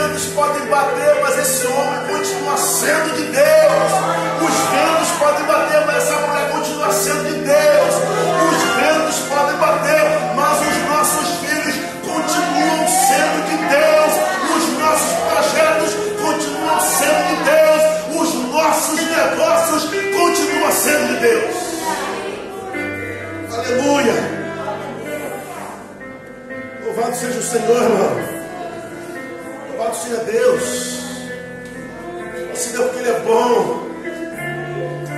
Os 0.00 0.06
ventos 0.06 0.26
podem 0.34 0.66
bater, 0.68 1.20
mas 1.20 1.38
esse 1.38 1.66
homem 1.66 2.00
continua 2.08 2.56
sendo 2.56 3.14
de 3.16 3.22
Deus. 3.24 3.92
Os 4.40 4.54
ventos 4.70 5.10
podem 5.18 5.44
bater, 5.44 5.86
mas 5.86 5.96
essa 5.96 6.16
mulher 6.26 6.50
continua 6.50 6.90
sendo 6.90 7.24
de 7.24 7.34
Deus. 7.40 7.94
Os 8.48 8.62
ventos 8.80 9.18
podem 9.28 9.56
bater, 9.58 10.00
mas 10.34 10.58
os 10.62 10.76
nossos 10.88 11.28
filhos 11.40 11.74
continuam 12.00 12.88
sendo 12.88 13.44
de 13.44 13.56
Deus. 13.68 14.12
Os 14.56 14.64
nossos 14.78 15.12
projetos 15.28 15.94
continuam 16.18 16.80
sendo 16.80 17.20
de 17.28 17.36
Deus. 17.44 17.82
Os 18.22 18.34
nossos 18.50 19.00
negócios 19.02 19.82
continuam 19.84 20.72
sendo 20.72 21.08
de 21.08 21.16
Deus. 21.20 21.54
Aleluia. 23.54 24.14
Louvado 26.86 27.14
seja 27.14 27.38
o 27.38 27.42
Senhor, 27.42 27.82
irmão. 27.82 28.39
Louvado 29.80 29.96
seja 29.96 30.16
Deus. 30.24 31.00
Assim 32.52 32.74
é 32.74 32.82
porque 32.82 32.98
Ele 32.98 33.08
é 33.08 33.20
bom. 33.20 33.86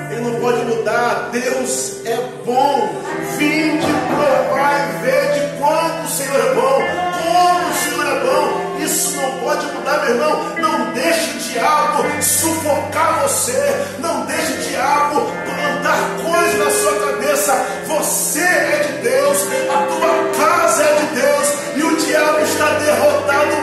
Ele 0.09 0.21
não 0.21 0.41
pode 0.41 0.65
mudar. 0.67 1.31
Deus 1.33 2.07
é 2.07 2.17
bom. 2.45 2.89
Vinde, 3.37 3.87
provar 4.07 4.89
e 4.89 5.03
ver 5.03 5.33
de 5.33 5.59
quanto 5.59 6.05
o 6.05 6.09
Senhor 6.09 6.41
é 6.41 6.55
bom. 6.55 6.79
Como 7.19 7.71
o 7.71 7.75
Senhor 7.75 8.07
é 8.07 8.21
bom. 8.21 8.85
Isso 8.85 9.17
não 9.17 9.39
pode 9.41 9.67
mudar, 9.67 10.05
meu 10.05 10.15
irmão. 10.15 10.55
Não 10.59 10.93
deixe 10.93 11.31
o 11.31 11.39
diabo 11.41 12.23
sufocar 12.23 13.23
você. 13.23 13.85
Não 13.99 14.27
deixe 14.27 14.53
o 14.53 14.59
diabo 14.59 15.23
plantar 15.45 15.99
coisas 16.23 16.59
na 16.59 16.71
sua 16.71 17.07
cabeça. 17.07 17.67
Você 17.89 18.39
é 18.39 18.87
de 18.87 19.09
Deus. 19.09 19.39
A 19.75 19.87
tua 19.87 20.45
casa 20.45 20.85
é 20.85 20.95
de 20.95 21.07
Deus. 21.21 21.49
E 21.75 21.83
o 21.83 21.97
diabo 21.97 22.41
está 22.43 22.71
derrotado 22.79 23.62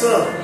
Última 0.00 0.39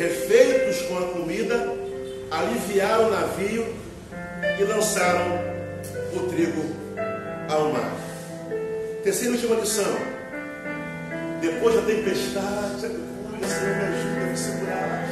Refeitos 0.00 0.80
com 0.88 0.96
a 0.96 1.02
comida, 1.08 1.76
aliviaram 2.30 3.08
o 3.08 3.10
navio 3.10 3.66
e 4.58 4.64
lançaram 4.64 5.26
o 6.14 6.20
trigo 6.30 6.74
ao 7.50 7.70
mar. 7.70 7.92
Terceira 9.04 9.34
e 9.34 9.36
última 9.36 9.56
lição. 9.56 9.94
Depois 11.42 11.74
da 11.74 11.82
tempestade, 11.82 12.86
me 12.86 13.44
ajuda 13.44 14.22
a 14.22 14.26
me 14.26 14.38
segurar. 14.38 15.06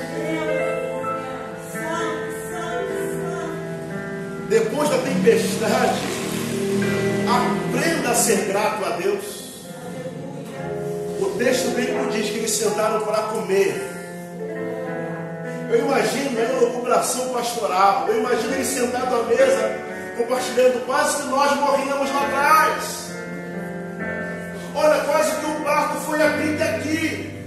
Depois 4.49 4.89
da 4.89 4.99
tempestade, 5.01 6.01
aprenda 7.29 8.09
a 8.09 8.15
ser 8.15 8.47
grato 8.47 8.87
a 8.87 8.97
Deus. 8.97 9.67
O 11.21 11.27
texto 11.37 11.77
bíblico 11.77 12.11
diz 12.11 12.31
que 12.31 12.39
eles 12.39 12.53
sentaram 12.53 13.05
para 13.05 13.25
comer. 13.25 13.88
Eu 15.71 15.81
imagino 15.81 16.39
a 16.39 16.43
elucubração 16.43 17.29
pastoral. 17.29 18.07
Eu 18.09 18.21
imagino 18.21 18.55
eles 18.55 18.67
sentados 18.67 19.21
à 19.21 19.23
mesa, 19.25 19.77
compartilhando 20.17 20.87
quase 20.87 21.23
que 21.23 21.29
nós 21.29 21.57
morríamos 21.57 22.11
lá 22.11 22.27
atrás. 22.27 23.11
Olha, 24.75 25.01
quase 25.05 25.37
que 25.37 25.47
o 25.47 25.65
barco 25.65 26.01
foi 26.01 26.23
a 26.23 26.31
pique 26.31 26.63
aqui. 26.63 27.45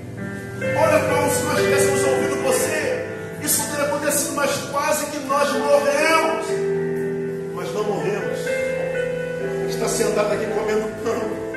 Olha, 0.62 1.00
Paulo, 1.10 1.32
se 1.32 1.44
nós 1.44 1.58
tivéssemos 1.58 2.04
ouvido 2.04 2.44
você, 2.44 3.08
isso 3.42 3.68
teria 3.72 3.86
acontecido, 3.86 4.36
mas 4.36 4.52
quase 4.72 5.06
que 5.08 5.20
nós 5.20 5.50
morremos. 5.54 6.46
Mas 7.56 7.74
não 7.74 7.84
morremos. 7.86 8.40
Está 9.68 9.88
sentado 9.88 10.34
aqui 10.34 10.46
comendo 10.46 10.88
pão. 11.04 11.51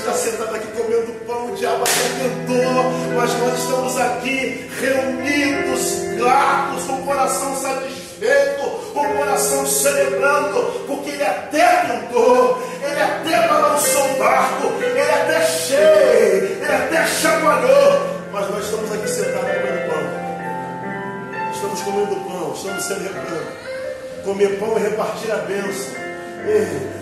Está 0.00 0.14
sentado 0.14 0.56
aqui 0.56 0.66
comendo 0.68 1.12
pão, 1.26 1.52
o 1.52 1.56
diabo 1.56 1.82
até 1.82 2.22
tentou, 2.22 2.84
mas 3.14 3.38
nós 3.38 3.58
estamos 3.58 3.98
aqui 3.98 4.70
reunidos, 4.80 6.16
gratos, 6.16 6.84
com 6.84 6.94
o 6.94 7.02
coração 7.04 7.54
satisfeito, 7.54 8.62
com 8.94 9.00
o 9.00 9.16
coração 9.18 9.66
celebrando, 9.66 10.86
porque 10.86 11.10
ele 11.10 11.22
até 11.22 11.84
tentou, 11.84 12.62
ele 12.82 12.98
até 13.02 13.46
balançou 13.46 14.10
o 14.10 14.18
barco, 14.18 14.66
ele 14.82 15.00
até 15.02 15.44
cheio, 15.44 16.44
ele 16.62 16.64
até 16.64 17.06
chacoalhou, 17.06 18.00
mas 18.32 18.50
nós 18.50 18.64
estamos 18.64 18.92
aqui 18.92 19.06
sentados 19.06 19.50
comendo 19.50 19.92
pão. 19.92 21.52
Estamos 21.52 21.80
comendo 21.82 22.16
pão, 22.26 22.54
estamos 22.54 22.84
celebrando. 22.84 23.46
Comer 24.24 24.58
pão 24.58 24.78
e 24.78 24.80
repartir 24.80 25.30
a 25.30 25.36
bênção. 25.36 26.09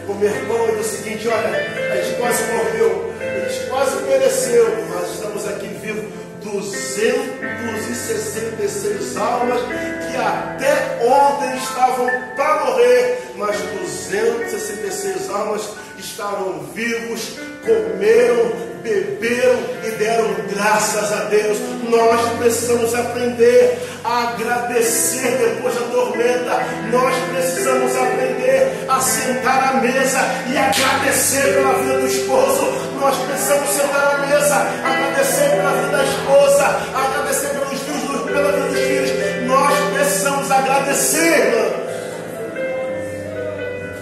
Comer 0.07 0.47
pão 0.47 0.69
é 0.69 0.73
o 0.73 0.83
seguinte, 0.83 1.29
olha, 1.29 1.49
a 1.93 1.97
gente 1.97 2.17
quase 2.19 2.43
morreu, 2.53 3.15
a 3.21 3.49
gente 3.49 3.67
quase 3.69 4.03
pereceu, 4.03 4.67
mas 4.91 5.15
estamos 5.15 5.47
aqui 5.47 5.69
vivos 5.81 6.13
266 6.43 9.17
almas 9.17 9.63
que 9.63 10.17
até 10.17 10.99
ontem 11.05 11.57
estavam 11.59 12.11
para 12.35 12.65
morrer, 12.65 13.31
mas 13.37 13.57
266 13.61 15.31
almas 15.31 15.69
estavam 15.99 16.65
vivos, 16.75 17.39
comeram, 17.65 18.51
beberam 18.83 19.59
e 19.85 19.91
deram 19.93 20.29
graças 20.49 21.13
a 21.13 21.25
Deus. 21.25 21.59
Nós 21.89 22.21
precisamos 22.39 22.95
aprender 22.95 23.79
a 24.05 24.29
agradecer 24.29 25.39
depois 25.39 25.75
da 25.75 25.81
tormenta. 25.83 26.61
Nós 26.91 27.15
precisamos 27.31 27.97
aprender 27.97 28.87
a 28.89 29.01
sentar 29.01 29.75
à 29.75 29.81
mesa 29.81 30.21
e 30.51 30.57
agradecer 30.57 31.55
pela 31.55 31.75
vida 31.75 31.99
do 31.99 32.07
esposo. 32.07 32.67
Nós 33.01 33.17
precisamos 33.17 33.69
sentar 33.71 34.15
à 34.15 34.27
mesa, 34.27 34.57
agradecer 34.85 35.51
pela 35.51 35.71
vida 35.73 35.97
da 35.97 36.05
esposa, 36.05 36.65
agradecer 36.95 37.49
pelos 37.49 37.81
filhos, 37.81 38.23
pela 38.23 38.53
vida 38.53 38.67
dos 38.69 38.79
filhos. 38.79 39.47
Nós 39.47 39.75
precisamos 39.95 40.51
agradecer, 40.51 41.47
irmãos. 41.47 41.89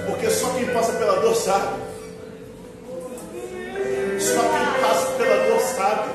Porque 0.07 0.31
só 0.31 0.49
quem 0.51 0.67
passa 0.67 0.93
pela 0.93 1.21
dor 1.21 1.35
sabe. 1.35 1.86
Só 4.27 4.41
quem 4.41 4.83
passa 4.83 5.07
pela 5.13 5.37
dor 5.47 5.61
sabe. 5.61 6.11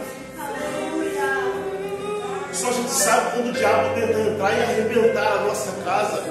Só 2.53 2.68
a 2.68 2.72
gente 2.74 2.91
sabe 2.91 3.32
quando 3.32 3.49
o 3.49 3.53
diabo 3.53 3.95
tenta 3.95 4.20
entrar 4.20 4.57
e 4.57 4.64
arrebentar 4.64 5.32
a 5.32 5.41
nossa 5.41 5.72
casa. 5.84 6.24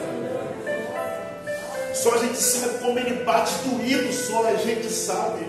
Só 1.95 2.14
a 2.14 2.18
gente 2.18 2.37
sabe 2.37 2.78
como 2.78 2.99
ele 2.99 3.24
bate 3.24 3.53
doído, 3.64 4.12
só 4.12 4.47
a 4.47 4.55
gente 4.57 4.91
sabe. 4.91 5.47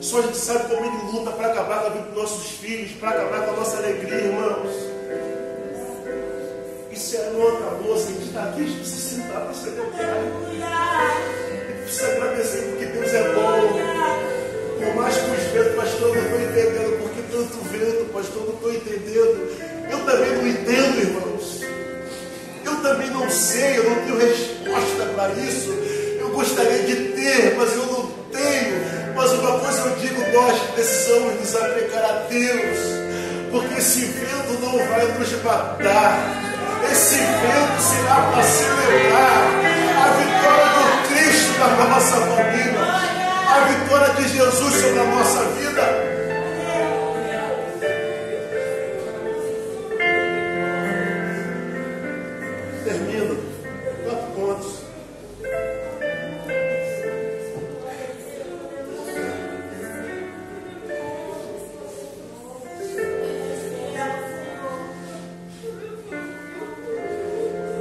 Só 0.00 0.18
a 0.18 0.22
gente 0.22 0.36
sabe 0.38 0.74
como 0.74 0.86
ele 0.86 1.12
luta 1.12 1.32
para 1.32 1.48
acabar 1.48 1.80
com 1.80 1.86
a 1.86 1.90
vida 1.90 2.04
dos 2.06 2.22
nossos 2.22 2.50
filhos, 2.52 2.92
para 2.92 3.10
acabar 3.10 3.44
com 3.44 3.50
a 3.52 3.56
nossa 3.56 3.76
alegria, 3.76 4.14
irmãos. 4.14 4.96
Se 6.94 7.16
é 7.18 7.30
outra 7.36 7.70
moça 7.82 8.10
que 8.10 8.24
está 8.24 8.44
aqui, 8.44 8.62
a 8.62 8.66
gente 8.66 8.78
precisa 8.78 9.16
sentar 9.16 9.42
para 9.42 9.54
celebrar. 9.54 9.92
Precisa 11.82 12.08
agradecer 12.08 12.62
porque 12.70 12.86
Deus 12.86 13.14
é 13.14 13.34
bom. 13.34 13.95
Por 14.78 14.94
mais 14.94 15.16
que 15.16 15.30
os 15.30 15.42
ventos, 15.52 15.74
pastor, 15.74 16.14
não 16.14 16.22
estou 16.22 16.40
entendendo 16.40 16.98
porque 17.02 17.22
tanto 17.32 17.56
vento, 17.70 18.12
pastor, 18.12 18.46
não 18.46 18.54
estou 18.54 18.72
entendendo. 18.72 19.86
Eu 19.90 19.98
também 20.04 20.32
não 20.32 20.46
entendo, 20.46 21.00
irmãos. 21.00 21.60
Eu 22.64 22.76
também 22.82 23.10
não 23.10 23.30
sei, 23.30 23.78
eu 23.78 23.90
não 23.90 23.96
tenho 24.04 24.18
resposta 24.18 25.06
para 25.14 25.32
isso. 25.34 25.70
Eu 26.18 26.28
gostaria 26.30 26.82
de 26.82 26.94
ter, 27.12 27.54
mas 27.56 27.72
eu 27.74 27.86
não 27.86 28.10
tenho. 28.30 29.14
Mas 29.14 29.32
uma 29.32 29.58
coisa 29.60 29.80
eu 29.80 29.96
digo, 29.96 30.20
nós 30.32 30.60
precisamos 30.74 31.40
nos 31.40 31.56
apegar 31.56 32.04
a 32.04 32.12
Deus, 32.28 32.78
porque 33.50 33.78
esse 33.78 34.04
vento 34.04 34.60
não 34.60 34.76
vai 34.88 35.06
nos 35.18 35.42
matar. 35.42 36.42
Esse 36.90 37.16
vento 37.16 37.80
será 37.80 38.30
para 38.30 38.42
celebrar 38.42 39.42
a 39.96 40.08
vitória 40.18 40.66
do 40.76 41.08
Cristo 41.08 41.58
na 41.58 41.84
nossa 41.88 42.16
família, 42.16 42.75
a 43.56 43.64
vitória 43.64 44.14
de 44.14 44.28
Jesus 44.28 44.74
sobre 44.74 45.00
a 45.00 45.04
nossa 45.04 45.44
vida. 45.50 45.82
Termino. 52.84 53.36
Quatro 54.04 54.26
pontos. 54.34 54.86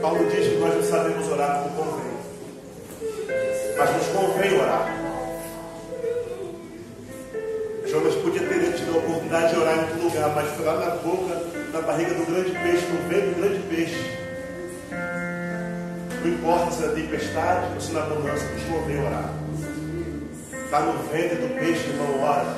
Paulo 0.01 0.30
diz 0.30 0.47
que 0.47 0.57
nós 0.57 0.76
não 0.76 0.84
sabemos 0.84 1.28
orar 1.32 1.63
como 1.63 1.76
convém. 1.76 2.14
foi 10.56 10.66
lá 10.66 10.78
na 10.78 10.95
boca, 10.95 11.41
na 11.74 11.82
barriga 11.82 12.14
do 12.14 12.26
grande 12.26 12.51
peixe, 12.51 12.86
no 12.88 13.10
ventre 13.10 13.30
do 13.32 13.41
grande 13.41 13.60
peixe. 13.68 14.18
Não 16.24 16.32
importa 16.32 16.72
se 16.72 16.86
é 16.86 16.88
tempestade 16.88 17.74
ou 17.74 17.82
se 17.82 17.91
na 17.91 18.01
bonança, 18.01 18.45
nos 18.45 18.64
moveu 18.64 19.06
orar. 19.06 19.30
Está 20.64 20.80
no 20.80 20.93
ventre 21.10 21.36
do 21.36 21.60
peixe, 21.60 21.89
irmão, 21.89 22.24
ora. 22.24 22.56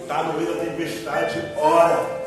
Está 0.00 0.22
no 0.24 0.34
meio 0.34 0.54
da 0.54 0.64
tempestade, 0.64 1.42
ora. 1.56 2.22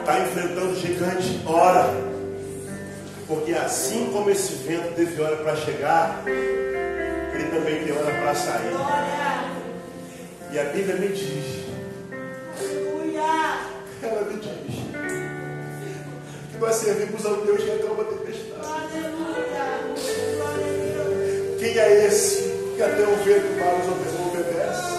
Está 0.00 0.20
enfrentando 0.20 0.72
o 0.72 0.76
gigante, 0.76 1.40
ora. 1.46 1.90
Porque 3.26 3.52
assim 3.52 4.10
como 4.12 4.30
esse 4.30 4.52
vento 4.64 4.94
teve 4.94 5.20
hora 5.20 5.36
para 5.36 5.56
chegar, 5.56 6.22
ele 6.26 7.44
também 7.50 7.84
tem 7.84 7.92
hora 7.92 8.14
para 8.20 8.34
sair. 8.34 8.72
E 10.52 10.58
a 10.58 10.64
Bíblia 10.64 10.96
me 10.96 11.08
diz 11.08 11.57
ela 14.00 14.22
me 14.22 14.38
diz 14.38 14.52
que 16.52 16.58
nós 16.58 16.74
servimos 16.76 17.26
ao 17.26 17.36
Deus 17.38 17.62
que 17.62 17.70
acalma 17.70 18.02
a 18.02 18.06
tempestade. 18.06 18.68
Quem 21.58 21.78
é 21.78 22.06
esse 22.06 22.42
que 22.76 22.82
até 22.82 23.02
o 23.02 23.16
vento 23.16 23.58
para 23.58 23.76
os 23.76 23.86
homens 23.88 24.14
não 24.14 24.28
obedece? 24.28 24.98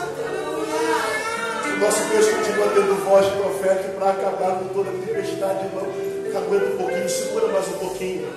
Nosso 1.79 2.09
Deus 2.09 2.27
continua 2.27 2.67
tendo 2.75 3.05
voz 3.05 3.25
de 3.25 3.31
profeta 3.37 3.89
para 3.97 4.11
acabar 4.11 4.59
com 4.59 4.67
toda 4.67 4.89
a 4.89 4.93
tempestade, 4.93 5.65
irmão. 5.65 5.87
Aguenta 6.35 6.65
um 6.65 6.77
pouquinho, 6.77 7.09
segura 7.09 7.47
mais 7.47 7.67
um 7.69 7.77
pouquinho. 7.79 8.27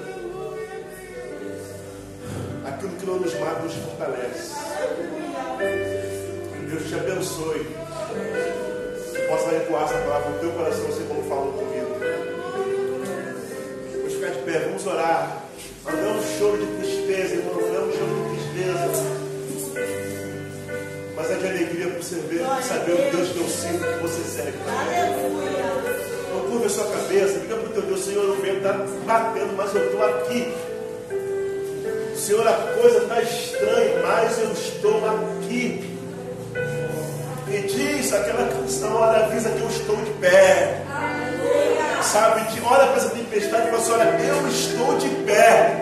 Aquilo 2.64 2.92
que 2.92 3.06
não 3.06 3.16
nos 3.16 3.34
mata 3.40 3.62
nos 3.62 3.74
fortalece. 3.74 4.52
Deus 6.68 6.88
te 6.88 6.94
abençoe 6.94 7.66
possa 9.32 9.56
ecoar 9.56 9.84
essa 9.84 9.94
palavra 9.94 10.28
no 10.28 10.38
teu 10.40 10.50
coração, 10.50 10.86
assim 10.88 11.06
como 11.08 11.22
falou 11.22 11.52
comigo. 11.54 11.96
Vamos 13.96 14.12
ficar 14.12 14.28
de 14.28 14.38
pé, 14.40 14.58
vamos 14.58 14.86
orar. 14.86 15.42
Mas 15.84 15.94
não 15.94 16.04
é 16.04 16.12
um 16.12 16.38
choro 16.38 16.58
de 16.58 16.66
tristeza, 16.76 17.34
irmão, 17.36 17.54
não 17.54 17.74
é 17.74 17.80
um 17.80 17.92
choro 17.92 18.14
de 18.14 18.36
tristeza. 18.36 18.88
Mas 21.16 21.30
é 21.30 21.34
de 21.34 21.46
alegria 21.46 21.86
por 21.88 22.02
você 22.02 22.16
ver, 22.16 22.44
por 22.44 22.62
saber 22.62 22.92
o 22.92 23.10
Deus 23.10 23.28
que 23.30 23.38
eu 23.38 23.48
sinto, 23.48 23.84
que 23.84 24.02
você 24.02 24.22
serve. 24.22 24.58
Não 26.30 26.40
curva 26.50 26.66
a 26.66 26.68
sua 26.68 26.84
cabeça, 26.84 27.38
diga 27.38 27.56
para 27.56 27.70
o 27.70 27.72
teu 27.72 27.82
Deus, 27.82 28.04
Senhor, 28.04 28.28
o 28.28 28.34
vento 28.34 28.56
está 28.58 28.72
batendo, 29.06 29.56
mas 29.56 29.74
eu 29.74 29.86
estou 29.86 30.04
aqui. 30.04 30.54
Senhor, 32.16 32.46
a 32.46 32.52
coisa 32.52 32.98
está 32.98 33.22
estranha, 33.22 33.98
mas 34.02 34.38
eu 34.38 34.52
estou 34.52 35.00
aqui. 35.08 35.91
E 37.52 37.60
diz 37.66 38.10
aquela 38.14 38.48
canção, 38.48 38.96
olha, 38.96 39.26
avisa 39.26 39.50
que 39.50 39.60
eu 39.60 39.68
estou 39.68 39.96
de 39.96 40.10
pé. 40.12 40.80
Aleluia. 40.90 42.02
Sabe, 42.02 42.40
olha 42.64 42.86
para 42.86 42.96
essa 42.96 43.10
tempestade 43.10 43.68
e 43.68 43.70
fala 43.70 43.76
assim, 43.76 43.92
olha, 43.92 44.04
eu 44.24 44.48
estou 44.48 44.96
de 44.96 45.08
pé. 45.26 45.76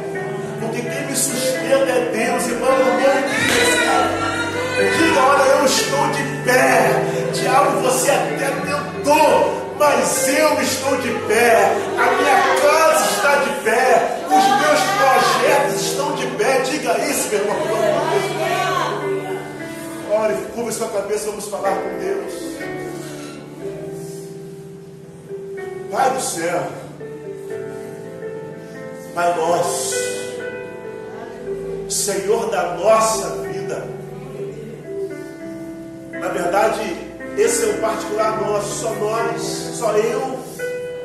Porque 0.59 0.83
quem 0.83 1.07
me 1.07 1.15
sustenta 1.15 1.93
é 1.93 2.11
Deus, 2.13 2.49
irmão, 2.49 2.77
não 2.77 2.99
é 2.99 3.23
Deus. 3.23 4.97
Diga, 4.99 5.21
olha, 5.21 5.43
eu 5.43 5.65
estou 5.65 6.09
de 6.09 6.25
pé. 6.45 6.91
Diabo, 7.35 7.81
você 7.83 8.11
até 8.11 8.51
tentou, 8.67 9.77
mas 9.79 10.29
eu 10.29 10.61
estou 10.61 10.97
de 10.97 11.11
pé, 11.29 11.73
a 11.97 12.11
minha 12.17 12.37
casa 12.61 13.05
está 13.13 13.37
de 13.37 13.51
pé, 13.63 14.19
os 14.27 14.45
meus 14.61 14.81
projetos 14.99 15.83
estão 15.83 16.17
de 16.17 16.27
pé. 16.37 16.63
Diga 16.63 16.99
isso, 16.99 17.29
meu 17.29 17.39
irmão 17.39 18.30
ore, 20.21 20.35
curva 20.55 20.73
sua 20.73 20.89
cabeça, 20.89 21.27
vamos 21.27 21.49
falar 21.49 21.75
com 21.77 21.99
Deus. 21.99 22.33
Pai 25.91 26.11
do 26.11 26.21
céu, 26.21 26.69
Pai 29.15 29.37
nosso, 29.37 29.95
Senhor 31.89 32.51
da 32.51 32.75
nossa 32.75 33.29
vida. 33.43 33.89
Na 36.13 36.29
verdade, 36.29 36.97
esse 37.37 37.65
é 37.65 37.67
o 37.67 37.79
um 37.79 37.81
particular 37.81 38.41
nosso, 38.41 38.83
só 38.83 38.95
nós, 38.95 39.43
só 39.75 39.97
eu 39.97 40.39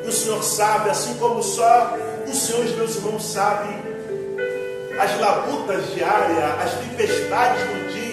e 0.04 0.08
o 0.08 0.12
Senhor 0.12 0.44
sabe, 0.44 0.90
assim 0.90 1.16
como 1.16 1.42
só 1.42 1.98
os 2.28 2.38
Senhor 2.38 2.66
e 2.66 2.74
meus 2.74 2.96
irmãos 2.96 3.26
sabem 3.26 3.86
as 5.00 5.20
labutas 5.20 5.94
diárias, 5.94 6.38
as 6.64 6.74
tempestades 6.80 7.62
do 7.64 7.94
dia 7.94 8.05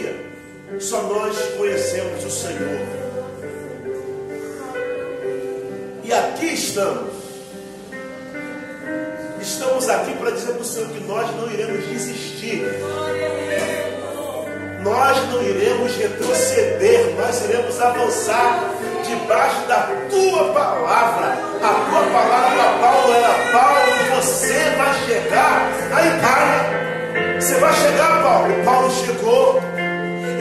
só 0.80 1.02
nós 1.02 1.36
conhecemos 1.56 2.24
o 2.24 2.30
Senhor. 2.30 2.80
E 6.04 6.12
aqui 6.12 6.46
estamos. 6.46 7.12
Estamos 9.40 9.88
aqui 9.88 10.14
para 10.16 10.30
dizer 10.30 10.52
para 10.52 10.62
o 10.62 10.64
Senhor 10.64 10.88
que 10.88 11.00
nós 11.04 11.30
não 11.36 11.50
iremos 11.50 11.86
desistir. 11.86 12.62
Nós 14.82 15.16
não 15.28 15.42
iremos 15.42 15.94
retroceder, 15.96 17.14
nós 17.16 17.44
iremos 17.44 17.80
avançar 17.80 18.74
debaixo 19.06 19.66
da 19.68 19.88
tua 20.10 20.52
palavra. 20.52 21.38
A 21.62 21.90
tua 21.90 22.02
palavra 22.12 22.62
Paulo 22.80 23.12
era 23.14 23.52
Paulo, 23.52 23.90
é 23.90 24.20
você 24.20 24.70
vai 24.76 24.94
chegar 25.06 25.70
Na 25.90 26.06
Itália. 26.06 26.82
Você 27.40 27.54
vai 27.56 27.72
chegar, 27.74 28.22
Paulo. 28.22 28.64
Paulo 28.64 28.90
chegou 28.90 29.60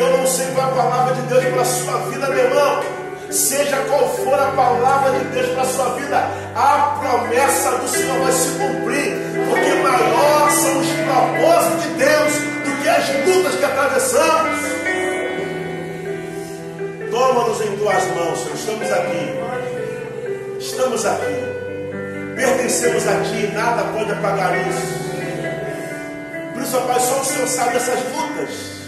eu 0.02 0.18
não 0.18 0.26
sei 0.26 0.48
qual 0.56 0.68
é 0.68 0.72
a 0.72 0.74
palavra 0.74 1.14
de 1.14 1.22
Deus 1.28 1.44
para 1.46 1.62
a 1.62 1.66
sua 1.66 1.98
vida, 2.10 2.28
meu 2.28 2.40
irmão. 2.40 2.84
Seja 3.30 3.78
qual 3.88 4.10
for 4.16 4.34
a 4.34 4.48
palavra 4.48 5.20
de 5.20 5.26
Deus 5.26 5.50
para 5.50 5.62
a 5.62 5.66
sua 5.66 5.94
vida, 5.94 6.28
a 6.56 6.98
promessa 7.00 7.78
do 7.78 7.88
Senhor 7.88 8.20
vai 8.20 8.32
se 8.32 8.50
cumprir, 8.50 9.14
porque 9.48 9.74
maior 9.76 10.50
são 10.50 10.80
os 10.80 10.88
propósitos 10.88 11.84
de 11.84 11.90
Deus 11.94 12.34
do 12.66 12.82
que 12.82 12.90
as 12.90 13.10
lutas 13.28 13.56
que 13.56 13.64
atravessamos. 13.64 14.60
Toma-nos 17.12 17.62
em 17.62 17.78
tuas 17.78 18.08
mãos, 18.16 18.40
Senhor. 18.40 18.56
Estamos 18.56 18.92
aqui. 18.92 19.40
Estamos 20.60 21.06
aqui. 21.06 22.36
Pertencemos 22.36 23.08
a 23.08 23.22
Ti, 23.22 23.52
nada 23.54 23.84
pode 23.94 24.12
apagar 24.12 24.58
isso. 24.68 25.00
Por 26.54 26.64
isso, 26.64 26.82
Pai, 26.88 27.00
só 27.00 27.22
o 27.22 27.24
Senhor 27.26 27.48
sabe 27.48 27.78
essas 27.78 28.00
lutas 28.16 28.81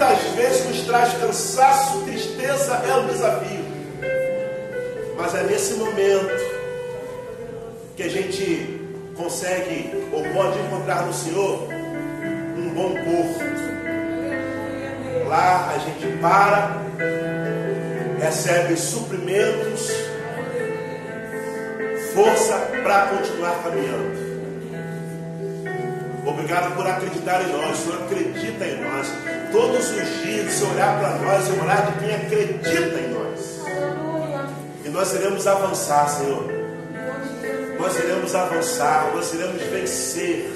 muitas 0.00 0.22
vezes 0.34 0.66
nos 0.66 0.80
traz 0.86 1.12
cansaço, 1.12 2.00
tristeza, 2.04 2.72
é 2.88 2.94
um 2.96 3.06
desafio. 3.06 3.64
Mas 5.14 5.34
é 5.34 5.42
nesse 5.42 5.74
momento 5.74 6.40
que 7.94 8.04
a 8.04 8.08
gente 8.08 8.80
consegue 9.14 10.08
ou 10.10 10.24
pode 10.32 10.58
encontrar 10.58 11.04
no 11.04 11.12
Senhor 11.12 11.68
um 12.56 12.70
bom 12.70 12.94
corpo. 12.94 13.40
Lá 15.28 15.74
a 15.74 15.78
gente 15.78 16.16
para, 16.18 16.78
recebe 18.18 18.76
suprimentos, 18.78 19.92
força 22.14 22.54
para 22.82 23.06
continuar 23.08 23.62
caminhando. 23.62 24.30
Obrigado 26.26 26.74
por 26.74 26.86
acreditar 26.86 27.42
em 27.42 27.52
nós. 27.52 27.78
O 27.78 27.82
Senhor 27.82 28.02
acredita 28.04 28.64
em 28.64 28.80
nós. 28.80 29.39
Todos 29.52 29.90
os 29.90 30.22
dias, 30.22 30.52
se 30.52 30.64
olhar 30.64 31.00
para 31.00 31.10
nós, 31.18 31.48
é 31.48 31.62
olhar 31.62 31.86
de 31.86 31.98
quem 31.98 32.14
acredita 32.14 33.00
em 33.00 33.08
nós. 33.12 33.60
E 34.84 34.88
nós 34.90 35.12
iremos 35.14 35.46
avançar, 35.46 36.08
Senhor. 36.08 36.44
Nós 37.78 37.96
iremos 37.98 38.34
avançar, 38.34 39.10
nós 39.14 39.32
iremos 39.34 39.62
vencer 39.62 40.50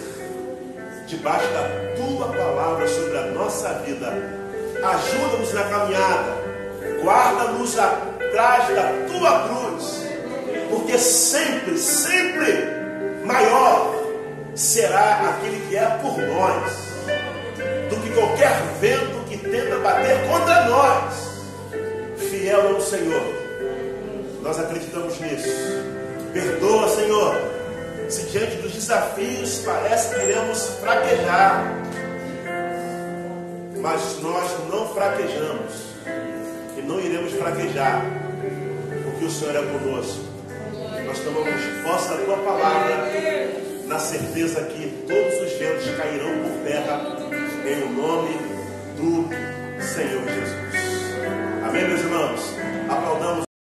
debaixo 1.07 1.47
da 1.49 1.95
tua 1.97 2.29
palavra 2.29 2.87
sobre 2.87 3.19
a 3.19 3.27
nossa 3.33 3.69
vida. 3.85 4.13
Ajuda-nos 4.83 5.53
na 5.53 5.65
caminhada. 5.65 6.35
Guarda-nos 7.03 7.79
atrás 7.79 8.69
da 8.75 8.93
tua 9.09 9.49
cruz. 9.49 10.05
Porque 10.71 10.99
sempre, 10.99 11.79
sempre 11.79 12.69
maior 13.25 13.93
será 14.55 15.31
aquele 15.31 15.67
que 15.69 15.77
é 15.77 15.87
por 16.01 16.17
nós 16.19 16.84
qualquer 18.15 18.57
vento 18.81 19.25
que 19.29 19.37
tenta 19.37 19.77
bater 19.79 20.27
contra 20.29 20.65
nós. 20.69 21.35
Fiel 22.31 22.61
é 22.61 22.73
o 22.73 22.81
Senhor. 22.81 23.23
Nós 24.43 24.59
acreditamos 24.59 25.19
nisso. 25.21 25.49
Perdoa, 26.33 26.89
Senhor, 26.89 27.35
se 28.09 28.23
diante 28.27 28.57
dos 28.57 28.73
desafios 28.73 29.63
parece 29.65 30.15
que 30.15 30.23
iremos 30.23 30.69
fraquejar. 30.81 31.65
Mas 33.81 34.21
nós 34.23 34.51
não 34.71 34.89
fraquejamos 34.95 35.73
e 36.77 36.83
não 36.83 37.01
iremos 37.01 37.33
fraquejar, 37.33 38.03
porque 39.05 39.25
o 39.27 39.31
Senhor 39.31 39.57
é 39.57 39.63
conosco. 39.63 40.25
Nós 41.07 41.19
tomamos 41.19 41.61
posse 41.83 42.09
da 42.09 42.17
tua 42.25 42.37
palavra 42.39 43.11
na 43.87 43.99
certeza 43.99 44.63
que 44.65 45.05
todos 45.07 45.35
os 45.43 45.59
ventos 45.59 45.85
cairão 45.97 46.43
por 46.43 46.65
terra 46.65 47.24
em 47.67 47.83
o 47.83 47.91
nome 47.91 48.31
do 48.97 49.83
Senhor 49.83 50.23
Jesus. 50.23 51.15
Amém, 51.67 51.89
meus 51.89 52.01
irmãos? 52.01 52.55
Aplaudamos. 52.89 53.45